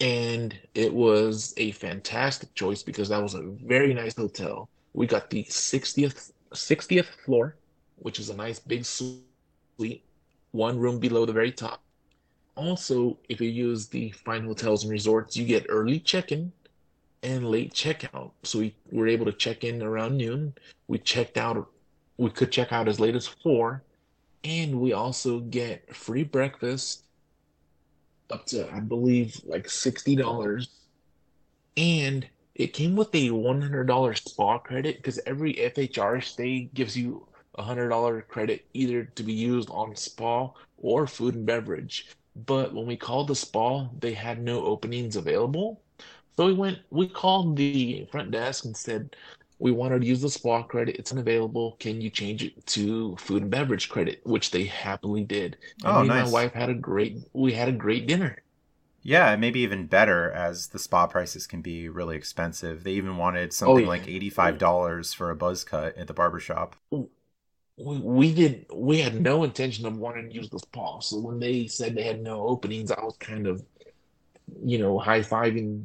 And 0.00 0.58
it 0.74 0.92
was 0.92 1.54
a 1.56 1.72
fantastic 1.72 2.54
choice 2.54 2.82
because 2.82 3.08
that 3.10 3.22
was 3.22 3.34
a 3.34 3.42
very 3.42 3.94
nice 3.94 4.16
hotel. 4.16 4.68
We 4.92 5.06
got 5.06 5.30
the 5.30 5.44
60th 5.44 6.32
60th 6.52 7.06
floor, 7.24 7.56
which 7.96 8.18
is 8.18 8.30
a 8.30 8.36
nice 8.36 8.58
big 8.58 8.84
suite, 8.84 10.04
one 10.52 10.78
room 10.78 10.98
below 10.98 11.24
the 11.24 11.32
very 11.32 11.52
top. 11.52 11.82
Also, 12.56 13.16
if 13.28 13.40
you 13.40 13.48
use 13.48 13.86
the 13.86 14.10
Fine 14.10 14.44
Hotels 14.44 14.84
and 14.84 14.92
Resorts, 14.92 15.36
you 15.36 15.46
get 15.46 15.66
early 15.68 15.98
check-in 16.00 16.52
and 17.22 17.50
late 17.50 17.72
checkout. 17.72 18.32
So 18.42 18.58
we 18.60 18.74
were 18.90 19.08
able 19.08 19.26
to 19.26 19.32
check 19.32 19.64
in 19.64 19.82
around 19.82 20.16
noon. 20.16 20.54
We 20.88 20.98
checked 20.98 21.36
out, 21.36 21.70
we 22.16 22.30
could 22.30 22.50
check 22.50 22.72
out 22.72 22.88
as 22.88 22.98
late 22.98 23.14
as 23.14 23.26
four, 23.26 23.82
and 24.44 24.80
we 24.80 24.92
also 24.92 25.40
get 25.40 25.94
free 25.94 26.24
breakfast 26.24 27.04
up 28.30 28.46
to, 28.46 28.72
I 28.72 28.80
believe, 28.80 29.40
like 29.44 29.66
$60. 29.66 30.68
And 31.76 32.26
it 32.60 32.74
came 32.74 32.94
with 32.96 33.14
a 33.14 33.30
$100 33.30 34.14
spa 34.14 34.58
credit 34.58 34.96
because 34.96 35.20
every 35.26 35.58
FHR 35.60 36.20
stay 36.20 36.70
gives 36.74 36.96
you 36.96 37.26
a 37.56 37.62
$100 37.62 38.22
credit 38.28 38.66
either 38.74 39.04
to 39.04 39.22
be 39.22 39.32
used 39.32 39.70
on 39.70 39.96
spa 39.96 40.50
or 40.76 41.06
food 41.06 41.34
and 41.34 41.46
beverage. 41.46 42.08
But 42.36 42.74
when 42.74 42.86
we 42.86 42.96
called 42.96 43.28
the 43.28 43.34
spa, 43.34 43.88
they 43.98 44.12
had 44.14 44.42
no 44.42 44.64
openings 44.64 45.16
available. 45.16 45.82
So 46.36 46.46
we 46.46 46.54
went, 46.54 46.78
we 46.90 47.08
called 47.08 47.56
the 47.56 48.06
front 48.10 48.30
desk 48.30 48.64
and 48.64 48.76
said, 48.76 49.16
we 49.58 49.72
wanted 49.72 50.00
to 50.02 50.06
use 50.06 50.22
the 50.22 50.30
spa 50.30 50.62
credit. 50.62 50.96
It's 50.98 51.12
unavailable. 51.12 51.76
Can 51.80 52.00
you 52.00 52.10
change 52.10 52.42
it 52.44 52.64
to 52.68 53.16
food 53.18 53.42
and 53.42 53.50
beverage 53.50 53.88
credit? 53.88 54.20
Which 54.24 54.50
they 54.50 54.64
happily 54.64 55.24
did. 55.24 55.58
Oh, 55.84 55.90
and 55.90 55.98
Oh, 56.00 56.02
me 56.02 56.08
and 56.08 56.14
nice. 56.14 56.24
my 56.32 56.42
wife 56.44 56.52
had 56.54 56.70
a 56.70 56.74
great, 56.74 57.18
we 57.34 57.52
had 57.52 57.68
a 57.68 57.72
great 57.72 58.06
dinner. 58.06 58.42
Yeah, 59.02 59.34
maybe 59.36 59.60
even 59.60 59.86
better 59.86 60.30
as 60.30 60.68
the 60.68 60.78
spa 60.78 61.06
prices 61.06 61.46
can 61.46 61.62
be 61.62 61.88
really 61.88 62.16
expensive. 62.16 62.84
They 62.84 62.92
even 62.92 63.16
wanted 63.16 63.52
something 63.52 63.84
yeah. 63.84 63.88
like 63.88 64.06
$85 64.06 65.14
for 65.14 65.30
a 65.30 65.36
buzz 65.36 65.64
cut 65.64 65.96
at 65.96 66.06
the 66.06 66.12
barbershop. 66.14 66.76
we, 66.90 67.06
we 67.76 68.34
did 68.34 68.66
we 68.74 69.00
had 69.00 69.20
no 69.20 69.44
intention 69.44 69.86
of 69.86 69.96
wanting 69.96 70.28
to 70.28 70.34
use 70.34 70.50
the 70.50 70.58
spa. 70.58 71.00
So 71.00 71.18
when 71.18 71.38
they 71.40 71.66
said 71.66 71.94
they 71.94 72.02
had 72.02 72.22
no 72.22 72.46
openings, 72.46 72.90
I 72.90 73.02
was 73.02 73.16
kind 73.18 73.46
of, 73.46 73.64
you 74.62 74.78
know, 74.78 74.98
high-fiving 74.98 75.82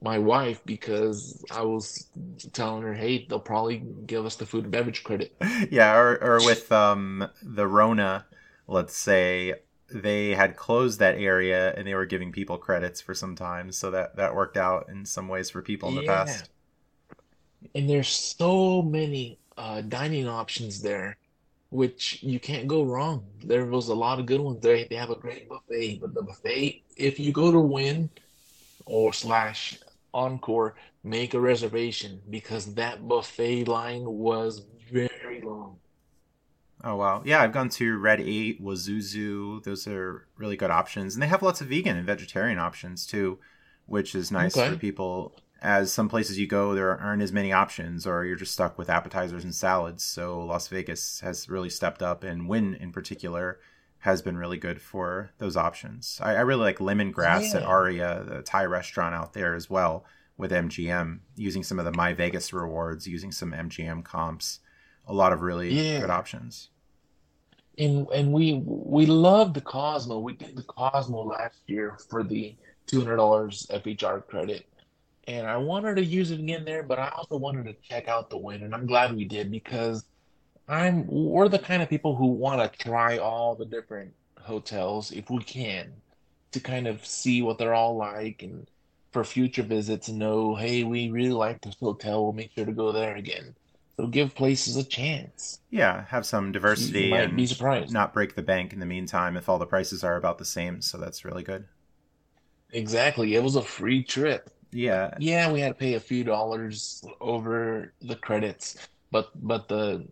my 0.00 0.18
wife 0.18 0.60
because 0.64 1.44
I 1.50 1.62
was 1.62 2.06
telling 2.52 2.82
her, 2.82 2.94
hey, 2.94 3.26
they'll 3.28 3.40
probably 3.40 3.82
give 4.06 4.26
us 4.26 4.36
the 4.36 4.46
food 4.46 4.64
and 4.64 4.72
beverage 4.72 5.02
credit. 5.04 5.34
yeah, 5.70 5.96
or, 5.96 6.22
or 6.22 6.44
with 6.44 6.70
um, 6.70 7.28
the 7.42 7.66
Rona, 7.66 8.26
let's 8.66 8.96
say 8.96 9.54
they 9.92 10.34
had 10.34 10.56
closed 10.56 10.98
that 11.00 11.16
area 11.18 11.74
and 11.74 11.86
they 11.86 11.94
were 11.94 12.06
giving 12.06 12.32
people 12.32 12.58
credits 12.58 13.00
for 13.00 13.14
some 13.14 13.34
time. 13.36 13.72
So 13.72 13.90
that, 13.90 14.16
that 14.16 14.34
worked 14.34 14.56
out 14.56 14.88
in 14.88 15.04
some 15.06 15.28
ways 15.28 15.50
for 15.50 15.62
people 15.62 15.88
in 15.90 15.94
the 15.94 16.02
Yeah. 16.02 16.04
past. 16.04 16.50
And 17.74 17.88
there's 17.88 18.08
so 18.08 18.82
many 18.82 19.38
uh, 19.56 19.82
dining 19.82 20.28
options 20.28 20.80
there, 20.82 21.18
which 21.70 22.22
you 22.22 22.40
can't 22.40 22.68
go 22.68 22.84
wrong. 22.84 23.26
There 23.44 23.66
was 23.66 23.88
a 23.88 23.94
lot 23.94 24.18
of 24.20 24.26
good 24.26 24.40
ones 24.40 24.60
there. 24.62 24.84
They 24.88 24.96
have 24.96 25.10
a 25.10 25.16
great 25.16 25.48
buffet, 25.48 26.00
but 26.00 26.14
the 26.14 26.22
buffet, 26.22 26.84
if 26.96 27.18
you 27.20 27.32
go 27.32 27.52
to 27.52 27.60
Wynn 27.60 28.10
or 28.86 29.12
slash 29.14 29.78
Encore, 30.14 30.76
make 31.04 31.34
a 31.34 31.40
reservation 31.40 32.22
because 32.30 32.74
that 32.76 33.08
buffet 33.08 33.66
line 33.68 34.04
was 34.06 34.66
very 34.92 35.42
long. 35.42 35.81
Oh 36.84 36.96
wow, 36.96 37.22
yeah, 37.24 37.40
I've 37.40 37.52
gone 37.52 37.68
to 37.70 37.96
Red 37.98 38.20
Eight, 38.20 38.60
Wazuzu. 38.62 39.62
Those 39.62 39.86
are 39.86 40.26
really 40.36 40.56
good 40.56 40.70
options, 40.70 41.14
and 41.14 41.22
they 41.22 41.28
have 41.28 41.42
lots 41.42 41.60
of 41.60 41.68
vegan 41.68 41.96
and 41.96 42.06
vegetarian 42.06 42.58
options 42.58 43.06
too, 43.06 43.38
which 43.86 44.14
is 44.14 44.30
nice 44.32 44.56
Okay. 44.56 44.70
for 44.70 44.76
people. 44.76 45.36
As 45.60 45.92
some 45.92 46.08
places 46.08 46.40
you 46.40 46.48
go, 46.48 46.74
there 46.74 46.98
aren't 46.98 47.22
as 47.22 47.32
many 47.32 47.52
options, 47.52 48.04
or 48.04 48.24
you're 48.24 48.34
just 48.34 48.52
stuck 48.52 48.76
with 48.76 48.90
appetizers 48.90 49.44
and 49.44 49.54
salads. 49.54 50.04
So 50.04 50.44
Las 50.44 50.66
Vegas 50.66 51.20
has 51.20 51.48
really 51.48 51.70
stepped 51.70 52.02
up, 52.02 52.24
and 52.24 52.48
Wynn 52.48 52.74
in 52.74 52.90
particular 52.90 53.60
has 54.00 54.20
been 54.22 54.36
really 54.36 54.58
good 54.58 54.82
for 54.82 55.30
those 55.38 55.56
options. 55.56 56.18
I, 56.20 56.34
I 56.34 56.40
really 56.40 56.62
like 56.62 56.78
Lemongrass 56.78 57.54
at 57.54 57.62
Aria, 57.62 58.24
the 58.28 58.42
Thai 58.42 58.64
restaurant 58.64 59.14
out 59.14 59.34
there 59.34 59.54
as 59.54 59.70
well, 59.70 60.04
with 60.36 60.50
MGM, 60.50 61.20
using 61.36 61.62
some 61.62 61.78
of 61.78 61.84
the 61.84 61.92
My 61.92 62.12
Vegas 62.12 62.52
rewards, 62.52 63.06
using 63.06 63.30
some 63.30 63.52
MGM 63.52 64.02
comps. 64.02 64.58
A 65.06 65.12
lot 65.14 65.32
of 65.32 65.42
really 65.42 65.72
Yeah. 65.72 66.00
good 66.00 66.10
options. 66.10 66.70
And 67.78 68.06
and 68.08 68.32
we 68.32 68.62
we 68.64 69.06
love 69.06 69.54
the 69.54 69.60
Cosmo. 69.60 70.18
We 70.18 70.34
did 70.34 70.56
the 70.56 70.62
Cosmo 70.62 71.24
last 71.24 71.58
year 71.66 71.96
for 72.10 72.22
the 72.22 72.54
$200 72.86 73.16
FHR 73.16 74.26
credit. 74.26 74.66
And 75.28 75.46
I 75.46 75.56
wanted 75.56 75.96
to 75.96 76.04
use 76.04 76.30
it 76.32 76.40
again 76.40 76.64
there, 76.64 76.82
but 76.82 76.98
I 76.98 77.08
also 77.10 77.36
wanted 77.36 77.64
to 77.66 77.74
check 77.88 78.08
out 78.08 78.28
the 78.28 78.36
Wynn, 78.36 78.64
and 78.64 78.74
I'm 78.74 78.86
glad 78.86 79.14
we 79.14 79.24
did 79.24 79.50
because 79.50 80.04
I'm 80.68 81.06
we're 81.06 81.48
the 81.48 81.58
kind 81.58 81.82
of 81.82 81.88
people 81.88 82.16
who 82.16 82.26
want 82.26 82.60
to 82.60 82.78
try 82.78 83.18
all 83.18 83.54
the 83.54 83.64
different 83.64 84.12
hotels 84.40 85.12
if 85.12 85.30
we 85.30 85.42
can 85.42 85.92
to 86.50 86.60
kind 86.60 86.86
of 86.86 87.06
see 87.06 87.42
what 87.42 87.58
they're 87.58 87.74
all 87.74 87.96
like 87.96 88.42
and 88.42 88.66
for 89.12 89.24
future 89.24 89.62
visits 89.62 90.08
know, 90.08 90.54
hey, 90.54 90.84
we 90.84 91.10
really 91.10 91.32
like 91.32 91.60
this 91.60 91.76
hotel, 91.78 92.24
we'll 92.24 92.32
make 92.32 92.50
sure 92.54 92.64
to 92.64 92.72
go 92.72 92.92
there 92.92 93.16
again. 93.16 93.54
So 93.96 94.06
give 94.06 94.34
places 94.34 94.76
a 94.76 94.84
chance. 94.84 95.60
Yeah, 95.70 96.04
have 96.06 96.24
some 96.24 96.50
diversity. 96.50 97.04
You 97.04 97.10
might 97.10 97.36
be 97.36 97.46
surprised. 97.46 97.92
not 97.92 98.14
break 98.14 98.34
the 98.34 98.42
bank 98.42 98.72
in 98.72 98.80
the 98.80 98.86
meantime 98.86 99.36
if 99.36 99.48
all 99.48 99.58
the 99.58 99.66
prices 99.66 100.02
are 100.02 100.16
about 100.16 100.38
the 100.38 100.44
same. 100.44 100.80
So 100.80 100.98
that's 100.98 101.24
really 101.24 101.42
good. 101.42 101.66
Exactly. 102.72 103.34
It 103.34 103.42
was 103.42 103.56
a 103.56 103.62
free 103.62 104.02
trip. 104.02 104.50
Yeah. 104.72 105.14
Yeah, 105.18 105.52
we 105.52 105.60
had 105.60 105.68
to 105.68 105.74
pay 105.74 105.94
a 105.94 106.00
few 106.00 106.24
dollars 106.24 107.04
over 107.20 107.92
the 108.00 108.16
credits, 108.16 108.76
but 109.10 109.30
but 109.46 109.68
the 109.68 110.06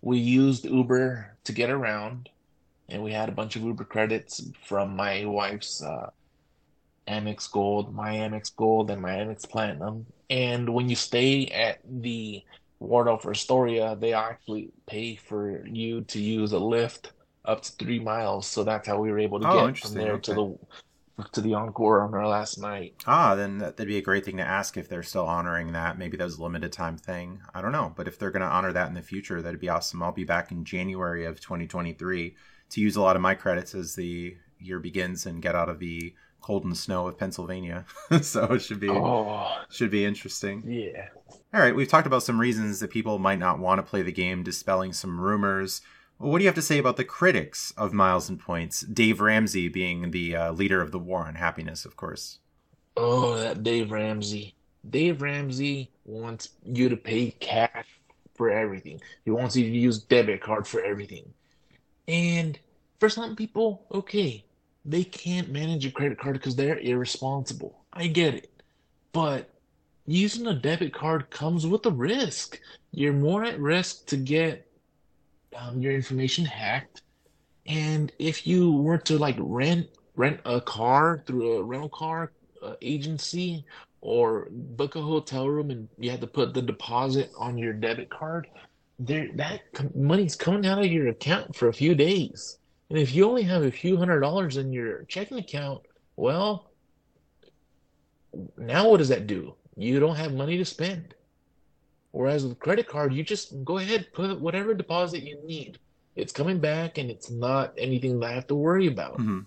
we 0.00 0.18
used 0.18 0.64
Uber 0.64 1.36
to 1.44 1.52
get 1.52 1.68
around, 1.68 2.30
and 2.88 3.02
we 3.02 3.12
had 3.12 3.28
a 3.28 3.32
bunch 3.32 3.56
of 3.56 3.62
Uber 3.62 3.84
credits 3.84 4.42
from 4.64 4.96
my 4.96 5.26
wife's 5.26 5.82
uh, 5.82 6.08
Amex 7.06 7.50
Gold, 7.50 7.94
my 7.94 8.14
Amex 8.14 8.54
Gold, 8.54 8.90
and 8.90 9.02
my 9.02 9.10
Amex 9.10 9.48
Platinum. 9.48 10.06
And 10.30 10.72
when 10.72 10.88
you 10.88 10.96
stay 10.96 11.46
at 11.48 11.80
the 11.84 12.42
Waldorf 12.78 13.26
Astoria, 13.26 13.96
they 13.96 14.12
actually 14.12 14.70
pay 14.86 15.16
for 15.16 15.66
you 15.66 16.02
to 16.02 16.20
use 16.20 16.52
a 16.52 16.56
Lyft 16.56 17.10
up 17.44 17.62
to 17.62 17.72
three 17.72 17.98
miles. 18.00 18.46
So 18.46 18.64
that's 18.64 18.86
how 18.88 19.00
we 19.00 19.10
were 19.10 19.18
able 19.18 19.40
to 19.40 19.48
Oh, 19.48 19.66
get 19.66 19.78
from 19.78 19.94
there 19.94 20.18
to 20.18 20.34
the 20.34 20.58
to 21.32 21.40
the 21.40 21.54
Encore 21.54 22.02
on 22.02 22.12
our 22.12 22.28
last 22.28 22.58
night. 22.58 22.94
Ah, 23.06 23.34
then 23.34 23.56
that- 23.56 23.78
that'd 23.78 23.88
be 23.88 23.96
a 23.96 24.02
great 24.02 24.22
thing 24.22 24.36
to 24.36 24.42
ask 24.42 24.76
if 24.76 24.86
they're 24.86 25.02
still 25.02 25.24
honoring 25.24 25.72
that. 25.72 25.96
Maybe 25.96 26.18
that 26.18 26.24
was 26.24 26.36
a 26.36 26.42
limited 26.42 26.72
time 26.72 26.98
thing. 26.98 27.40
I 27.54 27.62
don't 27.62 27.72
know. 27.72 27.94
But 27.96 28.06
if 28.06 28.18
they're 28.18 28.30
going 28.30 28.42
to 28.42 28.46
honor 28.46 28.70
that 28.74 28.88
in 28.88 28.94
the 28.94 29.00
future, 29.00 29.40
that'd 29.40 29.58
be 29.58 29.70
awesome. 29.70 30.02
I'll 30.02 30.12
be 30.12 30.24
back 30.24 30.50
in 30.52 30.62
January 30.66 31.24
of 31.24 31.40
2023 31.40 32.36
to 32.68 32.80
use 32.82 32.96
a 32.96 33.00
lot 33.00 33.16
of 33.16 33.22
my 33.22 33.34
credits 33.34 33.74
as 33.74 33.94
the 33.94 34.36
year 34.58 34.78
begins 34.78 35.24
and 35.24 35.40
get 35.40 35.54
out 35.54 35.70
of 35.70 35.78
the 35.78 36.14
cold 36.42 36.64
and 36.64 36.76
snow 36.76 37.06
of 37.06 37.16
Pennsylvania. 37.16 37.86
so 38.20 38.44
it 38.52 38.58
should 38.60 38.80
be 38.80 38.90
Oh, 38.90 39.48
should 39.70 39.90
be 39.90 40.04
interesting. 40.04 40.64
yeah. 40.66 41.08
All 41.54 41.60
right, 41.60 41.74
we've 41.74 41.88
talked 41.88 42.06
about 42.06 42.22
some 42.22 42.40
reasons 42.40 42.80
that 42.80 42.90
people 42.90 43.18
might 43.18 43.38
not 43.38 43.58
want 43.58 43.78
to 43.78 43.82
play 43.82 44.02
the 44.02 44.12
game, 44.12 44.42
dispelling 44.42 44.92
some 44.92 45.20
rumors. 45.20 45.80
What 46.18 46.38
do 46.38 46.44
you 46.44 46.48
have 46.48 46.54
to 46.56 46.62
say 46.62 46.78
about 46.78 46.96
the 46.96 47.04
critics 47.04 47.72
of 47.76 47.92
Miles 47.92 48.28
and 48.28 48.38
Points? 48.38 48.80
Dave 48.80 49.20
Ramsey 49.20 49.68
being 49.68 50.10
the 50.10 50.34
uh, 50.34 50.52
leader 50.52 50.80
of 50.80 50.90
the 50.90 50.98
War 50.98 51.26
on 51.26 51.36
Happiness, 51.36 51.84
of 51.84 51.96
course. 51.96 52.38
Oh, 52.96 53.36
that 53.36 53.62
Dave 53.62 53.90
Ramsey. 53.90 54.54
Dave 54.90 55.22
Ramsey 55.22 55.90
wants 56.04 56.50
you 56.64 56.88
to 56.88 56.96
pay 56.96 57.30
cash 57.32 57.86
for 58.34 58.50
everything. 58.50 59.00
He 59.24 59.30
wants 59.30 59.56
you 59.56 59.64
to 59.64 59.70
use 59.70 59.98
debit 59.98 60.40
card 60.40 60.66
for 60.66 60.82
everything. 60.82 61.32
And 62.08 62.58
for 62.98 63.08
some 63.08 63.36
people, 63.36 63.86
okay, 63.92 64.44
they 64.84 65.04
can't 65.04 65.50
manage 65.50 65.86
a 65.86 65.90
credit 65.90 66.18
card 66.18 66.34
because 66.34 66.56
they're 66.56 66.78
irresponsible. 66.78 67.78
I 67.92 68.06
get 68.06 68.34
it. 68.34 68.62
But 69.12 69.50
using 70.06 70.46
a 70.46 70.54
debit 70.54 70.94
card 70.94 71.30
comes 71.30 71.66
with 71.66 71.84
a 71.86 71.90
risk. 71.90 72.60
You're 72.92 73.12
more 73.12 73.44
at 73.44 73.60
risk 73.60 74.06
to 74.06 74.16
get 74.16 74.66
um, 75.56 75.80
your 75.80 75.92
information 75.92 76.44
hacked. 76.44 77.02
And 77.66 78.12
if 78.18 78.46
you 78.46 78.72
were 78.72 78.98
to 78.98 79.18
like 79.18 79.36
rent 79.38 79.88
rent 80.14 80.40
a 80.46 80.60
car 80.60 81.22
through 81.26 81.58
a 81.58 81.62
rental 81.62 81.90
car 81.90 82.32
uh, 82.62 82.74
agency 82.80 83.64
or 84.00 84.48
book 84.50 84.94
a 84.94 85.02
hotel 85.02 85.48
room 85.48 85.70
and 85.70 85.88
you 85.98 86.10
had 86.10 86.20
to 86.22 86.26
put 86.26 86.54
the 86.54 86.62
deposit 86.62 87.30
on 87.36 87.58
your 87.58 87.72
debit 87.72 88.08
card, 88.08 88.46
there 88.98 89.28
that 89.34 89.62
money's 89.94 90.36
coming 90.36 90.64
out 90.66 90.78
of 90.78 90.86
your 90.86 91.08
account 91.08 91.54
for 91.54 91.68
a 91.68 91.72
few 91.72 91.94
days. 91.94 92.58
And 92.88 92.98
if 92.98 93.14
you 93.14 93.28
only 93.28 93.42
have 93.42 93.64
a 93.64 93.70
few 93.70 93.96
hundred 93.96 94.20
dollars 94.20 94.56
in 94.56 94.72
your 94.72 95.02
checking 95.04 95.38
account, 95.38 95.82
well, 96.14 96.70
now 98.56 98.88
what 98.88 98.98
does 98.98 99.08
that 99.08 99.26
do? 99.26 99.54
You 99.76 100.00
don't 100.00 100.16
have 100.16 100.34
money 100.34 100.56
to 100.58 100.64
spend. 100.64 101.14
Whereas 102.12 102.46
with 102.46 102.58
credit 102.58 102.88
card, 102.88 103.12
you 103.14 103.22
just 103.22 103.64
go 103.64 103.78
ahead, 103.78 104.12
put 104.14 104.40
whatever 104.40 104.74
deposit 104.74 105.22
you 105.22 105.38
need. 105.44 105.78
It's 106.14 106.32
coming 106.32 106.60
back 106.60 106.98
and 106.98 107.10
it's 107.10 107.30
not 107.30 107.74
anything 107.78 108.18
that 108.20 108.26
I 108.26 108.32
have 108.32 108.46
to 108.48 108.54
worry 108.54 108.86
about. 108.86 109.22
hmm 109.22 109.40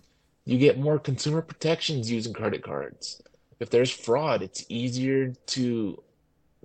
You 0.46 0.58
get 0.58 0.80
more 0.80 1.00
consumer 1.00 1.42
protections 1.42 2.12
using 2.12 2.34
credit 2.34 2.64
cards. 2.64 3.22
If 3.60 3.70
there's 3.70 3.92
fraud, 3.92 4.42
it's 4.44 4.66
easier 4.70 5.34
to 5.48 6.04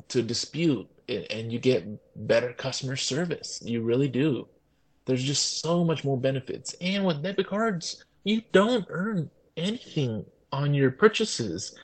to 0.09 0.23
dispute 0.23 0.89
and 1.09 1.53
you 1.53 1.59
get 1.59 1.87
better 2.17 2.53
customer 2.55 2.97
service. 2.97 3.61
You 3.63 3.83
really 3.83 4.09
do. 4.09 4.49
There's 5.07 5.25
just 5.25 5.61
so 5.61 5.85
much 5.85 6.05
more 6.05 6.19
benefits. 6.19 6.75
And 6.81 7.05
with 7.05 7.23
debit 7.23 7.49
cards, 7.49 8.03
you 8.25 8.43
don't 8.53 8.87
earn 8.91 9.31
anything 9.57 10.25
on 10.53 10.75
your 10.75 10.91
purchases. 10.93 11.75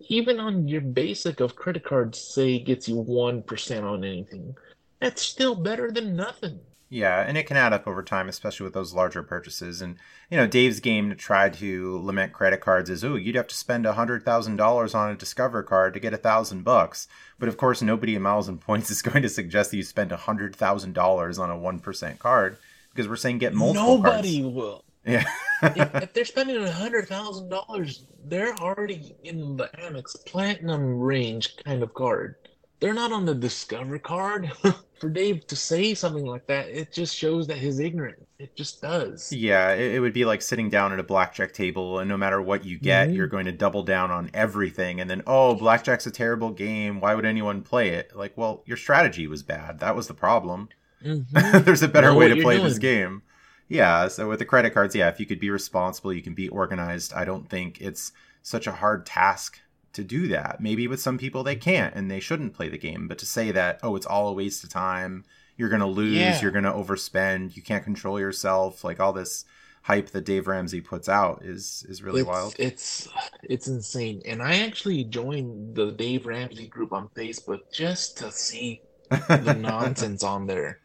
Even 0.00 0.38
on 0.40 0.68
your 0.68 0.80
basic 0.80 1.40
of 1.40 1.56
credit 1.56 1.84
cards, 1.84 2.20
say 2.20 2.58
gets 2.58 2.88
you 2.88 2.96
1% 2.96 3.82
on 3.82 4.04
anything. 4.04 4.56
That's 5.00 5.22
still 5.22 5.54
better 5.54 5.90
than 5.90 6.16
nothing. 6.16 6.60
Yeah, 6.90 7.20
and 7.20 7.36
it 7.36 7.46
can 7.46 7.58
add 7.58 7.74
up 7.74 7.86
over 7.86 8.02
time, 8.02 8.28
especially 8.30 8.64
with 8.64 8.72
those 8.72 8.94
larger 8.94 9.22
purchases. 9.22 9.82
And 9.82 9.96
you 10.30 10.38
know, 10.38 10.46
Dave's 10.46 10.80
game 10.80 11.10
to 11.10 11.16
try 11.16 11.50
to 11.50 11.98
limit 11.98 12.32
credit 12.32 12.60
cards 12.60 12.88
is, 12.88 13.04
oh, 13.04 13.14
you'd 13.16 13.34
have 13.34 13.48
to 13.48 13.54
spend 13.54 13.84
a 13.84 13.92
hundred 13.92 14.24
thousand 14.24 14.56
dollars 14.56 14.94
on 14.94 15.10
a 15.10 15.14
Discover 15.16 15.64
card 15.64 15.92
to 15.94 16.00
get 16.00 16.14
a 16.14 16.18
thousand 16.18 16.64
bucks. 16.64 17.06
But 17.38 17.50
of 17.50 17.58
course, 17.58 17.82
nobody 17.82 18.14
in 18.14 18.22
Miles 18.22 18.48
and 18.48 18.60
Points 18.60 18.90
is 18.92 19.02
going 19.02 19.22
to 19.22 19.28
suggest 19.28 19.70
that 19.70 19.76
you 19.76 19.82
spend 19.82 20.12
a 20.12 20.16
hundred 20.16 20.56
thousand 20.56 20.94
dollars 20.94 21.38
on 21.38 21.50
a 21.50 21.58
one 21.58 21.78
percent 21.78 22.18
card 22.20 22.56
because 22.90 23.06
we're 23.06 23.16
saying 23.16 23.38
get 23.38 23.52
multiple 23.52 23.98
Nobody 23.98 24.40
cards. 24.40 24.54
will. 24.54 24.84
Yeah. 25.04 25.24
if, 25.62 25.94
if 26.02 26.12
they're 26.12 26.24
spending 26.24 26.56
a 26.62 26.70
hundred 26.70 27.08
thousand 27.08 27.48
dollars, 27.48 28.06
they're 28.24 28.54
already 28.56 29.14
in 29.24 29.56
the 29.56 29.68
Amex 29.78 30.24
Platinum 30.26 30.98
range 31.00 31.56
kind 31.64 31.82
of 31.82 31.94
card. 31.94 32.36
They're 32.80 32.94
not 32.94 33.10
on 33.12 33.24
the 33.24 33.34
Discover 33.34 33.98
card. 33.98 34.52
For 35.00 35.08
Dave 35.08 35.46
to 35.46 35.54
say 35.56 35.94
something 35.94 36.26
like 36.26 36.46
that, 36.48 36.68
it 36.68 36.92
just 36.92 37.14
shows 37.14 37.46
that 37.46 37.56
his 37.56 37.78
ignorance. 37.78 38.24
It 38.40 38.56
just 38.56 38.82
does. 38.82 39.32
Yeah, 39.32 39.70
it, 39.72 39.94
it 39.94 40.00
would 40.00 40.12
be 40.12 40.24
like 40.24 40.42
sitting 40.42 40.70
down 40.70 40.92
at 40.92 40.98
a 40.98 41.04
blackjack 41.04 41.52
table, 41.52 42.00
and 42.00 42.08
no 42.08 42.16
matter 42.16 42.42
what 42.42 42.64
you 42.64 42.78
get, 42.78 43.08
Mhm. 43.08 43.14
you're 43.16 43.26
going 43.28 43.44
to 43.46 43.52
double 43.52 43.84
down 43.84 44.10
on 44.10 44.28
everything. 44.34 45.00
And 45.00 45.08
then, 45.08 45.22
oh, 45.26 45.54
blackjack's 45.54 46.06
a 46.06 46.10
terrible 46.10 46.50
game. 46.50 47.00
Why 47.00 47.14
would 47.14 47.24
anyone 47.24 47.62
play 47.62 47.90
it? 47.90 48.10
Like, 48.14 48.36
well, 48.36 48.62
your 48.66 48.76
strategy 48.76 49.26
was 49.28 49.42
bad. 49.44 49.78
That 49.80 49.94
was 49.94 50.08
the 50.08 50.14
problem. 50.14 50.68
Mhm. 51.04 51.64
There's 51.64 51.82
a 51.82 51.88
better 51.88 52.12
way 52.12 52.28
to 52.28 52.42
play 52.42 52.58
this 52.58 52.78
game. 52.78 53.22
Yeah, 53.68 54.08
so 54.08 54.28
with 54.28 54.38
the 54.38 54.44
credit 54.46 54.72
cards, 54.72 54.94
yeah, 54.94 55.08
if 55.08 55.20
you 55.20 55.26
could 55.26 55.40
be 55.40 55.50
responsible, 55.50 56.12
you 56.12 56.22
can 56.22 56.34
be 56.34 56.48
organized. 56.48 57.12
I 57.12 57.24
don't 57.24 57.48
think 57.48 57.80
it's 57.80 58.12
such 58.42 58.66
a 58.66 58.72
hard 58.72 59.04
task 59.04 59.60
to 59.92 60.02
do 60.04 60.28
that. 60.28 60.60
Maybe 60.60 60.86
with 60.88 61.00
some 61.00 61.18
people 61.18 61.42
they 61.42 61.56
can't 61.56 61.94
and 61.94 62.10
they 62.10 62.20
shouldn't 62.20 62.54
play 62.54 62.68
the 62.68 62.78
game, 62.78 63.08
but 63.08 63.18
to 63.18 63.26
say 63.26 63.50
that, 63.52 63.80
oh, 63.82 63.96
it's 63.96 64.06
all 64.06 64.28
a 64.28 64.32
waste 64.32 64.64
of 64.64 64.70
time, 64.70 65.24
you're 65.56 65.68
going 65.68 65.80
to 65.80 65.86
lose, 65.86 66.16
Yeah. 66.16 66.40
you're 66.40 66.50
going 66.52 66.64
to 66.64 66.72
overspend, 66.72 67.56
you 67.56 67.62
can't 67.62 67.84
control 67.84 68.18
yourself, 68.20 68.84
like 68.84 69.00
all 69.00 69.12
this 69.12 69.44
hype 69.82 70.10
that 70.10 70.24
Dave 70.24 70.46
Ramsey 70.46 70.80
puts 70.80 71.08
out 71.08 71.42
is 71.44 71.84
is 71.88 72.02
really 72.02 72.20
It's 72.20 72.28
wild. 72.28 72.54
it's 72.58 73.08
it's 73.42 73.68
insane. 73.68 74.22
And 74.26 74.42
I 74.42 74.58
actually 74.60 75.04
joined 75.04 75.74
the 75.74 75.90
Dave 75.92 76.26
Ramsey 76.26 76.66
group 76.68 76.92
on 76.92 77.08
Facebook 77.16 77.60
just 77.72 78.18
to 78.18 78.30
see 78.30 78.82
the 79.10 79.54
nonsense 79.58 80.22
on 80.22 80.46
there. 80.46 80.80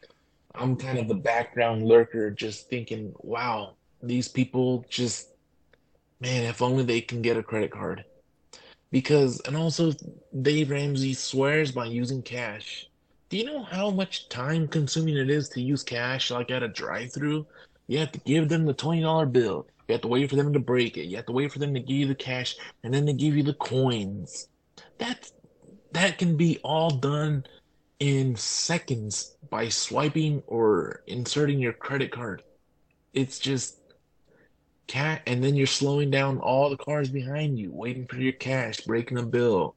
I'm 0.54 0.76
kind 0.76 0.98
of 0.98 1.08
the 1.08 1.14
background 1.14 1.86
lurker, 1.86 2.30
just 2.30 2.68
thinking, 2.68 3.12
wow, 3.18 3.74
these 4.02 4.28
people 4.28 4.84
just, 4.88 5.30
man, 6.20 6.44
if 6.44 6.62
only 6.62 6.84
they 6.84 7.00
can 7.00 7.22
get 7.22 7.36
a 7.36 7.42
credit 7.42 7.70
card. 7.70 8.04
Because, 8.90 9.40
and 9.46 9.56
also, 9.56 9.92
Dave 10.42 10.70
Ramsey 10.70 11.14
swears 11.14 11.72
by 11.72 11.86
using 11.86 12.22
cash. 12.22 12.88
Do 13.28 13.36
you 13.36 13.44
know 13.44 13.64
how 13.64 13.90
much 13.90 14.28
time 14.28 14.68
consuming 14.68 15.16
it 15.16 15.28
is 15.28 15.48
to 15.50 15.60
use 15.60 15.82
cash, 15.82 16.30
like 16.30 16.52
at 16.52 16.62
a 16.62 16.68
drive-through? 16.68 17.46
You 17.88 17.98
have 17.98 18.12
to 18.12 18.20
give 18.20 18.48
them 18.48 18.64
the 18.64 18.74
$20 18.74 19.32
bill. 19.32 19.66
You 19.88 19.92
have 19.94 20.02
to 20.02 20.08
wait 20.08 20.30
for 20.30 20.36
them 20.36 20.52
to 20.52 20.60
break 20.60 20.96
it. 20.96 21.06
You 21.06 21.16
have 21.16 21.26
to 21.26 21.32
wait 21.32 21.52
for 21.52 21.58
them 21.58 21.74
to 21.74 21.80
give 21.80 21.96
you 21.96 22.06
the 22.06 22.14
cash, 22.14 22.56
and 22.84 22.94
then 22.94 23.04
they 23.04 23.12
give 23.12 23.36
you 23.36 23.42
the 23.42 23.54
coins. 23.54 24.48
That 24.98 25.30
that 25.92 26.18
can 26.18 26.36
be 26.36 26.58
all 26.64 26.90
done 26.90 27.44
in 28.00 28.36
seconds 28.36 29.36
by 29.50 29.68
swiping 29.68 30.42
or 30.46 31.02
inserting 31.06 31.58
your 31.58 31.72
credit 31.72 32.10
card. 32.10 32.42
It's 33.12 33.38
just 33.38 33.78
cat, 34.86 35.22
and 35.26 35.42
then 35.42 35.54
you're 35.54 35.66
slowing 35.66 36.10
down 36.10 36.38
all 36.38 36.70
the 36.70 36.76
cars 36.76 37.08
behind 37.08 37.58
you, 37.58 37.72
waiting 37.72 38.06
for 38.06 38.16
your 38.16 38.32
cash, 38.32 38.80
breaking 38.80 39.18
a 39.18 39.22
bill. 39.22 39.76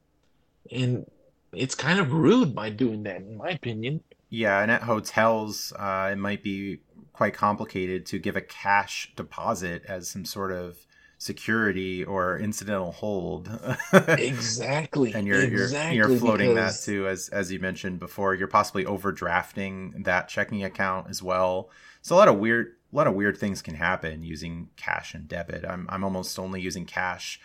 And 0.70 1.08
it's 1.52 1.74
kind 1.74 1.98
of 1.98 2.12
rude 2.12 2.54
by 2.54 2.70
doing 2.70 3.04
that, 3.04 3.18
in 3.18 3.36
my 3.36 3.50
opinion. 3.50 4.02
Yeah, 4.30 4.60
and 4.60 4.70
at 4.70 4.82
hotels, 4.82 5.72
uh, 5.78 6.10
it 6.12 6.18
might 6.18 6.42
be 6.42 6.80
quite 7.12 7.34
complicated 7.34 8.06
to 8.06 8.18
give 8.18 8.36
a 8.36 8.40
cash 8.40 9.12
deposit 9.16 9.82
as 9.88 10.08
some 10.08 10.24
sort 10.24 10.52
of 10.52 10.76
security 11.18 12.04
or 12.04 12.38
incidental 12.38 12.92
hold. 12.92 13.50
Exactly. 13.92 15.12
and 15.14 15.26
you're 15.26 15.42
exactly 15.42 15.96
you're 15.96 16.08
you're 16.08 16.18
floating 16.18 16.54
because 16.54 16.84
that 16.84 16.90
too, 16.90 17.08
as 17.08 17.28
as 17.28 17.52
you 17.52 17.58
mentioned 17.58 17.98
before. 17.98 18.34
You're 18.34 18.48
possibly 18.48 18.84
overdrafting 18.84 20.04
that 20.04 20.28
checking 20.28 20.64
account 20.64 21.08
as 21.10 21.22
well. 21.22 21.70
So 22.02 22.14
a 22.14 22.18
lot 22.18 22.28
of 22.28 22.38
weird 22.38 22.74
a 22.92 22.96
lot 22.96 23.06
of 23.06 23.14
weird 23.14 23.36
things 23.36 23.60
can 23.60 23.74
happen 23.74 24.22
using 24.22 24.70
cash 24.76 25.14
and 25.14 25.28
debit. 25.28 25.64
I'm 25.64 25.86
I'm 25.90 26.04
almost 26.04 26.38
only 26.38 26.60
using 26.60 26.86
cash 26.86 27.40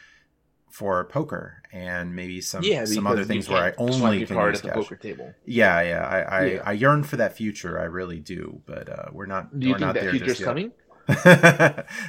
for 0.69 1.03
poker 1.05 1.61
and 1.71 2.15
maybe 2.15 2.41
some 2.41 2.63
yeah, 2.63 2.84
some 2.86 3.05
other 3.05 3.24
things 3.24 3.47
where 3.47 3.63
I 3.63 3.74
only 3.78 4.26
can 4.26 4.38
use 4.38 4.57
at 4.57 4.63
the 4.63 4.69
cash. 4.69 4.76
poker 4.76 4.95
table. 4.95 5.34
Yeah, 5.45 5.82
yeah. 5.82 6.01
I, 6.07 6.19
I, 6.21 6.45
Yeah. 6.45 6.63
I 6.65 6.71
yearn 6.71 7.03
for 7.03 7.17
that 7.17 7.36
future. 7.38 7.80
I 7.80 7.84
really 7.84 8.19
do, 8.19 8.61
but 8.65 8.89
uh, 8.89 9.05
we're 9.11 9.28
not 9.28 9.57
Do 9.59 9.67
you 9.67 9.74
we're 9.74 9.78
think 9.78 9.86
not 9.88 9.93
that 9.93 10.01
there 10.01 10.09
future's 10.11 10.30
just 10.30 10.39
yet. 10.39 10.45
coming? 10.47 10.71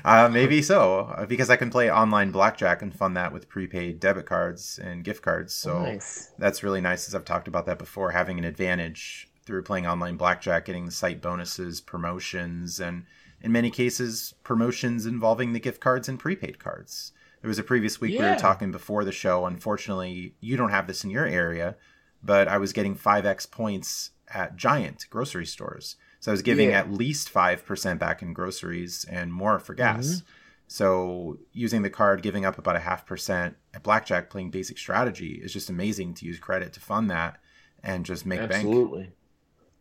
uh, 0.05 0.29
maybe 0.33 0.63
so, 0.63 1.01
uh, 1.17 1.27
because 1.27 1.51
I 1.51 1.57
can 1.57 1.71
play 1.71 1.91
online 1.91 2.31
blackjack 2.31 2.83
and 2.83 2.95
fund 2.95 3.17
that 3.17 3.33
with 3.33 3.49
prepaid 3.49 3.99
debit 4.01 4.27
cards 4.27 4.79
and 4.79 5.05
gift 5.05 5.23
cards. 5.23 5.53
So 5.55 5.83
Nice. 5.83 6.33
that's 6.39 6.63
really 6.63 6.81
nice, 6.81 7.09
as 7.09 7.15
I've 7.15 7.25
talked 7.25 7.49
about 7.49 7.67
that 7.67 7.79
before, 7.79 8.13
having 8.13 8.39
an 8.39 8.45
advantage 8.45 9.29
through 9.45 9.63
playing 9.63 9.87
online 9.87 10.17
blackjack, 10.17 10.65
getting 10.67 10.87
the 10.87 10.93
site 10.93 11.21
bonuses, 11.21 11.81
promotions, 11.81 12.81
and 12.81 13.05
in 13.43 13.53
many 13.53 13.71
cases, 13.71 14.35
promotions 14.43 15.05
involving 15.07 15.53
the 15.53 15.61
gift 15.61 15.81
cards 15.81 16.09
and 16.09 16.19
prepaid 16.19 16.59
cards. 16.59 17.13
There 17.43 17.49
was 17.49 17.59
a 17.59 17.63
previous 17.63 18.01
week 18.01 18.19
we 18.19 18.25
were 18.25 18.37
talking 18.37 18.71
before 18.71 19.05
the 19.05 19.13
show. 19.13 19.45
Unfortunately, 19.45 20.35
you 20.41 20.57
don't 20.57 20.71
have 20.71 20.87
this 20.87 21.05
in 21.05 21.11
your 21.11 21.27
area, 21.27 21.77
but 22.23 22.49
I 22.49 22.57
was 22.57 22.73
getting 22.73 22.97
5x 22.97 23.51
points 23.51 24.13
at 24.33 24.57
Giant 24.57 25.05
grocery 25.11 25.45
stores. 25.45 25.97
So 26.25 26.31
I 26.31 26.33
was 26.33 26.41
giving 26.41 26.71
Yeah. 26.71 26.79
at 26.79 26.91
least 26.91 27.29
5% 27.31 27.99
back 27.99 28.23
in 28.23 28.33
groceries 28.33 29.05
and 29.05 29.31
more 29.31 29.59
for 29.59 29.75
gas. 29.75 30.07
Mm-hmm. 30.07 30.25
So 30.69 31.39
using 31.53 31.83
the 31.83 31.91
card, 31.91 32.23
giving 32.23 32.47
up 32.47 32.57
about 32.57 32.77
a 32.77 32.81
half 32.81 33.05
percent 33.05 33.57
at 33.75 33.83
blackjack, 33.83 34.31
playing 34.31 34.51
basic 34.51 34.79
strategy 34.79 35.33
is 35.45 35.53
just 35.53 35.69
amazing 35.69 36.15
to 36.15 36.25
use 36.25 36.39
credit 36.39 36.73
to 36.73 36.81
fund 36.81 37.11
that 37.11 37.37
and 37.83 38.07
just 38.07 38.25
make 38.25 38.41
bank. 38.41 38.53
Absolutely. 38.55 39.13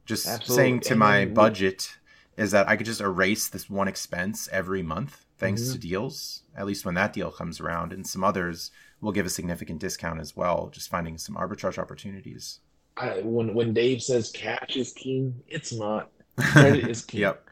Just 0.06 0.28
Absolutely. 0.28 0.56
saying 0.62 0.80
to 0.82 0.89
And 0.89 1.00
my 1.00 1.26
budget 1.26 1.98
is 2.36 2.52
that 2.52 2.68
I 2.68 2.76
could 2.76 2.88
just 2.88 3.00
erase 3.00 3.48
this 3.48 3.70
one 3.70 3.88
expense 3.88 4.50
every 4.52 4.84
month 4.84 5.26
thanks 5.38 5.62
Mm-hmm. 5.62 5.72
to 5.72 5.80
deals, 5.80 6.44
at 6.58 6.66
least 6.66 6.84
when 6.84 6.96
that 6.96 7.14
deal 7.14 7.32
comes 7.32 7.62
around. 7.62 7.94
And 7.94 8.06
some 8.06 8.22
others 8.22 8.70
will 9.00 9.14
give 9.14 9.26
a 9.26 9.30
significant 9.30 9.80
discount 9.80 10.20
as 10.20 10.36
well, 10.36 10.68
just 10.74 10.89
finding 10.89 11.18
some 11.18 11.36
arbitrage 11.36 11.78
opportunities. 11.78 12.60
I, 12.98 13.22
when 13.24 13.54
when 13.54 13.74
Dave 13.74 14.04
says 14.04 14.30
cash 14.30 14.76
is 14.76 14.91
king, 14.91 15.41
it's 15.48 15.72
not. 15.74 16.12
Credit 16.38 16.88
is 16.90 17.04
key. 17.04 17.20
Yep. 17.20 17.48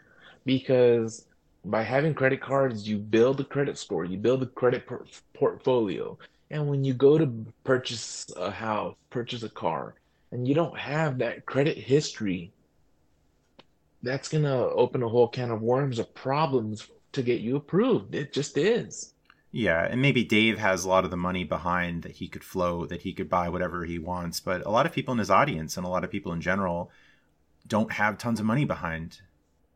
Because 0.46 1.26
by 1.66 1.84
having 1.84 2.14
credit 2.14 2.42
cards, 2.42 2.88
you 2.88 2.98
build 2.98 3.40
a 3.40 3.44
credit 3.44 3.78
score, 3.78 4.06
you 4.06 4.18
build 4.18 4.44
a 4.44 4.48
credit 4.48 4.88
por- 4.88 5.06
portfolio. 5.34 6.18
And 6.50 6.68
when 6.68 6.84
you 6.84 6.94
go 6.94 7.18
to 7.18 7.46
purchase 7.64 8.30
a 8.36 8.52
house, 8.52 8.96
purchase 9.10 9.44
a 9.44 9.50
car, 9.50 9.96
and 10.32 10.48
you 10.48 10.56
don't 10.56 10.78
have 10.78 11.18
that 11.20 11.46
credit 11.46 11.78
history, 11.78 12.52
that's 14.04 14.28
gonna 14.28 14.66
open 14.66 15.04
a 15.04 15.08
whole 15.08 15.28
can 15.28 15.52
of 15.52 15.62
worms 15.62 16.00
of 16.00 16.14
problems 16.14 16.88
to 17.14 17.22
get 17.22 17.42
you 17.42 17.56
approved. 17.56 18.16
It 18.16 18.34
just 18.34 18.58
is. 18.58 19.14
Yeah, 19.52 19.86
and 19.86 20.02
maybe 20.02 20.24
Dave 20.24 20.58
has 20.60 20.86
a 20.86 20.90
lot 20.90 21.04
of 21.04 21.12
the 21.12 21.18
money 21.18 21.44
behind 21.44 22.04
that 22.04 22.14
he 22.14 22.28
could 22.30 22.44
flow, 22.44 22.86
that 22.86 23.02
he 23.02 23.14
could 23.14 23.30
buy 23.30 23.50
whatever 23.50 23.84
he 23.84 24.00
wants. 24.00 24.40
But 24.40 24.66
a 24.66 24.70
lot 24.70 24.86
of 24.86 24.94
people 24.94 25.12
in 25.12 25.18
his 25.20 25.30
audience 25.30 25.76
and 25.76 25.86
a 25.86 25.90
lot 25.90 26.06
of 26.06 26.12
people 26.12 26.32
in 26.32 26.40
general 26.40 26.90
don't 27.72 27.94
have 27.94 28.18
tons 28.18 28.42
of 28.42 28.46
money 28.46 28.66
behind. 28.66 29.22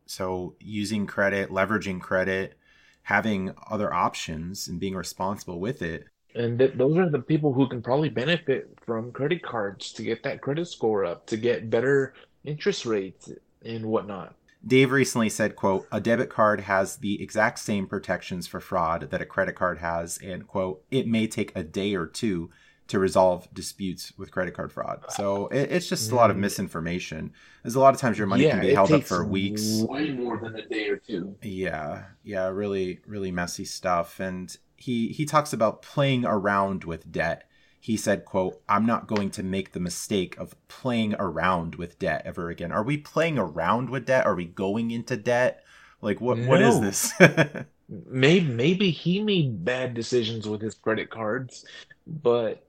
So 0.04 0.54
using 0.60 1.06
credit, 1.06 1.48
leveraging 1.48 2.02
credit, 2.02 2.58
having 3.02 3.54
other 3.70 3.92
options, 3.92 4.68
and 4.68 4.78
being 4.78 4.94
responsible 4.94 5.58
with 5.58 5.80
it. 5.80 6.04
And 6.34 6.58
th 6.58 6.72
those 6.76 6.98
are 6.98 7.08
the 7.08 7.26
people 7.32 7.54
who 7.54 7.66
can 7.66 7.80
probably 7.80 8.10
benefit 8.10 8.62
from 8.84 9.12
credit 9.12 9.42
cards 9.42 9.94
to 9.94 10.02
get 10.02 10.22
that 10.24 10.42
credit 10.42 10.68
score 10.68 11.06
up, 11.06 11.26
to 11.28 11.38
get 11.38 11.70
better 11.70 12.12
interest 12.44 12.84
rates 12.84 13.32
and 13.64 13.86
whatnot. 13.86 14.34
Dave 14.66 14.92
recently 14.92 15.30
said, 15.30 15.56
quote, 15.56 15.86
a 15.90 16.00
debit 16.00 16.28
card 16.28 16.60
has 16.60 16.98
the 16.98 17.22
exact 17.22 17.58
same 17.60 17.86
protections 17.86 18.46
for 18.46 18.60
fraud 18.60 19.08
that 19.10 19.22
a 19.22 19.32
credit 19.34 19.54
card 19.54 19.78
has, 19.78 20.18
and 20.18 20.46
quote, 20.46 20.82
it 20.90 21.06
may 21.06 21.26
take 21.26 21.50
a 21.54 21.62
day 21.62 21.94
or 21.94 22.06
two 22.06 22.50
to 22.88 22.98
resolve 22.98 23.48
disputes 23.52 24.12
with 24.16 24.30
credit 24.30 24.54
card 24.54 24.72
fraud. 24.72 25.04
So 25.10 25.48
it, 25.48 25.70
it's 25.72 25.88
just 25.88 26.12
a 26.12 26.14
lot 26.14 26.30
of 26.30 26.36
Mm. 26.36 26.40
misinformation. 26.40 27.32
There's 27.62 27.74
a 27.74 27.80
lot 27.80 27.94
of 27.94 28.00
times 28.00 28.18
your 28.18 28.26
money 28.28 28.44
Yeah, 28.44 28.50
can 28.52 28.60
be 28.60 28.72
held 28.74 28.92
up 28.92 29.04
for 29.04 29.24
weeks. 29.24 29.82
way 29.88 30.12
more 30.12 30.38
than 30.38 30.54
a 30.56 30.66
day 30.68 30.88
or 30.88 30.96
two. 30.98 31.36
Yeah, 31.42 32.04
yeah, 32.22 32.48
really, 32.48 33.00
really 33.06 33.32
messy 33.32 33.64
stuff. 33.64 34.20
And 34.20 34.56
he 34.76 35.08
he 35.08 35.24
talks 35.24 35.52
about 35.52 35.82
playing 35.82 36.24
around 36.24 36.84
with 36.84 37.10
debt. 37.10 37.48
He 37.80 37.96
said, 37.96 38.24
"quote 38.24 38.60
I'm 38.68 38.86
not 38.86 39.06
going 39.06 39.30
to 39.30 39.42
make 39.42 39.72
the 39.72 39.80
mistake 39.80 40.36
of 40.38 40.54
playing 40.68 41.14
around 41.18 41.76
with 41.76 41.98
debt 41.98 42.22
ever 42.24 42.50
again. 42.50 42.72
Are 42.72 42.82
we 42.82 42.96
playing 42.98 43.38
around 43.38 43.90
with 43.90 44.06
debt? 44.06 44.26
Are 44.26 44.34
we 44.34 44.44
going 44.44 44.90
into 44.90 45.16
debt? 45.16 45.62
Like 46.00 46.20
what? 46.20 46.38
What 46.38 46.60
is 46.62 46.80
this? 46.80 47.12
Maybe 47.88 48.44
maybe 48.46 48.90
he 48.90 49.22
made 49.22 49.64
bad 49.64 49.94
decisions 49.94 50.48
with 50.48 50.60
his 50.60 50.74
credit 50.74 51.08
cards, 51.08 51.64
but 52.04 52.65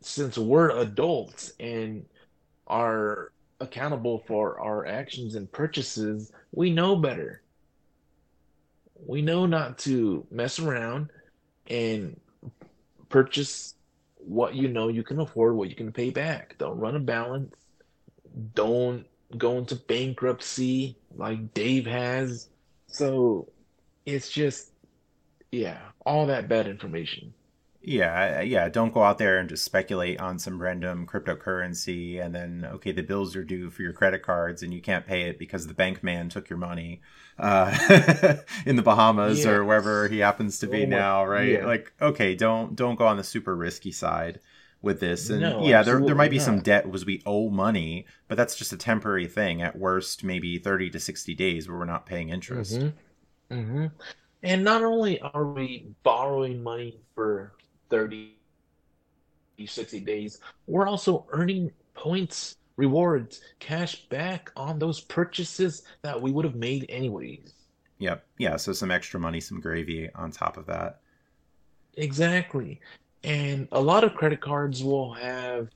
since 0.00 0.38
we're 0.38 0.70
adults 0.70 1.52
and 1.60 2.06
are 2.66 3.32
accountable 3.60 4.22
for 4.26 4.60
our 4.60 4.86
actions 4.86 5.34
and 5.34 5.50
purchases, 5.50 6.32
we 6.52 6.70
know 6.70 6.96
better. 6.96 7.42
We 9.06 9.22
know 9.22 9.46
not 9.46 9.78
to 9.78 10.26
mess 10.30 10.58
around 10.58 11.10
and 11.68 12.18
purchase 13.08 13.74
what 14.16 14.54
you 14.54 14.68
know 14.68 14.88
you 14.88 15.02
can 15.02 15.20
afford, 15.20 15.56
what 15.56 15.70
you 15.70 15.76
can 15.76 15.92
pay 15.92 16.10
back. 16.10 16.56
Don't 16.58 16.78
run 16.78 16.96
a 16.96 17.00
balance. 17.00 17.54
Don't 18.54 19.06
go 19.36 19.58
into 19.58 19.76
bankruptcy 19.76 20.96
like 21.16 21.54
Dave 21.54 21.86
has. 21.86 22.48
So 22.86 23.48
it's 24.06 24.30
just, 24.30 24.72
yeah, 25.50 25.78
all 26.04 26.26
that 26.26 26.48
bad 26.48 26.66
information. 26.66 27.32
Yeah, 27.82 28.42
yeah. 28.42 28.68
Don't 28.68 28.92
go 28.92 29.02
out 29.02 29.16
there 29.16 29.38
and 29.38 29.48
just 29.48 29.64
speculate 29.64 30.20
on 30.20 30.38
some 30.38 30.60
random 30.60 31.06
cryptocurrency 31.06 32.22
and 32.22 32.34
then, 32.34 32.68
okay, 32.74 32.92
the 32.92 33.02
bills 33.02 33.34
are 33.36 33.44
due 33.44 33.70
for 33.70 33.80
your 33.82 33.94
credit 33.94 34.22
cards 34.22 34.62
and 34.62 34.74
you 34.74 34.82
can't 34.82 35.06
pay 35.06 35.22
it 35.22 35.38
because 35.38 35.66
the 35.66 35.72
bank 35.72 36.02
man 36.02 36.28
took 36.28 36.50
your 36.50 36.58
money 36.58 37.00
uh, 37.38 37.74
in 38.66 38.76
the 38.76 38.82
Bahamas 38.82 39.46
or 39.46 39.64
wherever 39.64 40.08
he 40.08 40.18
happens 40.18 40.58
to 40.58 40.66
be 40.66 40.82
Oh 40.82 40.86
now, 40.86 41.24
right? 41.24 41.52
yeah. 41.52 41.66
Like, 41.66 41.92
okay, 42.02 42.34
don't 42.34 42.76
don't 42.76 42.96
go 42.96 43.06
on 43.06 43.16
the 43.16 43.24
super 43.24 43.56
risky 43.56 43.92
side 43.92 44.40
with 44.82 45.00
this. 45.00 45.30
And 45.30 45.40
No, 45.40 45.64
yeah, 45.64 45.82
there 45.82 46.00
there 46.00 46.14
might 46.14 46.30
be 46.30 46.38
some 46.38 46.60
debt 46.60 46.84
because 46.84 47.06
we 47.06 47.22
owe 47.24 47.48
money, 47.48 48.06
but 48.28 48.36
that's 48.36 48.56
just 48.56 48.74
a 48.74 48.76
temporary 48.76 49.26
thing. 49.26 49.62
At 49.62 49.78
worst, 49.78 50.22
maybe 50.22 50.58
thirty 50.58 50.90
to 50.90 51.00
sixty 51.00 51.34
days 51.34 51.66
where 51.66 51.78
we're 51.78 51.86
not 51.86 52.04
paying 52.04 52.28
interest. 52.28 52.78
Mm-hmm. 52.78 53.54
Mm-hmm. 53.54 53.86
And 54.42 54.64
not 54.64 54.82
only 54.82 55.20
are 55.20 55.46
we 55.46 55.92
borrowing 56.02 56.62
money 56.62 56.98
for 57.14 57.52
30, 57.90 58.34
60 59.66 60.00
days, 60.00 60.40
we're 60.66 60.86
also 60.86 61.26
earning 61.30 61.70
points, 61.94 62.56
rewards, 62.76 63.40
cash 63.58 64.06
back 64.08 64.50
on 64.56 64.78
those 64.78 65.00
purchases 65.00 65.82
that 66.02 66.20
we 66.20 66.30
would 66.30 66.44
have 66.44 66.54
made 66.54 66.86
anyways. 66.88 67.52
Yep. 67.98 68.24
Yeah. 68.38 68.56
So 68.56 68.72
some 68.72 68.90
extra 68.90 69.20
money, 69.20 69.40
some 69.40 69.60
gravy 69.60 70.10
on 70.14 70.30
top 70.30 70.56
of 70.56 70.66
that. 70.66 71.00
Exactly. 71.96 72.80
And 73.22 73.68
a 73.72 73.80
lot 73.80 74.04
of 74.04 74.14
credit 74.14 74.40
cards 74.40 74.82
will 74.82 75.12
have, 75.12 75.68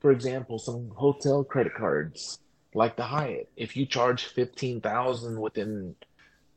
for 0.00 0.10
example, 0.10 0.58
some 0.58 0.90
hotel 0.96 1.44
credit 1.44 1.74
cards 1.74 2.40
like 2.74 2.96
the 2.96 3.04
Hyatt. 3.04 3.48
If 3.56 3.76
you 3.76 3.86
charge 3.86 4.24
15,000 4.26 5.40
within, 5.40 5.94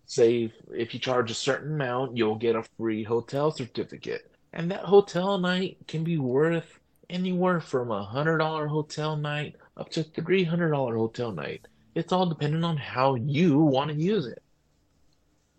say, 0.05 0.51
if 0.71 0.93
you 0.95 0.99
charge 0.99 1.29
a 1.29 1.35
certain 1.35 1.73
amount, 1.73 2.17
you'll 2.17 2.35
get 2.35 2.55
a 2.55 2.63
free 2.77 3.03
hotel 3.03 3.51
certificate. 3.51 4.31
And 4.53 4.71
that 4.71 4.85
hotel 4.85 5.37
night 5.39 5.85
can 5.89 6.05
be 6.05 6.17
worth 6.17 6.79
anywhere 7.09 7.59
from 7.59 7.91
a 7.91 7.99
$100 7.99 8.69
hotel 8.69 9.17
night 9.17 9.57
up 9.75 9.89
to 9.89 10.05
$300 10.05 10.95
hotel 10.95 11.33
night. 11.33 11.67
It's 11.95 12.13
all 12.13 12.27
dependent 12.27 12.63
on 12.63 12.77
how 12.77 13.15
you 13.15 13.59
want 13.59 13.91
to 13.91 13.97
use 13.97 14.25
it. 14.27 14.41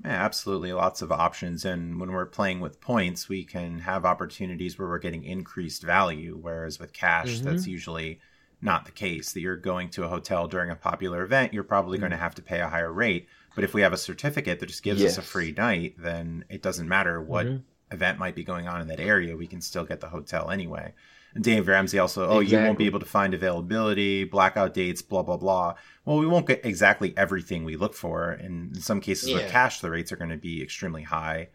Yeah, 0.05 0.11
absolutely. 0.25 0.73
Lots 0.73 1.01
of 1.03 1.13
options. 1.13 1.65
And 1.65 2.01
when 2.01 2.11
we're 2.13 2.27
playing 2.27 2.61
with 2.61 2.81
points, 2.81 3.29
we 3.29 3.45
can 3.45 3.79
have 3.81 4.05
opportunities 4.05 4.79
where 4.79 4.89
we're 4.89 4.99
getting 4.99 5.23
increased 5.25 5.83
value. 5.83 6.37
Whereas 6.41 6.79
with 6.81 6.93
cash, 6.93 7.41
Mhm. 7.41 7.43
that's 7.43 7.67
usually 7.67 8.21
not 8.61 8.85
the 8.85 8.93
case. 8.93 9.33
That 9.33 9.41
you're 9.41 9.57
going 9.57 9.91
to 9.91 10.05
a 10.05 10.09
hotel 10.09 10.49
during 10.49 10.71
a 10.71 10.77
popular 10.77 11.23
event, 11.23 11.53
you're 11.55 11.63
probably 11.65 11.99
going 11.99 12.11
to 12.11 12.17
have 12.17 12.35
to 12.37 12.43
pay 12.43 12.61
a 12.61 12.69
higher 12.69 12.93
rate. 12.93 13.29
But 13.55 13.65
if 13.65 13.75
we 13.75 13.83
have 13.83 13.93
a 13.93 13.97
certificate 13.99 14.59
that 14.61 14.67
just 14.67 14.83
gives 14.83 15.05
us 15.05 15.19
a 15.19 15.23
free 15.23 15.53
night, 15.53 15.95
then 15.99 16.45
it 16.49 16.63
doesn't 16.63 16.89
matter 16.89 17.21
what 17.23 17.53
Mhm. 17.53 17.65
Event 17.93 18.19
might 18.19 18.35
be 18.35 18.45
going 18.45 18.69
on 18.69 18.81
in 18.81 18.89
that 18.89 19.01
area. 19.01 19.37
We 19.37 19.47
can 19.47 19.61
still 19.61 19.85
get 19.85 20.01
the 20.01 20.09
hotel 20.09 20.51
anyway. 20.51 20.93
And 21.35 21.43
Dave 21.43 21.67
Ramsey 21.67 21.99
also, 21.99 22.29
oh, 22.29 22.41
you 22.41 22.59
won't 22.59 22.77
be 22.77 22.85
able 22.87 23.01
to 23.01 23.07
find 23.07 23.33
availability, 23.33 24.25
blackout 24.25 24.75
dates, 24.75 25.01
blah, 25.01 25.23
blah, 25.23 25.39
blah. 25.39 25.75
Well, 26.05 26.19
we 26.19 26.27
won't 26.27 26.47
get 26.47 26.65
exactly 26.65 27.15
everything 27.17 27.65
we 27.65 27.77
look 27.77 27.95
for. 27.95 28.31
And 28.33 28.77
in 28.77 28.83
some 28.83 29.01
cases 29.01 29.33
with 29.33 29.49
cash, 29.51 29.81
the 29.81 29.91
rates 29.91 30.13
are 30.13 30.17
going 30.17 30.31
to 30.31 30.37
be 30.37 30.63
extremely 30.63 31.03
high 31.03 31.49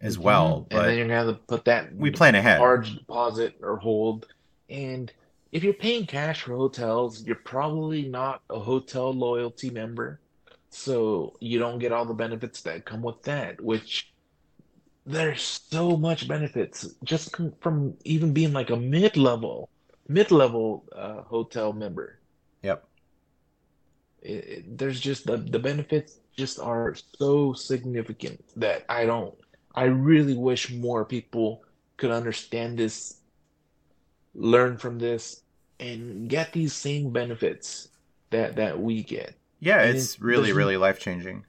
as 0.00 0.16
Mhm. 0.16 0.20
well. 0.22 0.56
And 0.56 0.68
But 0.70 0.86
then 0.86 0.98
you're 0.98 1.06
gonna 1.08 1.26
have 1.26 1.34
to 1.34 1.42
put 1.46 1.64
that 1.64 1.94
we 1.96 2.10
plan 2.12 2.36
ahead. 2.36 2.60
large 2.60 2.94
deposit 2.94 3.56
or 3.60 3.76
hold. 3.78 4.26
And 4.70 5.12
if 5.50 5.64
you're 5.64 5.72
paying 5.74 6.06
cash 6.06 6.42
for 6.42 6.54
hotels, 6.54 7.22
you're 7.24 7.34
probably 7.36 8.02
not 8.08 8.42
a 8.50 8.60
hotel 8.60 9.12
loyalty 9.12 9.70
member. 9.70 10.20
So 10.70 11.36
you 11.40 11.58
don't 11.58 11.78
get 11.78 11.92
all 11.92 12.04
the 12.04 12.14
benefits 12.14 12.62
that 12.62 12.84
come 12.84 13.02
with 13.02 13.22
that, 13.22 13.60
which 13.60 14.12
there's 15.06 15.42
so 15.70 15.96
much 15.96 16.28
benefits 16.28 16.88
just 17.04 17.34
from 17.60 17.94
even 18.04 18.32
being 18.32 18.52
like 18.52 18.70
a 18.70 18.76
mid-level, 18.76 19.68
mid-level 20.08 20.84
uh, 20.94 21.22
hotel 21.22 21.72
member. 21.72 22.20
Yep. 22.62 22.84
It, 24.22 24.32
it- 24.32 24.78
there's 24.78 25.00
just 25.00 25.26
the 25.26 25.36
the 25.36 25.58
benefits 25.58 26.20
just 26.36 26.58
are 26.58 26.94
so 27.18 27.52
significant 27.52 28.44
that 28.56 28.84
I 28.88 29.04
don't. 29.06 29.34
I 29.74 29.84
really 29.84 30.34
wish 30.36 30.70
more 30.72 31.04
people 31.04 31.62
could 31.96 32.10
understand 32.10 32.78
this, 32.78 33.20
learn 34.34 34.76
from 34.78 34.98
this, 34.98 35.42
and 35.80 36.28
get 36.28 36.52
these 36.52 36.72
same 36.72 37.10
benefits 37.12 37.88
that 38.30 38.56
that 38.56 38.80
we 38.80 39.02
get. 39.02 39.34
Yeah, 39.60 39.80
And 39.80 39.96
it's 39.96 40.20
really, 40.20 40.52
really 40.52 40.76
life 40.76 40.98
changing. 40.98 41.44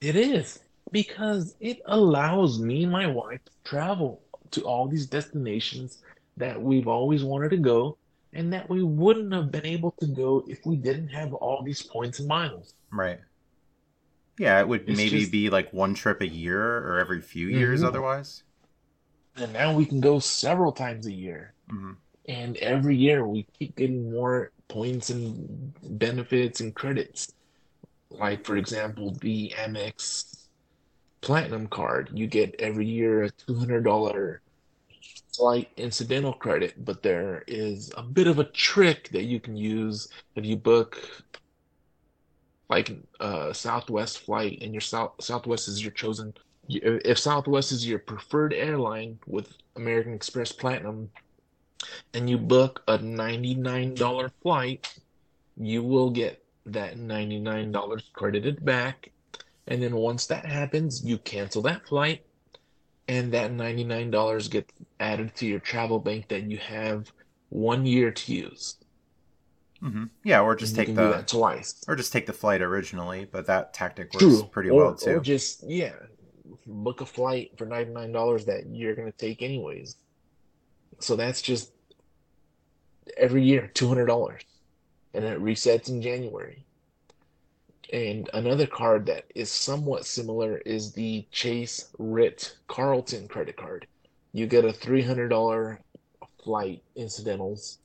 it 0.00 0.16
is 0.16 0.58
because 0.92 1.56
it 1.60 1.80
allows 1.86 2.60
me 2.60 2.84
and 2.84 2.92
my 2.92 3.06
wife 3.06 3.40
to 3.44 3.52
travel 3.64 4.22
to 4.52 4.62
all 4.62 4.88
these 4.88 5.06
destinations 5.06 6.02
that 6.36 6.60
we've 6.62 6.88
always 6.88 7.24
wanted 7.24 7.50
to 7.50 7.56
go 7.58 7.98
and 8.32 8.52
that 8.52 8.68
we 8.70 8.82
wouldn't 8.82 9.32
have 9.32 9.50
been 9.50 9.66
able 9.66 9.92
to 10.00 10.06
go 10.06 10.44
if 10.48 10.60
we 10.66 10.76
didn't 10.76 11.08
have 11.08 11.34
all 11.34 11.62
these 11.64 11.82
points 11.82 12.18
and 12.20 12.28
miles. 12.28 12.74
Right. 12.90 13.20
Yeah, 14.38 14.60
it 14.60 14.68
would 14.68 14.88
It's 14.88 14.96
maybe 14.96 15.20
just, 15.20 15.32
be 15.32 15.50
like 15.50 15.72
one 15.72 15.94
trip 15.94 16.20
a 16.20 16.28
year 16.28 16.78
or 16.78 16.98
every 16.98 17.20
few 17.20 17.48
years 17.48 17.80
hmm 17.80 17.86
otherwise. 17.86 18.42
And 19.36 19.52
now 19.52 19.74
we 19.74 19.86
can 19.86 20.00
go 20.00 20.18
several 20.18 20.72
times 20.72 21.06
a 21.06 21.12
year. 21.12 21.54
hmm 21.68 21.92
And 22.28 22.56
every 22.58 22.96
year 22.96 23.26
we 23.26 23.46
keep 23.58 23.76
getting 23.76 24.10
more 24.10 24.52
points 24.68 25.10
and 25.10 25.74
benefits 25.98 26.60
and 26.60 26.74
credits. 26.74 27.32
Like, 28.10 28.44
for 28.44 28.56
example, 28.56 29.12
the 29.20 29.52
Amex 29.56 30.41
Platinum 31.22 31.66
card, 31.68 32.10
you 32.12 32.26
get 32.26 32.54
every 32.58 32.86
year 32.86 33.24
a 33.24 33.30
$200 33.30 34.38
slight 35.30 35.70
incidental 35.76 36.34
credit, 36.34 36.84
but 36.84 37.02
there 37.02 37.42
is 37.46 37.90
a 37.96 38.02
bit 38.02 38.26
of 38.26 38.38
a 38.38 38.44
trick 38.44 39.08
that 39.10 39.24
you 39.24 39.40
can 39.40 39.56
use 39.56 40.08
if 40.36 40.44
you 40.44 40.56
book 40.56 40.98
like 42.68 42.90
a 43.20 43.54
Southwest 43.54 44.20
flight 44.20 44.58
and 44.62 44.72
your 44.72 44.80
South 44.80 45.12
Southwest 45.20 45.68
is 45.68 45.82
your 45.82 45.92
chosen 45.92 46.34
if 46.68 47.18
Southwest 47.18 47.72
is 47.72 47.86
your 47.86 47.98
preferred 47.98 48.52
airline 48.52 49.18
with 49.26 49.52
American 49.76 50.14
Express 50.14 50.52
Platinum 50.52 51.10
and 52.14 52.30
you 52.30 52.38
book 52.38 52.82
a 52.88 52.98
$99 52.98 54.30
flight, 54.42 54.94
you 55.56 55.82
will 55.82 56.10
get 56.10 56.44
that 56.66 56.96
$99 56.96 58.02
credited 58.12 58.64
back. 58.64 59.10
And 59.66 59.82
then 59.82 59.96
once 59.96 60.26
that 60.28 60.46
happens, 60.46 61.04
you 61.04 61.18
cancel 61.18 61.62
that 61.62 61.88
flight 61.88 62.24
and 63.08 63.32
that 63.34 63.52
$99 63.52 64.48
gets 64.48 64.72
added 65.00 65.34
to 65.36 65.46
your 65.46 65.60
travel 65.60 66.00
bank 66.00 66.28
that 66.28 66.44
you 66.50 66.58
have 66.58 67.12
one 67.50 67.86
year 67.86 68.12
to 68.12 68.32
use. 68.34 68.78
hmm 69.80 70.04
Yeah, 70.24 70.40
or 70.40 70.54
just 70.56 70.74
And 70.74 70.76
take 70.76 70.94
the 70.94 71.26
twice. 71.26 71.74
or 71.88 71.96
just 71.96 72.12
take 72.12 72.26
the 72.26 72.32
flight 72.32 72.62
originally, 72.62 73.24
but 73.26 73.46
that 73.46 73.74
tactic 73.74 74.14
works 74.14 74.42
True. 74.42 74.50
pretty 74.50 74.70
well 74.70 74.94
Or 74.94 74.98
or 75.00 75.18
too. 75.18 75.20
just 75.20 75.64
yeah, 75.68 75.94
book 76.66 77.00
a 77.00 77.06
flight 77.06 77.50
for 77.58 77.66
$99 77.66 78.44
that 78.46 78.66
you're 78.68 78.94
gonna 78.94 79.12
take 79.12 79.42
anyways. 79.42 79.96
So 81.00 81.16
that's 81.16 81.42
just 81.42 81.70
every 83.16 83.42
year, 83.44 83.68
$200. 83.74 84.44
And 85.14 85.24
it 85.24 85.40
resets 85.40 85.88
in 85.88 86.02
January. 86.02 86.66
And 87.92 88.30
another 88.32 88.66
card 88.66 89.04
that 89.06 89.26
is 89.34 89.50
somewhat 89.50 90.06
similar 90.06 90.58
is 90.58 90.92
the 90.92 91.26
Chase 91.30 91.90
Ritz 91.98 92.56
Carlton 92.66 93.28
credit 93.28 93.56
card. 93.58 93.86
You 94.32 94.46
get 94.46 94.64
a 94.64 94.68
$300 94.68 95.78
flight 96.42 96.82
incidentals. 96.96 97.78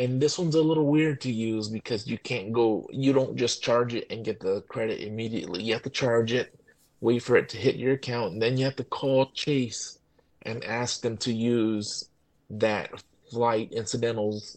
And 0.00 0.20
this 0.20 0.36
one's 0.36 0.56
a 0.56 0.62
little 0.62 0.86
weird 0.86 1.20
to 1.20 1.32
use 1.32 1.68
because 1.68 2.08
you 2.08 2.18
can't 2.18 2.52
go, 2.52 2.88
you 2.90 3.12
don't 3.12 3.36
just 3.36 3.62
charge 3.62 3.94
it 3.94 4.06
and 4.10 4.24
get 4.24 4.40
the 4.40 4.62
credit 4.62 5.00
immediately. 5.06 5.62
You 5.62 5.74
have 5.74 5.82
to 5.82 5.90
charge 5.90 6.32
it, 6.32 6.58
wait 7.00 7.22
for 7.22 7.36
it 7.36 7.48
to 7.50 7.56
hit 7.56 7.76
your 7.76 7.92
account, 7.92 8.32
and 8.32 8.42
then 8.42 8.56
you 8.56 8.64
have 8.64 8.76
to 8.76 8.84
call 8.84 9.26
Chase 9.32 9.98
and 10.42 10.64
ask 10.64 11.02
them 11.02 11.16
to 11.18 11.32
use 11.32 12.08
that 12.48 12.90
flight 13.30 13.70
incidentals 13.72 14.56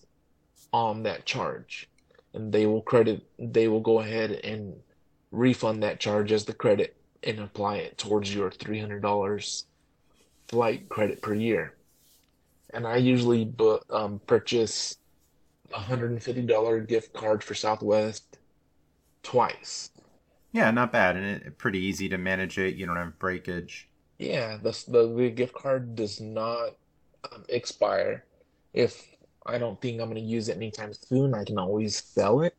on 0.71 1.03
that 1.03 1.25
charge. 1.25 1.89
And 2.33 2.51
they 2.51 2.65
will 2.65 2.81
credit, 2.81 3.23
they 3.37 3.67
will 3.67 3.79
go 3.79 3.99
ahead 3.99 4.31
and 4.43 4.75
refund 5.31 5.83
that 5.83 5.99
charge 5.99 6.31
as 6.31 6.45
the 6.45 6.53
credit 6.53 6.95
and 7.23 7.39
apply 7.39 7.77
it 7.77 7.97
towards 7.97 8.33
your 8.33 8.49
$300 8.49 9.63
flight 10.47 10.89
credit 10.89 11.21
per 11.21 11.33
year. 11.33 11.75
And 12.73 12.87
I 12.87 12.97
usually 12.97 13.45
bu 13.45 13.79
um, 13.89 14.19
purchase 14.25 14.97
a 15.73 15.79
$150 15.79 16.87
gift 16.87 17.13
card 17.13 17.43
for 17.43 17.53
Southwest 17.53 18.37
twice. 19.21 19.91
Yeah, 20.51 20.69
not 20.71 20.91
bad, 20.91 21.15
and 21.15 21.25
it, 21.25 21.57
pretty 21.57 21.79
easy 21.79 22.09
to 22.09 22.17
manage 22.17 22.57
it. 22.57 22.75
You 22.75 22.85
don't 22.85 22.95
have 22.95 23.17
breakage. 23.17 23.89
Yeah, 24.19 24.57
the, 24.57 24.71
the, 24.87 25.13
the 25.13 25.29
gift 25.31 25.55
card 25.55 25.95
does 25.95 26.21
not 26.21 26.75
um, 27.31 27.43
expire. 27.49 28.25
If 28.73 29.12
I 29.45 29.57
don't 29.57 29.79
think 29.81 30.01
I'm 30.01 30.09
going 30.09 30.15
to 30.15 30.21
use 30.21 30.49
it 30.49 30.57
anytime 30.57 30.93
soon, 30.93 31.33
I 31.33 31.43
can 31.45 31.57
always 31.59 32.03
sell 32.03 32.41
it 32.41 32.55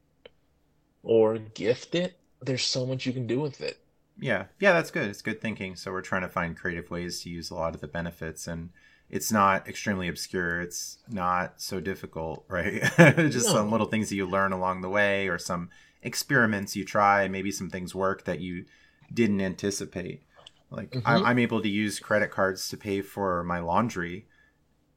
or 1.05 1.39
gift 1.39 1.95
it. 1.95 2.19
There's 2.43 2.65
so 2.65 2.85
much 2.85 3.07
you 3.07 3.13
can 3.13 3.29
do 3.29 3.41
with 3.41 3.61
it. 3.61 3.79
Yeah, 4.19 4.47
yeah, 4.61 4.73
that's 4.73 4.91
good. 4.91 5.09
It's 5.09 5.23
good 5.23 5.41
thinking. 5.41 5.77
So 5.77 5.91
we're 5.91 6.01
trying 6.01 6.23
to 6.23 6.29
find 6.29 6.57
creative 6.57 6.91
ways 6.91 7.21
to 7.23 7.31
use 7.31 7.51
a 7.51 7.55
lot 7.55 7.75
of 7.75 7.81
the 7.81 7.89
benefits, 7.89 8.47
and 8.47 8.71
it's 9.11 9.33
not 9.33 9.69
extremely 9.69 10.09
obscure. 10.09 10.61
It's 10.61 10.99
not 11.09 11.61
so 11.61 11.81
difficult, 11.81 12.45
right? 12.49 12.83
Just 12.97 13.51
some 13.51 13.71
little 13.71 13.87
things 13.89 14.09
that 14.09 14.15
you 14.17 14.27
learn 14.27 14.53
along 14.53 14.83
the 14.83 14.89
way, 14.89 15.29
or 15.29 15.39
some 15.39 15.71
experiments 16.03 16.77
you 16.77 16.85
try. 16.85 17.27
Maybe 17.29 17.51
some 17.51 17.71
things 17.71 17.95
work 17.95 18.25
that 18.25 18.41
you 18.41 18.67
didn't 19.13 19.41
anticipate. 19.41 20.23
Like 20.71 20.97
I, 21.05 21.17
hmm 21.17 21.25
I'm 21.31 21.39
able 21.41 21.61
to 21.63 21.69
use 21.69 21.99
credit 21.99 22.31
cards 22.31 22.69
to 22.69 22.77
pay 22.77 23.03
for 23.03 23.43
my 23.45 23.59
laundry, 23.59 24.27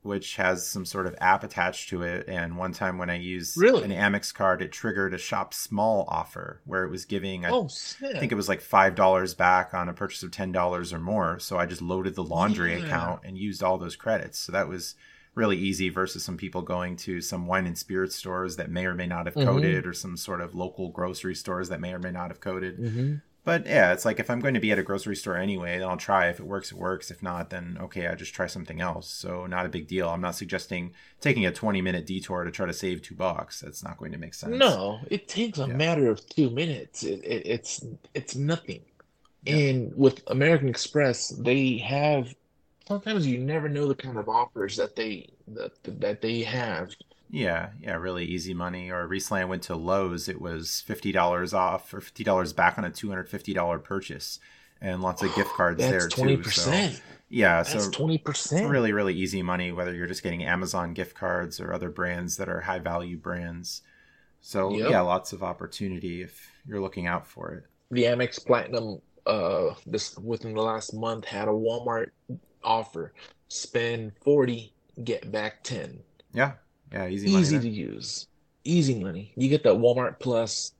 which 0.02 0.36
has 0.38 0.66
some 0.66 0.86
sort 0.86 1.08
of 1.08 1.16
app 1.20 1.44
attached 1.44 1.90
to 1.90 2.02
it. 2.04 2.28
And 2.28 2.58
one 2.58 2.72
time 2.74 2.98
when 2.98 3.10
I 3.10 3.18
used 3.18 3.58
really? 3.58 3.84
an 3.84 3.92
Amex 3.92 4.34
card, 4.34 4.62
it 4.62 4.72
triggered 4.72 5.14
a 5.14 5.18
shop 5.18 5.54
small 5.54 6.06
offer 6.08 6.62
where 6.66 6.84
it 6.84 6.90
was 6.92 7.06
giving 7.06 7.46
a 7.46 7.50
Oh, 7.52 7.66
I 7.66 8.20
think 8.20 8.32
it 8.32 8.36
was 8.36 8.50
like 8.50 8.62
five 8.62 8.96
dollars 8.96 9.34
back 9.34 9.74
on 9.74 9.90
a 9.90 9.94
purchase 9.94 10.24
of 10.24 10.32
ten 10.32 10.52
dollars 10.52 10.94
or 10.94 11.00
more. 11.00 11.40
So 11.40 11.58
I 11.58 11.66
just 11.66 11.82
loaded 11.82 12.16
the 12.16 12.24
laundry 12.24 12.72
Yeah. 12.74 12.86
account 12.86 13.22
and 13.24 13.38
used 13.38 13.62
all 13.64 13.78
those 13.78 13.96
credits. 13.96 14.40
So 14.40 14.52
that 14.52 14.68
was 14.68 14.96
really 15.36 15.58
easy 15.58 15.90
versus 15.90 16.24
some 16.24 16.38
people 16.38 16.62
going 16.64 16.96
to 16.96 17.22
some 17.22 17.46
wine 17.46 17.68
and 17.68 17.78
spirit 17.78 18.12
stores 18.12 18.56
that 18.56 18.72
may 18.72 18.86
or 18.86 18.96
may 18.96 19.06
not 19.06 19.26
have 19.28 19.36
hmm 19.36 19.44
coded 19.46 19.86
or 19.86 19.94
some 19.94 20.18
sort 20.18 20.42
of 20.42 20.56
local 20.56 20.90
grocery 20.90 21.36
stores 21.36 21.70
that 21.70 21.80
may 21.80 21.94
or 21.94 22.00
may 22.00 22.12
not 22.12 22.30
have 22.32 22.40
coded. 22.40 22.76
hmm 22.78 23.22
But 23.48 23.66
yeah, 23.66 23.94
it's 23.94 24.04
like 24.04 24.20
if 24.20 24.30
I'm 24.30 24.42
going 24.42 24.56
to 24.56 24.60
be 24.60 24.74
at 24.74 24.78
a 24.78 24.84
grocery 24.84 25.16
store 25.16 25.38
anyway, 25.38 25.80
then 25.80 25.88
I'll 25.88 25.96
try. 25.96 26.28
If 26.28 26.42
it 26.42 26.46
works, 26.46 26.74
it 26.74 26.78
works. 26.78 27.10
If 27.10 27.24
not, 27.24 27.50
then 27.50 27.78
okay, 27.82 28.08
I 28.08 28.14
just 28.16 28.34
try 28.34 28.46
something 28.48 28.82
else. 28.82 29.10
So 29.10 29.46
not 29.46 29.66
a 29.66 29.70
big 29.70 29.88
deal. 29.88 30.10
I'm 30.10 30.20
not 30.20 30.36
suggesting 30.36 30.94
taking 31.22 31.46
a 31.46 31.52
20 31.54 31.82
minute 31.82 32.06
detour 32.06 32.44
to 32.44 32.52
try 32.52 32.66
to 32.66 32.74
save 32.74 33.02
two 33.02 33.16
bucks. 33.16 33.62
That's 33.62 33.84
not 33.86 33.98
going 33.98 34.12
to 34.12 34.18
make 34.18 34.34
sense. 34.34 34.54
No, 34.54 35.00
it 35.10 35.30
takes 35.30 35.60
a 35.60 35.68
Yeah. 35.68 35.78
matter 35.78 36.10
of 36.12 36.28
two 36.28 36.50
minutes. 36.50 37.04
It, 37.04 37.24
it, 37.24 37.44
it's 37.46 37.86
it's 38.14 38.36
nothing. 38.36 38.82
Yeah. 39.44 39.56
And 39.56 39.94
with 39.96 40.24
American 40.28 40.68
Express, 40.68 41.30
they 41.30 41.78
have 41.78 42.36
sometimes 42.88 43.26
you 43.26 43.38
never 43.40 43.70
know 43.70 43.88
the 43.88 43.96
kind 43.96 44.18
of 44.18 44.28
offers 44.28 44.76
that 44.76 44.98
they 44.98 45.30
that 45.48 45.72
that 45.86 46.22
they 46.22 46.44
have. 46.44 46.92
Yeah, 47.30 47.70
yeah, 47.82 47.96
really 47.96 48.26
easy 48.26 48.54
money. 48.54 48.90
Or 48.90 49.06
recently 49.08 49.42
I 49.42 49.46
went 49.46 49.64
to 49.64 49.76
Lowe's. 49.76 50.30
It 50.30 50.40
was 50.42 50.82
fifty 50.82 51.12
dollars 51.12 51.54
off 51.54 51.94
or 51.94 52.02
fifty 52.02 52.24
dollars 52.24 52.54
back 52.54 52.78
on 52.78 52.86
a 52.86 52.90
two 52.92 53.10
hundred 53.10 53.30
fifty 53.30 53.54
dollar 53.54 53.80
purchase, 53.80 54.40
and 54.82 55.02
lots 55.02 55.22
of 55.24 55.34
gift 55.36 55.50
cards 55.52 55.80
there 55.80 56.08
too. 56.08 56.42
So 56.44 56.72
20%. 56.72 57.02
yeah, 57.30 57.64
That's 57.64 57.84
so 57.86 57.92
20%. 57.92 58.70
really, 58.70 58.94
really 58.94 59.14
easy 59.14 59.42
money. 59.44 59.72
Whether 59.74 59.94
you're 59.94 60.08
just 60.08 60.24
getting 60.24 60.44
Amazon 60.46 60.94
gift 60.94 61.16
cards 61.16 61.60
or 61.60 61.74
other 61.74 61.90
brands 61.90 62.38
that 62.38 62.48
are 62.48 62.62
high 62.62 62.80
value 62.80 63.18
brands. 63.18 63.82
So 64.40 64.72
Yep. 64.74 64.90
yeah, 64.92 65.02
lots 65.02 65.34
of 65.34 65.44
opportunity 65.44 66.22
if 66.22 66.50
you're 66.66 66.80
looking 66.80 67.08
out 67.08 67.28
for 67.28 67.52
it. 67.52 67.64
The 67.92 68.04
Amex 68.04 68.46
Platinum 68.46 69.02
uh 69.26 69.74
this 69.86 70.18
within 70.20 70.54
the 70.54 70.62
last 70.62 70.94
month 70.94 71.26
had 71.26 71.50
a 71.50 71.52
Walmart 71.52 72.12
offer. 72.64 73.14
Spend 73.50 74.14
40, 74.22 74.74
get 75.04 75.30
back 75.32 75.64
10. 75.64 76.00
Yeah, 76.34 76.54
yeah, 76.92 77.08
easy 77.08 77.28
money 77.28 77.42
Easy 77.42 77.60
to 77.60 77.70
use. 77.70 78.28
Easy 78.64 78.96
money. 78.96 79.32
You 79.36 79.50
get 79.50 79.64
the 79.64 79.76
Walmart 79.76 80.20
Plus 80.20 80.74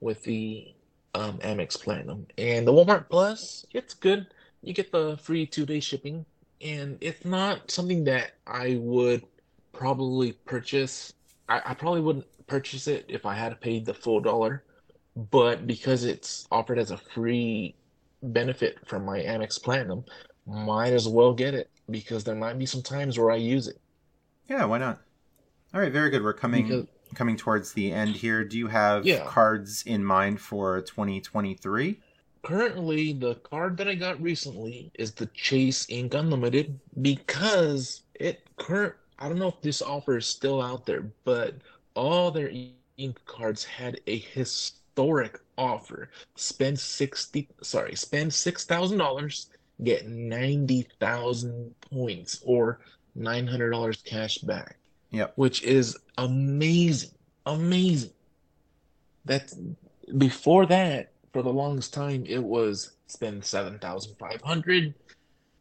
with 0.00 0.22
the 0.22 0.74
um, 1.14 1.38
Amex 1.38 1.80
Platinum. 1.80 2.26
And 2.38 2.66
the 2.66 2.72
Walmart 2.72 3.08
Plus, 3.08 3.64
it's 3.72 3.94
good. 3.94 4.26
You 4.62 4.72
get 4.72 4.92
the 4.92 5.18
free 5.18 5.46
two-day 5.46 5.80
shipping, 5.80 6.24
and 6.62 6.96
it's 7.00 7.24
not 7.24 7.70
something 7.70 8.04
that 8.04 8.32
I 8.46 8.78
would 8.80 9.24
probably 9.72 10.32
purchase. 10.32 11.12
I, 11.48 11.60
I 11.64 11.74
probably 11.74 12.00
wouldn't 12.00 12.26
purchase 12.46 12.86
it 12.86 13.04
if 13.08 13.26
I 13.26 13.34
had 13.34 13.60
paid 13.60 13.84
the 13.84 13.94
full 13.94 14.20
dollar, 14.20 14.64
but 15.30 15.66
because 15.66 16.04
it's 16.04 16.46
offered 16.50 16.78
as 16.78 16.90
a 16.90 16.96
free 16.96 17.74
benefit 18.22 18.78
from 18.86 19.04
my 19.04 19.20
Amex 19.20 19.62
Platinum, 19.62 20.04
might 20.46 20.92
as 20.92 21.08
well 21.08 21.34
get 21.34 21.54
it 21.54 21.70
because 21.90 22.24
there 22.24 22.34
might 22.34 22.58
be 22.58 22.66
some 22.66 22.82
times 22.82 23.18
where 23.18 23.30
I 23.30 23.36
use 23.36 23.68
it. 23.68 23.80
Yeah, 24.48 24.64
why 24.64 24.78
not? 24.78 25.00
All 25.74 25.80
right, 25.80 25.92
very 25.92 26.08
good. 26.08 26.22
We're 26.22 26.32
Because 26.32 26.40
coming 26.40 26.88
coming 27.14 27.36
towards 27.36 27.72
the 27.72 27.92
end 27.92 28.14
here. 28.14 28.44
Do 28.44 28.56
you 28.58 28.66
have 28.68 29.04
Yeah. 29.04 29.24
cards 29.26 29.82
in 29.86 30.04
mind 30.04 30.40
for 30.40 30.80
2023? 30.82 32.00
Currently, 32.42 33.12
the 33.14 33.36
card 33.36 33.76
that 33.78 33.88
I 33.88 33.94
got 33.94 34.20
recently 34.20 34.90
is 34.94 35.12
the 35.12 35.26
Chase 35.26 35.86
Ink 35.88 36.14
Unlimited 36.14 36.78
because 37.02 38.02
it 38.14 38.42
current 38.56 38.94
I 39.18 39.28
don't 39.28 39.38
know 39.38 39.48
if 39.48 39.60
this 39.62 39.80
offer 39.80 40.16
is 40.18 40.26
still 40.26 40.60
out 40.60 40.86
there, 40.86 41.10
but 41.24 41.54
all 41.94 42.30
their 42.30 42.50
ink 42.96 43.18
cards 43.26 43.64
had 43.64 44.00
a 44.06 44.18
historic 44.18 45.40
offer. 45.56 46.10
Spend 46.36 46.78
60 46.78 47.48
sorry, 47.62 47.94
spend 47.96 48.30
$6,000, 48.32 49.46
get 49.82 50.08
90,000 50.08 51.74
points 51.80 52.40
or 52.44 52.80
$900 53.16 54.04
cash 54.04 54.38
back, 54.38 54.76
Yep. 55.14 55.32
which 55.36 55.62
is 55.62 55.96
amazing. 56.18 57.10
Amazing. 57.46 58.10
That's 59.24 59.56
before 60.18 60.66
that, 60.66 61.12
for 61.32 61.42
the 61.42 61.52
longest 61.52 61.94
time, 61.94 62.24
it 62.26 62.42
was 62.42 62.92
spend 63.06 63.44
7,500, 63.44 64.94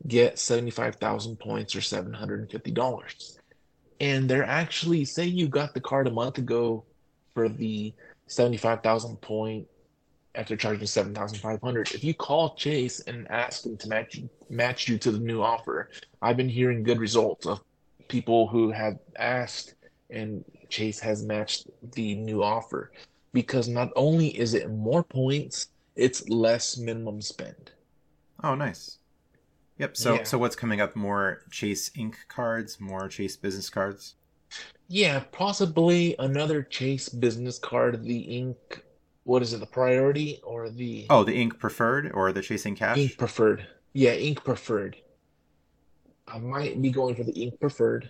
get 0.08 0.40
75,000 0.40 1.38
points 1.38 1.76
or 1.76 1.80
$750. 1.80 3.38
And 4.00 4.30
they're 4.30 4.44
actually, 4.46 5.06
say 5.06 5.26
you 5.26 5.48
got 5.48 5.74
the 5.74 5.82
card 5.82 6.08
a 6.08 6.12
month 6.12 6.38
ago 6.38 6.84
for 7.34 7.48
the 7.48 7.94
75,000 8.28 9.18
point 9.18 9.68
after 10.36 10.56
charging 10.56 10.88
7,500. 10.88 11.92
If 11.94 12.04
you 12.04 12.14
call 12.14 12.56
Chase 12.56 13.02
and 13.02 13.30
ask 13.30 13.64
them 13.64 13.78
to 13.78 13.88
match 13.88 14.16
you, 14.16 14.30
match 14.50 14.88
you 14.88 14.98
to 14.98 15.12
the 15.12 15.20
new 15.20 15.42
offer, 15.42 15.90
I've 16.22 16.38
been 16.38 16.50
hearing 16.50 16.84
good 16.84 17.00
results 17.00 17.46
of 17.46 17.62
people 18.08 18.48
who 18.48 18.72
have 18.72 19.00
asked 19.18 19.76
and 20.10 20.44
Chase 20.70 21.00
has 21.00 21.24
matched 21.24 21.68
the 21.94 22.16
new 22.16 22.44
offer 22.44 22.92
because 23.34 23.68
not 23.68 23.90
only 23.96 24.28
is 24.28 24.54
it 24.54 24.70
more 24.72 25.04
points, 25.04 25.68
it's 25.96 26.28
less 26.30 26.78
minimum 26.78 27.22
spend. 27.22 27.72
Oh, 28.44 28.56
nice. 28.56 28.98
Yep. 29.80 29.98
So, 29.98 30.16
Yeah. 30.16 30.24
so 30.24 30.38
what's 30.38 30.56
coming 30.56 30.82
up? 30.82 30.96
More 30.96 31.42
Chase 31.52 31.92
Ink 31.96 32.18
cards, 32.28 32.80
more 32.80 33.08
Chase 33.08 33.36
Business 33.36 33.70
cards. 33.70 34.16
Yeah, 34.88 35.24
possibly 35.32 36.16
another 36.20 36.62
Chase 36.62 37.10
business 37.10 37.58
card, 37.58 38.04
the 38.04 38.20
Ink, 38.20 38.84
what 39.24 39.42
is 39.42 39.54
it, 39.54 39.60
the 39.60 39.66
priority 39.66 40.40
or 40.44 40.70
the 40.70 41.08
Oh, 41.10 41.24
the 41.24 41.34
Ink 41.36 41.58
Preferred 41.58 42.12
or 42.14 42.32
the 42.32 42.42
Chase 42.42 42.66
Ink 42.66 42.78
Cash. 42.80 42.98
Ink 42.98 43.18
preferred? 43.18 43.68
Yeah, 43.94 44.14
Ink 44.14 44.44
preferred. 44.44 44.98
I 46.28 46.40
might 46.40 46.82
be 46.82 46.90
going 46.90 47.16
for 47.16 47.24
the 47.24 47.32
Ink 47.34 47.60
preferred, 47.60 48.10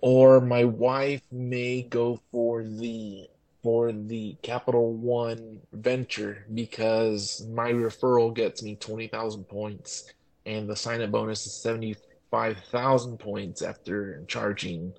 or 0.00 0.40
my 0.40 0.64
wife 0.64 1.22
may 1.32 1.82
go 1.82 2.20
for 2.30 2.62
the 2.62 3.28
for 3.62 3.92
the 3.92 4.36
Capital 4.42 4.92
One 4.92 5.60
Venture 5.72 6.44
because 6.52 7.46
my 7.50 7.72
referral 7.72 8.34
gets 8.34 8.62
me 8.62 8.76
20,000 8.76 9.44
points 9.44 10.12
and 10.44 10.68
the 10.68 10.76
sign-up 10.76 11.10
bonus 11.10 11.46
is 11.46 11.54
75,000 11.54 13.18
points 13.18 13.62
after 13.62 14.22
charging 14.28 14.92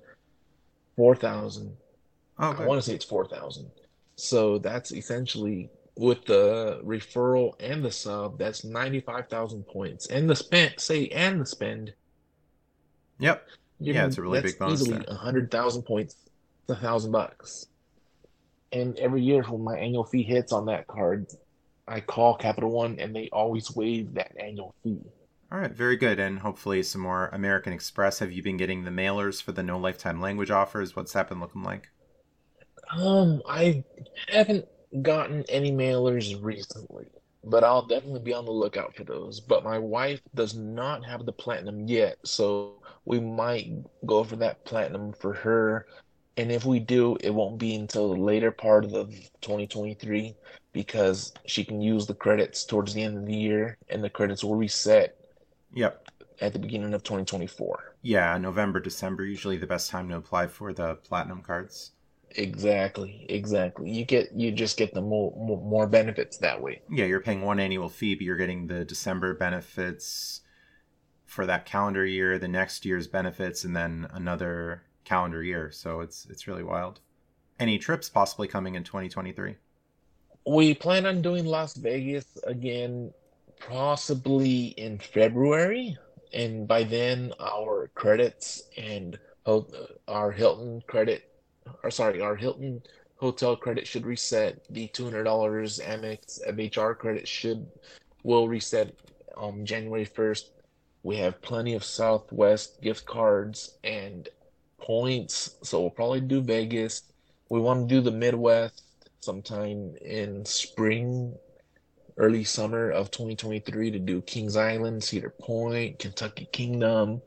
4,000. 0.96 1.76
Oh, 2.40 2.56
I 2.58 2.66
want 2.66 2.82
to 2.82 2.90
say 2.90 2.96
it's 2.96 3.04
4,000. 3.04 3.70
So 4.16 4.58
that's 4.58 4.92
essentially 4.92 5.70
with 5.96 6.24
the 6.26 6.80
referral 6.84 7.52
and 7.60 7.84
the 7.84 7.90
sub, 7.90 8.38
that's 8.38 8.64
95,000 8.64 9.64
points. 9.66 10.06
And 10.06 10.28
the 10.28 10.36
spend, 10.36 10.74
say, 10.78 11.08
and 11.08 11.40
the 11.40 11.46
spend, 11.46 11.94
Yep. 13.18 13.46
you're 13.78 13.94
Yeah, 13.94 14.00
gonna- 14.02 14.08
it's 14.08 14.18
a 14.18 14.22
really 14.22 14.40
big 14.42 14.58
bonus 14.58 14.82
easily 14.82 14.98
there. 14.98 15.06
100,000 15.08 15.82
points, 15.84 16.16
a 16.68 16.76
thousand 16.76 17.12
bucks. 17.12 17.66
And 18.72 18.98
every 18.98 19.22
year 19.22 19.42
when 19.44 19.62
my 19.64 19.78
annual 19.78 20.04
fee 20.04 20.22
hits 20.22 20.52
on 20.52 20.66
that 20.66 20.86
card, 20.86 21.26
I 21.88 22.00
call 22.00 22.36
Capital 22.36 22.70
One 22.70 22.98
and 22.98 23.14
they 23.14 23.28
always 23.30 23.74
waive 23.74 24.12
that 24.14 24.32
annual 24.38 24.74
fee. 24.82 25.00
All 25.52 25.58
right. 25.60 25.70
Very 25.70 25.96
good. 25.96 26.18
And 26.18 26.40
hopefully 26.40 26.82
some 26.82 27.00
more 27.02 27.28
American 27.28 27.72
Express. 27.72 28.18
Have 28.18 28.32
you 28.32 28.42
been 28.42 28.56
getting 28.56 28.82
the 28.82 28.90
mailers 28.90 29.40
for 29.40 29.52
the 29.52 29.62
no 29.62 29.78
lifetime 29.78 30.20
language 30.20 30.50
offers? 30.50 30.96
What's 30.96 31.12
that 31.12 31.28
been 31.28 31.38
looking 31.38 31.62
like? 31.62 31.88
Um, 32.90 33.40
I 33.48 33.84
haven't 34.28 34.66
gotten 35.02 35.44
any 35.48 35.72
mailers 35.72 36.36
recently, 36.42 37.06
but 37.44 37.64
I'll 37.64 37.86
definitely 37.86 38.20
be 38.20 38.34
on 38.34 38.44
the 38.44 38.52
lookout 38.52 38.94
for 38.96 39.04
those. 39.04 39.40
But 39.40 39.64
my 39.64 39.78
wife 39.78 40.20
does 40.34 40.54
not 40.54 41.04
have 41.04 41.26
the 41.26 41.32
platinum 41.32 41.86
yet, 41.86 42.16
so 42.24 42.82
we 43.04 43.20
might 43.20 43.70
go 44.04 44.24
for 44.24 44.36
that 44.36 44.64
platinum 44.64 45.12
for 45.12 45.32
her. 45.34 45.86
And 46.36 46.52
if 46.52 46.64
we 46.66 46.80
do, 46.80 47.16
it 47.20 47.30
won't 47.30 47.58
be 47.58 47.74
until 47.74 48.12
the 48.12 48.20
later 48.20 48.50
part 48.50 48.84
of 48.84 48.90
the 48.90 49.04
2023 49.40 50.34
because 50.72 51.32
she 51.46 51.64
can 51.64 51.80
use 51.80 52.06
the 52.06 52.14
credits 52.14 52.64
towards 52.64 52.92
the 52.92 53.02
end 53.02 53.16
of 53.16 53.26
the 53.26 53.34
year, 53.34 53.78
and 53.88 54.04
the 54.04 54.10
credits 54.10 54.44
will 54.44 54.56
reset 54.56 55.16
Yep. 55.72 56.08
at 56.40 56.52
the 56.52 56.58
beginning 56.58 56.92
of 56.94 57.02
2024. 57.02 57.96
Yeah, 58.02 58.36
November, 58.38 58.80
December, 58.80 59.24
usually 59.24 59.56
the 59.56 59.66
best 59.66 59.90
time 59.90 60.08
to 60.10 60.16
apply 60.16 60.46
for 60.48 60.72
the 60.72 60.96
platinum 60.96 61.42
cards. 61.42 61.92
Exactly, 62.30 63.24
exactly. 63.28 63.90
You 63.90 64.04
get 64.04 64.32
you 64.34 64.52
just 64.52 64.76
get 64.76 64.92
the 64.92 65.00
more 65.00 65.32
more, 65.36 65.86
benefits 65.86 66.38
that 66.38 66.60
way. 66.60 66.82
Yeah, 66.90 67.04
you're 67.06 67.20
paying 67.20 67.42
one 67.42 67.60
annual 67.60 67.88
fee, 67.88 68.14
but 68.14 68.22
you're 68.22 68.36
getting 68.36 68.66
the 68.66 68.84
December 68.84 69.34
benefits 69.34 70.42
for 71.24 71.46
that 71.46 71.64
calendar 71.66 72.04
year, 72.04 72.38
the 72.38 72.48
next 72.48 72.84
year's 72.84 73.06
benefits, 73.06 73.64
and 73.64 73.74
then 73.74 74.08
another 74.12 74.82
calendar 75.04 75.42
year. 75.42 75.70
So 75.70 76.00
it's 76.00 76.26
it's 76.28 76.46
really 76.46 76.64
wild. 76.64 77.00
Any 77.58 77.78
trips 77.78 78.08
possibly 78.08 78.48
coming 78.48 78.74
in 78.74 78.84
2023? 78.84 79.56
We 80.46 80.74
plan 80.74 81.06
on 81.06 81.22
doing 81.22 81.46
Las 81.46 81.74
Vegas 81.74 82.26
again, 82.44 83.12
possibly 83.58 84.66
in 84.76 84.98
February, 84.98 85.96
and 86.32 86.68
by 86.68 86.84
then 86.84 87.32
our 87.40 87.90
credits 87.94 88.62
and 88.76 89.18
our 90.06 90.30
Hilton 90.32 90.82
credit, 90.86 91.30
or 91.82 91.90
sorry, 91.90 92.20
our 92.20 92.36
Hilton 92.36 92.82
hotel 93.16 93.56
credit 93.56 93.86
should 93.86 94.06
reset. 94.06 94.64
The 94.70 94.88
$200 94.88 95.24
Amex 95.24 96.40
FHR 96.48 96.96
credit 96.96 97.26
should 97.26 97.66
will 98.22 98.48
reset 98.48 98.94
on 99.36 99.64
January 99.64 100.06
1st. 100.06 100.50
We 101.02 101.16
have 101.18 101.40
plenty 101.40 101.74
of 101.74 101.84
Southwest 101.84 102.80
gift 102.82 103.06
cards 103.06 103.78
and 103.84 104.28
points, 104.78 105.56
so 105.62 105.80
we'll 105.80 105.90
probably 105.90 106.20
do 106.20 106.40
Vegas. 106.40 107.02
We 107.48 107.60
want 107.60 107.88
to 107.88 107.94
do 107.94 108.00
the 108.00 108.10
Midwest 108.10 108.82
sometime 109.20 109.94
in 110.00 110.44
spring, 110.44 111.34
early 112.16 112.44
summer 112.44 112.90
of 112.90 113.10
2023 113.10 113.90
to 113.92 113.98
do 113.98 114.22
Kings 114.22 114.56
Island, 114.56 115.04
Cedar 115.04 115.30
Point, 115.30 115.98
Kentucky 115.98 116.48
Kingdom, 116.52 117.22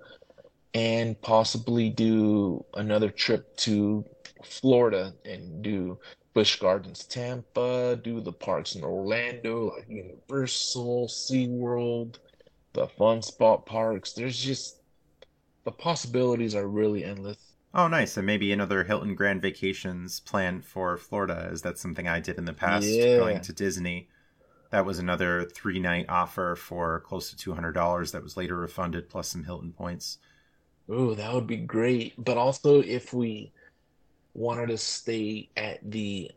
and 0.73 1.19
possibly 1.21 1.89
do 1.89 2.65
another 2.73 3.09
trip 3.09 3.55
to 3.57 4.05
Florida 4.43 5.13
and 5.25 5.61
do 5.61 5.97
Busch 6.33 6.59
Gardens, 6.59 7.05
Tampa, 7.05 7.99
do 8.03 8.21
the 8.21 8.31
parks 8.31 8.75
in 8.75 8.83
Orlando, 8.83 9.73
like 9.75 9.89
Universal, 9.89 11.07
SeaWorld, 11.07 12.19
the 12.73 12.87
Fun 12.87 13.21
Spot 13.21 13.65
parks. 13.65 14.13
There's 14.13 14.39
just 14.39 14.81
the 15.65 15.71
possibilities 15.71 16.55
are 16.55 16.67
really 16.67 17.03
endless. 17.03 17.37
Oh, 17.73 17.87
nice. 17.87 18.17
And 18.17 18.25
maybe 18.25 18.51
another 18.51 18.83
Hilton 18.83 19.15
Grand 19.15 19.41
Vacations 19.41 20.19
plan 20.21 20.61
for 20.61 20.97
Florida. 20.97 21.49
Is 21.51 21.61
that 21.61 21.77
something 21.77 22.07
I 22.07 22.19
did 22.19 22.37
in 22.37 22.45
the 22.45 22.53
past? 22.53 22.87
Yeah. 22.87 23.17
Going 23.17 23.41
to 23.41 23.53
Disney. 23.53 24.07
That 24.71 24.85
was 24.85 24.99
another 24.99 25.45
three 25.45 25.79
night 25.79 26.05
offer 26.09 26.55
for 26.55 26.99
close 27.01 27.31
to 27.31 27.51
$200 27.51 28.11
that 28.11 28.23
was 28.23 28.37
later 28.37 28.57
refunded, 28.57 29.09
plus 29.09 29.27
some 29.27 29.43
Hilton 29.43 29.73
points. 29.73 30.17
Oh, 30.87 31.13
that 31.13 31.33
would 31.33 31.47
be 31.47 31.57
great. 31.57 32.13
But 32.17 32.37
also, 32.37 32.81
if 32.81 33.13
we 33.13 33.51
wanted 34.39 34.67
to 34.67 34.77
stay 34.77 35.49
at 35.57 35.79
the 35.91 36.31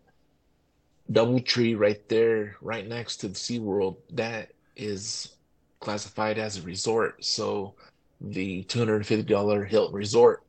Doubletree 1.11 1.78
right 1.78 2.09
there, 2.09 2.57
right 2.61 2.86
next 2.86 3.18
to 3.18 3.28
the 3.28 3.34
SeaWorld, 3.34 3.96
that 4.11 4.53
is 4.76 5.36
classified 5.80 6.38
as 6.38 6.59
a 6.59 6.62
resort. 6.62 7.24
So 7.24 7.74
the 8.20 8.64
$250 8.64 9.68
Hilton 9.68 9.94
Resort 9.94 10.42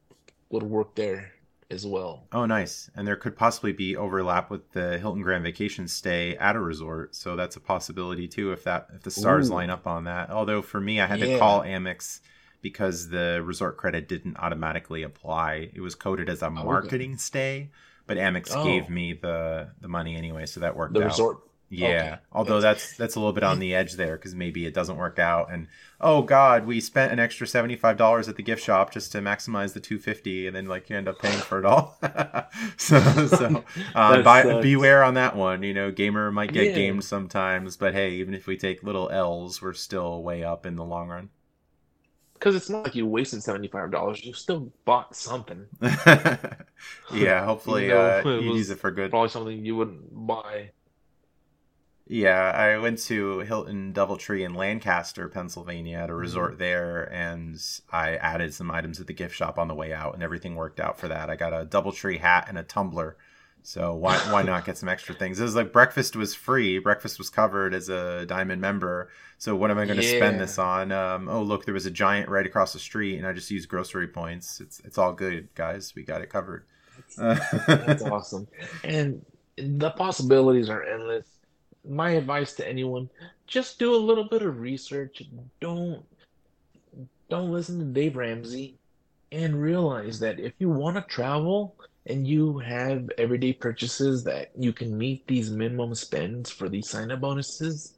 would 0.50 0.64
work 0.64 0.96
there 0.96 1.32
as 1.70 1.86
well. 1.86 2.28
Oh, 2.32 2.46
nice. 2.46 2.90
And 2.96 3.08
there 3.08 3.16
could 3.16 3.36
possibly 3.36 3.72
be 3.72 3.96
overlap 3.96 4.50
with 4.50 4.72
the 4.72 4.98
Hilton 4.98 5.22
Grand 5.22 5.44
Vacation 5.44 5.88
stay 5.88 6.36
at 6.38 6.56
a 6.56 6.60
resort, 6.60 7.16
so 7.16 7.36
that's 7.36 7.56
a 7.56 7.60
possibility 7.60 8.28
too 8.28 8.52
if 8.52 8.64
that 8.64 8.88
if 8.96 9.04
the 9.04 9.12
stars 9.12 9.50
Ooh. 9.50 9.54
line 9.54 9.70
up 9.70 9.88
on 9.88 10.06
that. 10.06 10.30
Although 10.30 10.62
for 10.62 10.80
me, 10.80 11.00
I 11.02 11.08
had 11.08 11.20
to 11.20 11.38
call 11.40 11.62
Amex 11.62 12.20
because 12.64 13.10
the 13.10 13.44
resort 13.46 13.78
credit 13.78 14.08
didn't 14.08 14.38
automatically 14.38 15.04
apply. 15.04 15.70
It 15.76 15.82
was 15.82 15.94
coded 15.94 16.28
as 16.30 16.42
a 16.42 16.46
okay. 16.48 16.56
marketing 16.64 17.18
stay, 17.18 17.70
but 18.08 18.18
Amex 18.18 18.50
Oh. 18.56 18.64
gave 18.64 18.90
me 18.90 19.14
the 19.14 19.70
the 19.82 19.88
money 19.88 20.16
anyway, 20.16 20.48
so 20.48 20.60
that 20.62 20.76
worked 20.76 20.96
The 20.96 21.02
out. 21.02 21.06
resort. 21.06 21.38
Yeah, 21.70 21.88
Okay. 21.88 22.16
although 22.32 22.62
that's 22.62 22.96
that's 22.98 23.16
a 23.16 23.20
little 23.20 23.34
bit 23.34 23.44
on 23.44 23.58
the 23.58 23.74
edge 23.74 23.94
there 23.94 24.16
because 24.16 24.36
maybe 24.36 24.68
it 24.68 24.76
doesn't 24.76 24.96
work 24.96 25.18
out, 25.18 25.52
and 25.52 25.68
oh 26.00 26.22
god, 26.22 26.68
we 26.68 26.80
spent 26.80 27.12
an 27.12 27.18
extra 27.20 27.48
seventy 27.48 27.76
five 27.76 27.98
dollars 27.98 28.30
at 28.30 28.36
the 28.36 28.44
gift 28.44 28.64
shop 28.64 28.92
just 28.94 29.12
to 29.14 29.20
maximize 29.22 29.74
the 29.74 29.80
two 29.80 29.98
fifty, 29.98 30.46
and 30.46 30.56
then 30.56 30.68
like 30.68 30.88
you 30.92 30.96
end 30.98 31.08
up 31.08 31.18
paying 31.20 31.40
for 31.40 31.58
it 31.58 31.66
all. 31.66 31.98
so 32.78 33.00
so 33.26 33.64
uh, 33.96 34.22
buy, 34.22 34.62
beware 34.62 35.04
on 35.04 35.16
that 35.16 35.36
one. 35.36 35.64
You 35.64 35.74
know, 35.74 35.90
gamer 35.92 36.32
might 36.32 36.54
get 36.54 36.68
Yeah. 36.68 36.76
gamed 36.76 37.04
sometimes, 37.06 37.76
but 37.76 37.94
hey, 37.96 38.12
even 38.12 38.36
if 38.36 38.46
we 38.46 38.56
take 38.56 38.84
little 38.84 39.10
L's, 39.10 39.60
we're 39.60 39.74
still 39.74 40.22
way 40.22 40.44
up 40.44 40.68
in 40.68 40.76
the 40.76 40.86
long 40.86 41.08
run. 41.08 41.30
Because 42.44 42.58
it's 42.58 42.70
not 42.70 42.84
like 42.84 42.94
you 42.94 43.08
wasted 43.08 43.40
$75. 43.40 44.26
You 44.26 44.34
still 44.34 44.70
bought 44.84 45.16
something. 45.16 45.66
yeah, 45.82 47.46
hopefully 47.46 47.86
Even 47.86 47.96
though 47.96 48.20
uh, 48.20 48.24
you 48.42 48.54
use 48.56 48.70
it 48.70 48.80
for 48.80 48.92
good. 48.92 49.12
Probably 49.12 49.30
something 49.30 49.66
you 49.66 49.78
wouldn't 49.78 50.10
buy. 50.28 50.72
Yeah, 52.06 52.52
I 52.52 52.78
went 52.80 53.00
to 53.04 53.40
Hilton 53.40 53.94
Doubletree 53.94 54.46
in 54.46 54.56
Lancaster, 54.56 55.30
Pennsylvania, 55.30 55.96
Mm-hmm. 55.96 56.04
at 56.04 56.10
a 56.10 56.16
resort 56.16 56.60
there, 56.60 57.04
and 57.14 57.58
I 57.90 58.18
added 58.18 58.54
some 58.54 58.70
items 58.72 59.00
at 59.00 59.08
the 59.08 59.14
gift 59.14 59.34
shop 59.36 59.58
on 59.58 59.70
the 59.70 59.74
way 59.74 59.94
out, 59.94 60.14
and 60.14 60.22
everything 60.22 60.56
worked 60.56 60.82
out 60.82 61.00
for 61.00 61.08
that. 61.08 61.30
I 61.30 61.38
got 61.38 61.54
a 61.54 61.66
Doubletree 61.66 62.20
hat 62.20 62.48
and 62.50 62.58
a 62.58 62.64
tumbler, 62.64 63.16
so 63.64 63.96
why 63.96 64.18
why 64.30 64.44
not 64.44 64.66
get 64.66 64.78
some 64.78 64.90
extra 64.90 65.16
things? 65.16 65.40
It 65.40 65.44
was 65.44 65.56
like 65.56 65.72
breakfast 65.72 66.18
was 66.18 66.36
free, 66.36 66.80
breakfast 66.80 67.18
was 67.18 67.30
covered 67.30 67.74
as 67.74 67.88
a 67.88 68.26
diamond 68.26 68.62
member. 68.62 69.10
So 69.38 69.56
what 69.56 69.72
am 69.72 69.78
I 69.78 69.86
going 69.86 70.00
to 70.00 70.04
spend 70.04 70.40
this 70.40 70.60
on? 70.60 70.92
Um, 70.92 71.30
oh 71.30 71.42
look, 71.42 71.64
there 71.66 71.74
was 71.74 71.86
a 71.86 71.92
giant 71.92 72.30
right 72.30 72.46
across 72.46 72.74
the 72.74 72.80
street, 72.80 73.18
and 73.18 73.26
I 73.26 73.32
just 73.32 73.50
used 73.50 73.70
grocery 73.70 74.08
points. 74.08 74.60
It's 74.60 74.82
it's 74.82 74.98
all 74.98 75.14
good, 75.14 75.48
guys. 75.56 75.94
We 75.96 76.04
got 76.04 76.22
it 76.22 76.30
covered. 76.30 76.66
That's 77.18 78.04
awesome. 78.04 78.48
And 78.84 79.26
the 79.56 79.92
possibilities 79.92 80.70
are 80.70 80.84
endless. 80.84 81.28
My 81.88 82.12
advice 82.12 82.54
to 82.56 82.68
anyone, 82.68 83.10
just 83.48 83.80
do 83.80 83.96
a 83.96 83.98
little 83.98 84.26
bit 84.26 84.42
of 84.42 84.60
research. 84.60 85.24
Don't 85.62 86.04
don't 87.30 87.52
listen 87.52 87.80
to 87.80 87.86
Dave 87.86 88.18
Ramsey 88.18 88.76
and 89.32 89.60
realize 89.60 90.20
that 90.20 90.40
if 90.40 90.54
you 90.60 90.70
want 90.70 90.96
to 90.98 91.02
travel 91.02 91.76
and 92.06 92.28
you 92.28 92.60
have 92.60 93.10
everyday 93.18 93.54
purchases 93.54 94.24
that 94.26 94.52
you 94.58 94.74
can 94.74 94.98
meet 94.98 95.26
these 95.28 95.50
minimum 95.52 95.96
spends 95.96 96.50
for 96.50 96.68
these 96.68 96.90
sign-up 96.90 97.22
bonuses, 97.22 97.94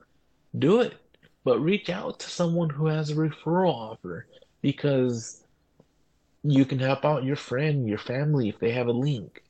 do 0.57 0.81
it. 0.81 0.95
But 1.43 1.59
reach 1.59 1.89
out 1.89 2.19
to 2.21 2.29
someone 2.29 2.69
who 2.69 2.87
has 2.87 3.11
a 3.11 3.15
referral 3.15 3.73
offer 3.73 4.27
because 4.61 5.43
you 6.43 6.65
can 6.65 6.79
help 6.79 7.05
out 7.05 7.23
your 7.23 7.35
friend, 7.35 7.87
your 7.87 7.99
family 7.99 8.49
if 8.49 8.59
they 8.59 8.71
have 8.71 8.87
a 8.87 8.91
link. 8.91 9.43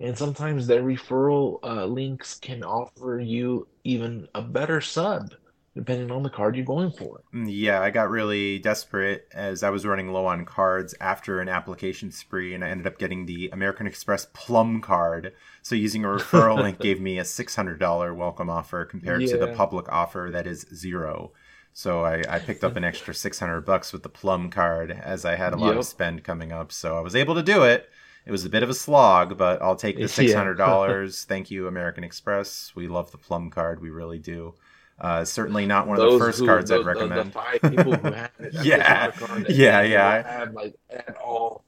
And 0.00 0.16
sometimes 0.16 0.66
their 0.66 0.82
referral 0.82 1.58
uh, 1.62 1.84
links 1.84 2.38
can 2.38 2.62
offer 2.64 3.20
you 3.20 3.68
even 3.84 4.26
a 4.34 4.42
better 4.42 4.80
sub, 4.80 5.34
depending 5.74 6.10
on 6.10 6.22
the 6.22 6.30
card 6.30 6.56
you're 6.56 6.64
going 6.64 6.90
for. 6.90 7.22
Mm, 7.34 7.46
Yeah, 7.48 7.80
I 7.80 7.90
got 7.90 8.10
really 8.10 8.58
desperate 8.58 9.26
as 9.32 9.62
I 9.62 9.70
was 9.70 9.86
running 9.86 10.12
low 10.12 10.26
on 10.26 10.44
cards 10.44 10.94
after 11.00 11.40
an 11.40 11.48
application 11.48 12.10
spree, 12.12 12.54
and 12.54 12.64
I 12.64 12.68
ended 12.68 12.86
up 12.86 12.98
getting 12.98 13.26
the 13.26 13.48
American 13.52 13.86
Express 13.86 14.26
Plum 14.32 14.80
card. 14.80 15.32
So 15.62 15.74
using 15.74 16.04
a 16.04 16.08
referral 16.08 16.60
link 16.62 16.78
gave 16.80 17.00
me 17.00 17.18
a 17.18 17.24
six 17.24 17.54
hundred 17.56 17.78
dollar 17.78 18.12
welcome 18.14 18.50
offer 18.50 18.84
compared 18.84 19.26
to 19.28 19.38
the 19.38 19.46
public 19.56 19.88
offer 19.90 20.28
that 20.32 20.46
is 20.46 20.66
zero. 20.74 21.32
So 21.74 22.04
I, 22.04 22.22
I 22.28 22.38
picked 22.38 22.64
up 22.64 22.76
an 22.76 22.84
extra 22.84 23.14
six 23.14 23.38
hundred 23.38 23.62
bucks 23.62 23.92
with 23.92 24.02
the 24.02 24.08
Plum 24.10 24.50
card 24.50 24.90
as 24.90 25.24
I 25.24 25.36
had 25.36 25.54
a 25.54 25.56
lot 25.56 25.76
of 25.78 25.86
spend 25.86 26.22
coming 26.22 26.52
up. 26.52 26.70
So 26.70 26.98
I 26.98 27.00
was 27.00 27.16
able 27.16 27.34
to 27.34 27.42
do 27.42 27.62
it. 27.64 27.88
It 28.26 28.30
was 28.30 28.44
a 28.44 28.50
bit 28.50 28.62
of 28.62 28.70
a 28.70 28.74
slog, 28.74 29.38
but 29.38 29.60
I'll 29.62 29.74
take 29.76 29.96
the 29.96 30.06
six 30.08 30.32
hundred 30.34 30.56
dollars. 30.56 31.24
Thank 31.24 31.50
you, 31.50 31.66
American 31.66 32.04
Express. 32.04 32.72
We 32.74 32.88
love 32.88 33.10
the 33.10 33.18
Plum 33.18 33.48
card. 33.50 33.80
We 33.80 33.88
really 33.90 34.18
do. 34.18 34.54
Uh, 35.02 35.24
certainly 35.24 35.66
not 35.66 35.88
one 35.88 35.98
of 36.00 36.12
the 36.12 36.18
first 36.18 36.38
who- 36.38 36.46
cards 36.46 36.70
the, 36.70 36.76
I'd 36.76 36.78
the- 36.78 36.82
the 36.84 36.88
recommend. 36.94 37.32
five 37.32 37.60
people 37.60 37.92
who 37.92 38.12
have 38.14 38.30
it, 38.38 38.54
Yeah. 38.64 39.10
card 39.10 39.46
Yeah, 39.50 39.82
yeah. 39.82 40.44
don't 40.44 40.54
like 40.54 40.74
at 40.90 41.16
all. 41.16 41.64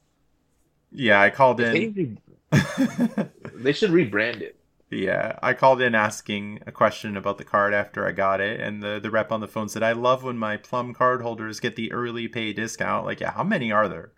Yeah, 0.93 1.21
I 1.21 1.31
called 1.31 1.61
in. 1.61 2.19
they 3.55 3.73
should 3.73 3.91
rebrand 3.91 4.41
it. 4.41 4.57
yeah, 4.91 5.37
I 5.43 5.53
called 5.55 5.81
in 5.83 5.95
asking 5.97 6.61
a 6.67 6.71
question 6.73 7.17
about 7.17 7.39
the 7.39 7.45
card 7.45 7.75
after 7.75 8.07
I 8.07 8.13
got 8.13 8.41
it, 8.41 8.61
and 8.61 8.81
the 8.81 9.01
the 9.03 9.11
rep 9.11 9.33
on 9.33 9.41
the 9.41 9.49
phone 9.49 9.69
said, 9.69 9.83
"I 9.83 9.91
love 9.93 10.23
when 10.23 10.39
my 10.39 10.57
Plum 10.57 10.95
card 10.95 11.21
holders 11.23 11.59
get 11.59 11.75
the 11.75 11.91
early 11.93 12.29
pay 12.29 12.53
discount." 12.53 13.05
Like, 13.05 13.19
yeah, 13.21 13.33
how 13.33 13.43
many 13.43 13.73
are 13.73 13.89
there? 13.89 14.13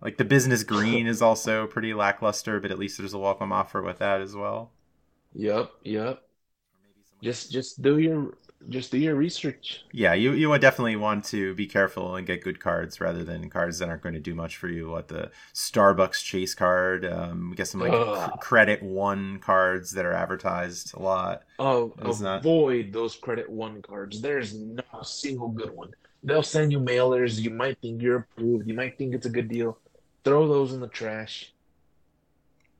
Like 0.00 0.16
the 0.16 0.24
business 0.24 0.62
green 0.74 1.06
is 1.06 1.20
also 1.20 1.66
pretty 1.66 1.92
lackluster, 1.92 2.58
but 2.60 2.70
at 2.70 2.78
least 2.78 2.96
there's 2.96 3.12
a 3.12 3.18
welcome 3.18 3.52
offer 3.52 3.82
with 3.82 3.98
that 3.98 4.22
as 4.22 4.34
well. 4.34 4.72
Yep, 5.34 5.70
yep. 5.84 6.22
Just 7.22 7.50
just 7.50 7.82
do 7.82 7.98
your 7.98 8.34
just 8.68 8.90
do 8.90 8.98
your 8.98 9.14
research. 9.14 9.84
Yeah, 9.92 10.14
you 10.14 10.32
you 10.32 10.48
would 10.50 10.60
definitely 10.60 10.96
want 10.96 11.24
to 11.26 11.54
be 11.54 11.66
careful 11.66 12.16
and 12.16 12.26
get 12.26 12.42
good 12.42 12.60
cards 12.60 13.00
rather 13.00 13.24
than 13.24 13.48
cards 13.50 13.78
that 13.78 13.88
aren't 13.88 14.02
going 14.02 14.14
to 14.14 14.20
do 14.20 14.34
much 14.34 14.56
for 14.56 14.68
you. 14.68 14.88
What 14.90 15.08
the 15.08 15.30
Starbucks 15.54 16.22
Chase 16.24 16.54
card, 16.54 17.04
um, 17.04 17.52
get 17.56 17.68
some 17.68 17.80
like 17.80 17.92
cr- 17.92 18.38
Credit 18.38 18.82
One 18.82 19.38
cards 19.38 19.92
that 19.92 20.04
are 20.04 20.12
advertised 20.12 20.94
a 20.94 21.00
lot. 21.02 21.42
Oh, 21.58 21.94
It's 22.04 22.20
not- 22.20 22.40
avoid 22.40 22.92
those 22.92 23.16
credit 23.16 23.48
one 23.48 23.80
cards. 23.82 24.20
There's 24.20 24.54
not 24.54 24.86
a 25.00 25.04
single 25.04 25.48
good 25.48 25.70
one. 25.70 25.90
They'll 26.24 26.42
send 26.42 26.72
you 26.72 26.80
mailers. 26.80 27.38
You 27.40 27.50
might 27.50 27.78
think 27.80 28.02
you're 28.02 28.26
approved. 28.36 28.66
You 28.68 28.74
might 28.74 28.98
think 28.98 29.14
it's 29.14 29.26
a 29.26 29.30
good 29.30 29.48
deal. 29.48 29.78
Throw 30.24 30.48
those 30.48 30.72
in 30.72 30.80
the 30.80 30.88
trash. 30.88 31.52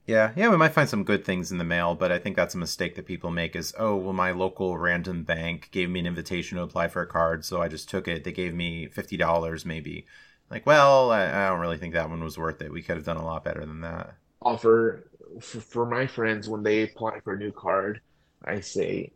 Yeah, 0.09 0.33
yeah, 0.35 0.49
we 0.49 0.57
might 0.57 0.73
find 0.73 0.89
some 0.89 1.05
good 1.05 1.23
things 1.27 1.53
in 1.53 1.59
the 1.59 1.65
mail, 1.65 1.95
but 1.95 2.11
I 2.11 2.19
think 2.19 2.35
that's 2.35 2.55
a 2.55 2.59
mistake 2.59 2.95
that 2.95 3.05
people 3.05 3.31
make 3.31 3.55
is, 3.55 3.75
oh, 3.79 3.95
well, 3.95 4.15
my 4.15 4.31
local 4.31 4.79
random 4.79 5.23
bank 5.23 5.69
gave 5.71 5.91
me 5.91 6.01
an 6.01 6.07
invitation 6.07 6.57
to 6.57 6.65
apply 6.65 6.89
for 6.89 7.03
a 7.03 7.07
card, 7.07 7.45
so 7.45 7.61
I 7.61 7.69
just 7.69 7.91
took 7.91 8.09
it. 8.09 8.25
They 8.25 8.33
gave 8.33 8.55
me 8.55 8.89
$50 8.89 9.67
maybe. 9.67 10.07
Like, 10.51 10.65
well, 10.65 11.11
I, 11.11 11.27
I 11.27 11.49
don't 11.51 11.61
really 11.61 11.77
think 11.77 11.93
that 11.93 12.09
one 12.09 12.25
was 12.25 12.39
worth 12.39 12.63
it. 12.63 12.73
We 12.73 12.81
could 12.83 12.97
have 12.97 13.05
done 13.05 13.19
a 13.19 13.25
lot 13.25 13.45
better 13.45 13.61
than 13.61 13.83
that. 13.83 14.15
Offer 14.41 15.11
for, 15.43 15.61
for 15.61 15.85
my 15.85 16.07
friends 16.07 16.49
when 16.49 16.63
they 16.63 16.85
apply 16.85 17.21
for 17.21 17.35
a 17.35 17.39
new 17.39 17.53
card, 17.53 18.01
I 18.43 18.61
say, 18.61 19.13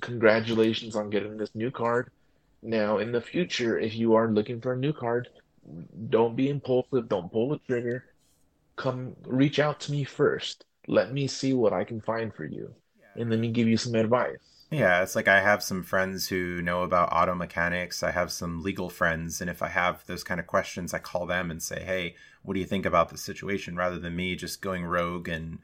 congratulations 0.00 0.94
on 0.94 1.10
getting 1.10 1.38
this 1.38 1.56
new 1.56 1.72
card. 1.72 2.12
Now, 2.62 2.98
in 2.98 3.10
the 3.10 3.20
future, 3.20 3.80
if 3.80 3.96
you 3.96 4.14
are 4.14 4.30
looking 4.30 4.60
for 4.60 4.74
a 4.74 4.78
new 4.78 4.92
card, 4.92 5.28
don't 6.08 6.36
be 6.36 6.48
impulsive. 6.48 7.08
Don't 7.08 7.32
pull 7.32 7.48
the 7.48 7.58
trigger. 7.66 8.04
Come 8.80 9.14
reach 9.26 9.58
out 9.58 9.78
to 9.80 9.92
me 9.92 10.04
first. 10.04 10.64
Let 10.88 11.12
me 11.12 11.26
see 11.26 11.52
what 11.52 11.74
I 11.74 11.84
can 11.84 12.00
find 12.00 12.32
for 12.34 12.44
you, 12.44 12.74
and 13.14 13.28
let 13.28 13.38
me 13.38 13.50
give 13.50 13.68
you 13.68 13.76
some 13.76 13.94
advice. 13.94 14.38
Yeah, 14.70 15.02
it's 15.02 15.14
like 15.14 15.28
I 15.28 15.40
have 15.40 15.62
some 15.62 15.82
friends 15.82 16.28
who 16.28 16.62
know 16.62 16.82
about 16.82 17.12
auto 17.12 17.34
mechanics. 17.34 18.02
I 18.02 18.12
have 18.12 18.32
some 18.32 18.62
legal 18.62 18.88
friends, 18.88 19.40
and 19.40 19.50
if 19.50 19.62
I 19.62 19.68
have 19.68 20.06
those 20.06 20.24
kind 20.24 20.40
of 20.40 20.46
questions, 20.46 20.94
I 20.94 20.98
call 20.98 21.26
them 21.26 21.50
and 21.50 21.62
say, 21.62 21.82
"Hey, 21.84 22.16
what 22.42 22.54
do 22.54 22.60
you 22.60 22.66
think 22.66 22.86
about 22.86 23.10
the 23.10 23.18
situation?" 23.18 23.76
Rather 23.76 23.98
than 23.98 24.16
me 24.16 24.34
just 24.34 24.62
going 24.62 24.84
rogue 24.86 25.28
and 25.28 25.58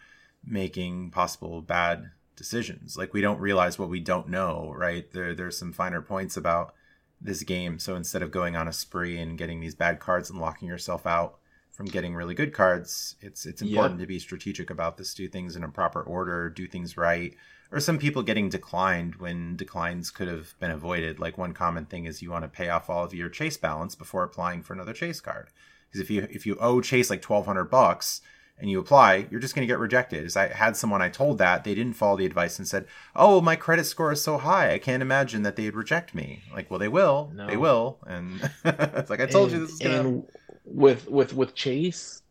making 0.44 1.10
possible 1.10 1.62
bad 1.62 2.10
decisions. 2.36 2.98
Like 2.98 3.14
we 3.14 3.22
don't 3.22 3.40
realize 3.40 3.78
what 3.78 3.88
we 3.88 4.00
don't 4.00 4.28
know, 4.28 4.74
right? 4.76 5.10
There, 5.10 5.34
there's 5.34 5.56
some 5.58 5.72
finer 5.72 6.02
points 6.02 6.36
about 6.36 6.74
this 7.20 7.42
game. 7.42 7.78
So 7.78 7.96
instead 7.96 8.22
of 8.22 8.30
going 8.30 8.56
on 8.56 8.68
a 8.68 8.72
spree 8.72 9.18
and 9.18 9.38
getting 9.38 9.60
these 9.60 9.74
bad 9.74 10.00
cards 10.00 10.30
and 10.30 10.38
locking 10.40 10.68
yourself 10.68 11.06
out 11.06 11.38
from 11.76 11.86
getting 11.86 12.14
really 12.14 12.34
good 12.34 12.52
cards, 12.54 13.16
it's 13.20 13.44
it's 13.46 13.62
important 13.62 14.00
to 14.00 14.06
be 14.06 14.18
strategic 14.18 14.70
about 14.70 14.96
this. 14.96 15.14
Do 15.14 15.28
things 15.28 15.56
in 15.56 15.62
a 15.64 15.68
proper 15.68 16.02
order. 16.02 16.48
Do 16.48 16.66
things 16.66 16.96
right 16.96 17.34
or 17.72 17.80
some 17.80 17.98
people 17.98 18.22
getting 18.22 18.48
declined 18.48 19.16
when 19.16 19.56
declines 19.56 20.10
could 20.10 20.28
have 20.28 20.58
been 20.60 20.70
avoided. 20.70 21.18
Like 21.18 21.36
one 21.36 21.52
common 21.52 21.84
thing 21.86 22.04
is 22.04 22.22
you 22.22 22.30
want 22.30 22.44
to 22.44 22.48
pay 22.48 22.68
off 22.68 22.88
all 22.88 23.04
of 23.04 23.14
your 23.14 23.28
chase 23.28 23.56
balance 23.56 23.94
before 23.94 24.22
applying 24.22 24.62
for 24.62 24.72
another 24.72 24.92
chase 24.92 25.20
card. 25.20 25.48
Because 25.88 26.00
if 26.00 26.10
you 26.10 26.26
if 26.30 26.46
you 26.46 26.56
owe 26.60 26.80
chase 26.80 27.10
like 27.10 27.22
twelve 27.22 27.46
hundred 27.46 27.64
bucks 27.64 28.20
and 28.58 28.70
you 28.70 28.78
apply, 28.80 29.26
you're 29.30 29.40
just 29.40 29.54
going 29.54 29.66
to 29.66 29.70
get 29.70 29.78
rejected. 29.78 30.24
As 30.24 30.36
I 30.36 30.48
had 30.48 30.76
someone 30.76 31.02
I 31.02 31.10
told 31.10 31.38
that 31.38 31.64
they 31.64 31.74
didn't 31.74 31.92
follow 31.94 32.16
the 32.16 32.24
advice 32.26 32.58
and 32.58 32.66
said, 32.66 32.86
"Oh, 33.14 33.40
my 33.40 33.56
credit 33.56 33.84
score 33.84 34.12
is 34.12 34.22
so 34.22 34.38
high, 34.38 34.72
I 34.72 34.78
can't 34.78 35.02
imagine 35.02 35.42
that 35.42 35.56
they'd 35.56 35.74
reject 35.74 36.14
me." 36.14 36.42
Like, 36.54 36.70
well, 36.70 36.78
they 36.78 36.88
will, 36.88 37.30
No. 37.34 37.46
they 37.46 37.56
will, 37.56 37.98
and 38.06 38.50
it's 38.64 39.10
like 39.10 39.20
I 39.20 39.26
told 39.26 39.52
you 39.52 39.60
this 39.60 39.72
is 39.72 39.78
gonna. 39.80 40.00
and 40.08 40.28
with 40.66 41.08
with 41.08 41.32
with 41.32 41.54
Chase, 41.54 42.22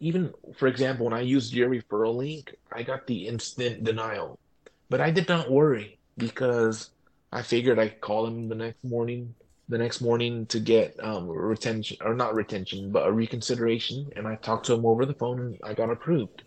even 0.00 0.32
for 0.56 0.66
example, 0.66 1.06
when 1.06 1.14
I 1.14 1.20
used 1.20 1.52
your 1.52 1.70
referral 1.70 2.16
link, 2.16 2.54
I 2.72 2.82
got 2.82 3.06
the 3.06 3.28
instant 3.28 3.84
denial, 3.84 4.38
but 4.88 5.00
I 5.00 5.10
did 5.10 5.28
not 5.28 5.50
worry 5.50 5.98
because 6.16 6.90
I 7.30 7.42
figured 7.42 7.78
I'd 7.78 8.00
call 8.00 8.26
him 8.26 8.48
the 8.48 8.54
next 8.54 8.82
morning, 8.82 9.34
the 9.68 9.78
next 9.78 10.00
morning 10.00 10.46
to 10.46 10.58
get 10.58 10.96
um 11.02 11.28
retention 11.28 11.98
or 12.00 12.14
not 12.14 12.34
retention, 12.34 12.90
but 12.90 13.06
a 13.06 13.12
reconsideration, 13.12 14.10
and 14.16 14.26
I 14.26 14.36
talked 14.36 14.66
to 14.66 14.74
him 14.74 14.86
over 14.86 15.06
the 15.06 15.14
phone 15.14 15.40
and 15.40 15.58
I 15.62 15.74
got 15.74 15.90
approved. 15.90 16.42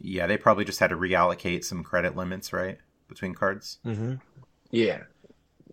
Yeah, 0.00 0.28
they 0.28 0.36
probably 0.36 0.64
just 0.64 0.78
had 0.78 0.90
to 0.90 0.96
reallocate 0.96 1.64
some 1.64 1.82
credit 1.82 2.14
limits, 2.16 2.52
right, 2.52 2.78
between 3.08 3.34
cards. 3.34 3.80
Mm-hmm. 3.84 4.14
Yeah. 4.70 5.00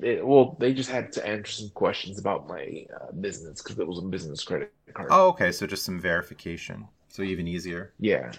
It, 0.02 0.26
well, 0.26 0.58
they 0.60 0.74
just 0.74 0.89
had 0.89 1.12
to 1.14 1.26
answer 1.26 1.52
some 1.52 1.70
questions 1.70 2.20
about 2.20 2.48
my 2.48 2.86
uh, 3.02 3.12
business 3.14 3.62
because 3.62 3.80
it 3.80 3.88
was 3.88 4.00
a 4.00 4.02
business 4.02 4.43
credit 4.43 4.74
card. 4.93 5.08
Oh, 5.12 5.30
okay, 5.30 5.52
so 5.52 5.66
just 5.66 5.86
some 5.86 6.00
verification, 6.00 6.88
so 7.08 7.22
even 7.24 7.48
easier. 7.48 7.93
Yeah. 8.00 8.32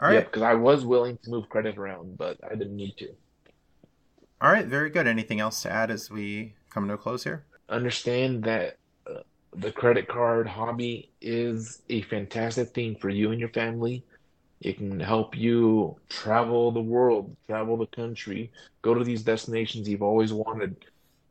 All 0.00 0.08
right. 0.08 0.14
Yep, 0.14 0.26
because 0.26 0.42
I 0.42 0.54
was 0.54 0.84
willing 0.84 1.18
to 1.22 1.30
move 1.30 1.48
credit 1.48 1.78
around, 1.78 2.16
but 2.18 2.38
I 2.44 2.54
didn't 2.54 2.76
need 2.76 2.96
to. 2.98 3.08
All 4.40 4.52
right. 4.52 4.66
Very 4.66 4.90
good. 4.90 5.06
Anything 5.06 5.40
else 5.40 5.62
to 5.62 5.72
add 5.72 5.90
as 5.90 6.10
we 6.10 6.54
come 6.70 6.86
to 6.88 6.94
a 6.94 6.98
close 6.98 7.24
here? 7.24 7.44
Understand 7.70 8.44
that 8.44 8.76
uh, 9.10 9.20
the 9.54 9.72
credit 9.72 10.08
card 10.08 10.46
hobby 10.46 11.10
is 11.22 11.82
a 11.88 12.02
fantastic 12.02 12.74
thing 12.74 12.96
for 12.96 13.08
you 13.08 13.30
and 13.30 13.40
your 13.40 13.48
family. 13.48 14.04
It 14.60 14.78
can 14.78 14.98
help 14.98 15.36
you 15.36 15.96
travel 16.08 16.72
the 16.72 16.80
world, 16.80 17.36
travel 17.46 17.76
the 17.76 17.86
country, 17.86 18.50
go 18.82 18.94
to 18.94 19.04
these 19.04 19.22
destinations 19.22 19.88
you've 19.88 20.02
always 20.02 20.32
wanted. 20.32 20.76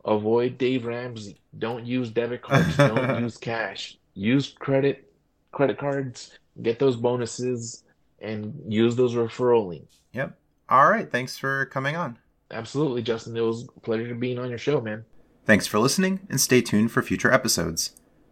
Avoid 0.05 0.59
Dave 0.59 0.85
Ramsey. 0.85 1.37
Don't 1.57 1.85
use 1.85 2.11
debit 2.11 2.43
cards. 2.43 2.77
Don't 2.77 3.19
use 3.23 3.37
cash. 3.37 3.97
Use 4.13 4.53
credit, 4.59 5.11
credit 5.51 5.79
cards. 5.79 6.37
Get 6.61 6.77
those 6.77 6.95
bonuses 6.95 7.83
and 8.19 8.61
use 8.67 8.95
those 8.95 9.15
referral 9.15 9.67
links. 9.67 9.97
Yep. 10.13 10.37
All 10.69 10.89
right. 10.89 11.11
Thanks 11.11 11.37
for 11.37 11.65
coming 11.65 11.95
on. 11.95 12.19
Absolutely, 12.51 13.01
Justin. 13.01 13.35
It 13.35 13.41
was 13.41 13.63
a 13.63 13.79
pleasure 13.79 14.13
being 14.13 14.37
on 14.37 14.49
your 14.49 14.59
show, 14.59 14.79
man. 14.79 15.03
Thanks 15.45 15.65
for 15.67 15.79
listening 15.79 16.21
and 16.29 16.39
stay 16.39 16.61
tuned 16.61 16.91
for 16.91 17.01
future 17.01 17.31
episodes. 17.31 17.91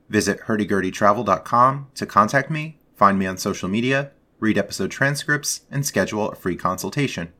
Visit 0.09 0.41
hurdygurdytravel.com 0.41 1.87
to 1.95 2.05
contact 2.05 2.51
me, 2.51 2.79
find 2.95 3.17
me 3.17 3.25
on 3.25 3.37
social 3.37 3.69
media, 3.69 4.11
read 4.43 4.57
episode 4.57 4.91
transcripts, 4.91 5.61
and 5.71 5.85
schedule 5.85 6.29
a 6.29 6.35
free 6.35 6.57
consultation. 6.57 7.31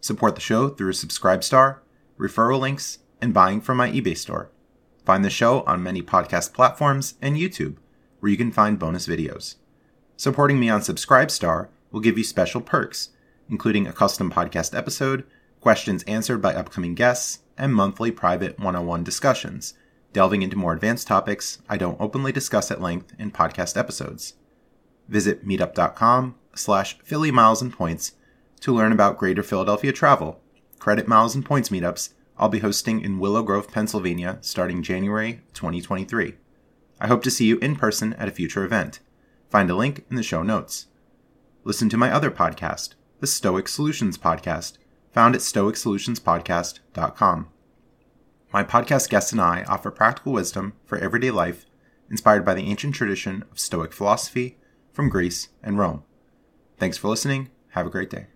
Support 0.00 0.34
the 0.34 0.40
show 0.40 0.68
through 0.68 0.94
Subscribestar, 0.94 1.78
referral 2.18 2.58
links, 2.58 2.98
and 3.22 3.32
buying 3.32 3.60
from 3.60 3.76
my 3.76 3.88
eBay 3.88 4.16
store. 4.16 4.50
Find 5.04 5.24
the 5.24 5.30
show 5.30 5.60
on 5.60 5.80
many 5.80 6.02
podcast 6.02 6.52
platforms 6.52 7.14
and 7.22 7.36
YouTube, 7.36 7.76
where 8.18 8.32
you 8.32 8.36
can 8.36 8.50
find 8.50 8.80
bonus 8.80 9.06
videos. 9.06 9.54
Supporting 10.16 10.58
me 10.58 10.68
on 10.68 10.80
Subscribestar 10.80 11.68
will 11.92 12.00
give 12.00 12.18
you 12.18 12.24
special 12.24 12.60
perks, 12.60 13.10
including 13.48 13.86
a 13.86 13.92
custom 13.92 14.28
podcast 14.28 14.76
episode, 14.76 15.22
questions 15.60 16.02
answered 16.02 16.42
by 16.42 16.52
upcoming 16.52 16.96
guests, 16.96 17.44
and 17.56 17.72
monthly 17.72 18.10
private 18.10 18.58
one 18.58 18.74
on 18.74 18.86
one 18.86 19.04
discussions, 19.04 19.74
delving 20.12 20.42
into 20.42 20.56
more 20.56 20.72
advanced 20.72 21.06
topics 21.06 21.62
I 21.68 21.76
don't 21.76 22.00
openly 22.00 22.32
discuss 22.32 22.72
at 22.72 22.80
length 22.80 23.14
in 23.20 23.30
podcast 23.30 23.76
episodes. 23.76 24.34
Visit 25.08 25.46
meetup.com 25.46 26.34
slash 26.54 26.98
Philly 27.04 27.30
Miles 27.30 27.62
and 27.62 27.72
Points 27.72 28.12
to 28.60 28.74
learn 28.74 28.92
about 28.92 29.18
Greater 29.18 29.42
Philadelphia 29.42 29.92
travel, 29.92 30.40
credit 30.78 31.08
miles 31.08 31.34
and 31.34 31.44
points 31.44 31.70
meetups 31.70 32.10
I'll 32.40 32.48
be 32.48 32.58
hosting 32.60 33.02
in 33.02 33.18
Willow 33.18 33.42
Grove, 33.42 33.70
Pennsylvania 33.70 34.38
starting 34.40 34.82
January 34.82 35.42
2023. 35.52 36.36
I 36.98 37.06
hope 37.06 37.22
to 37.24 37.30
see 37.30 37.44
you 37.44 37.58
in 37.58 37.76
person 37.76 38.14
at 38.14 38.28
a 38.28 38.32
future 38.32 38.64
event. 38.64 39.00
Find 39.50 39.70
a 39.70 39.74
link 39.74 40.06
in 40.08 40.16
the 40.16 40.22
show 40.22 40.42
notes. 40.42 40.86
Listen 41.64 41.90
to 41.90 41.98
my 41.98 42.10
other 42.10 42.30
podcast, 42.30 42.94
the 43.18 43.26
Stoic 43.26 43.68
Solutions 43.68 44.16
Podcast, 44.16 44.78
found 45.12 45.34
at 45.34 45.42
stoicsolutionspodcast.com. 45.42 47.48
My 48.52 48.64
podcast 48.64 49.10
guests 49.10 49.32
and 49.32 49.40
I 49.40 49.64
offer 49.64 49.90
practical 49.90 50.32
wisdom 50.32 50.72
for 50.86 50.96
everyday 50.96 51.30
life 51.30 51.66
inspired 52.10 52.46
by 52.46 52.54
the 52.54 52.64
ancient 52.64 52.94
tradition 52.94 53.44
of 53.52 53.60
Stoic 53.60 53.92
philosophy 53.92 54.56
from 54.92 55.10
Greece 55.10 55.48
and 55.62 55.78
Rome. 55.78 56.04
Thanks 56.80 56.96
for 56.96 57.08
listening. 57.08 57.50
Have 57.72 57.86
a 57.86 57.90
great 57.90 58.08
day. 58.08 58.26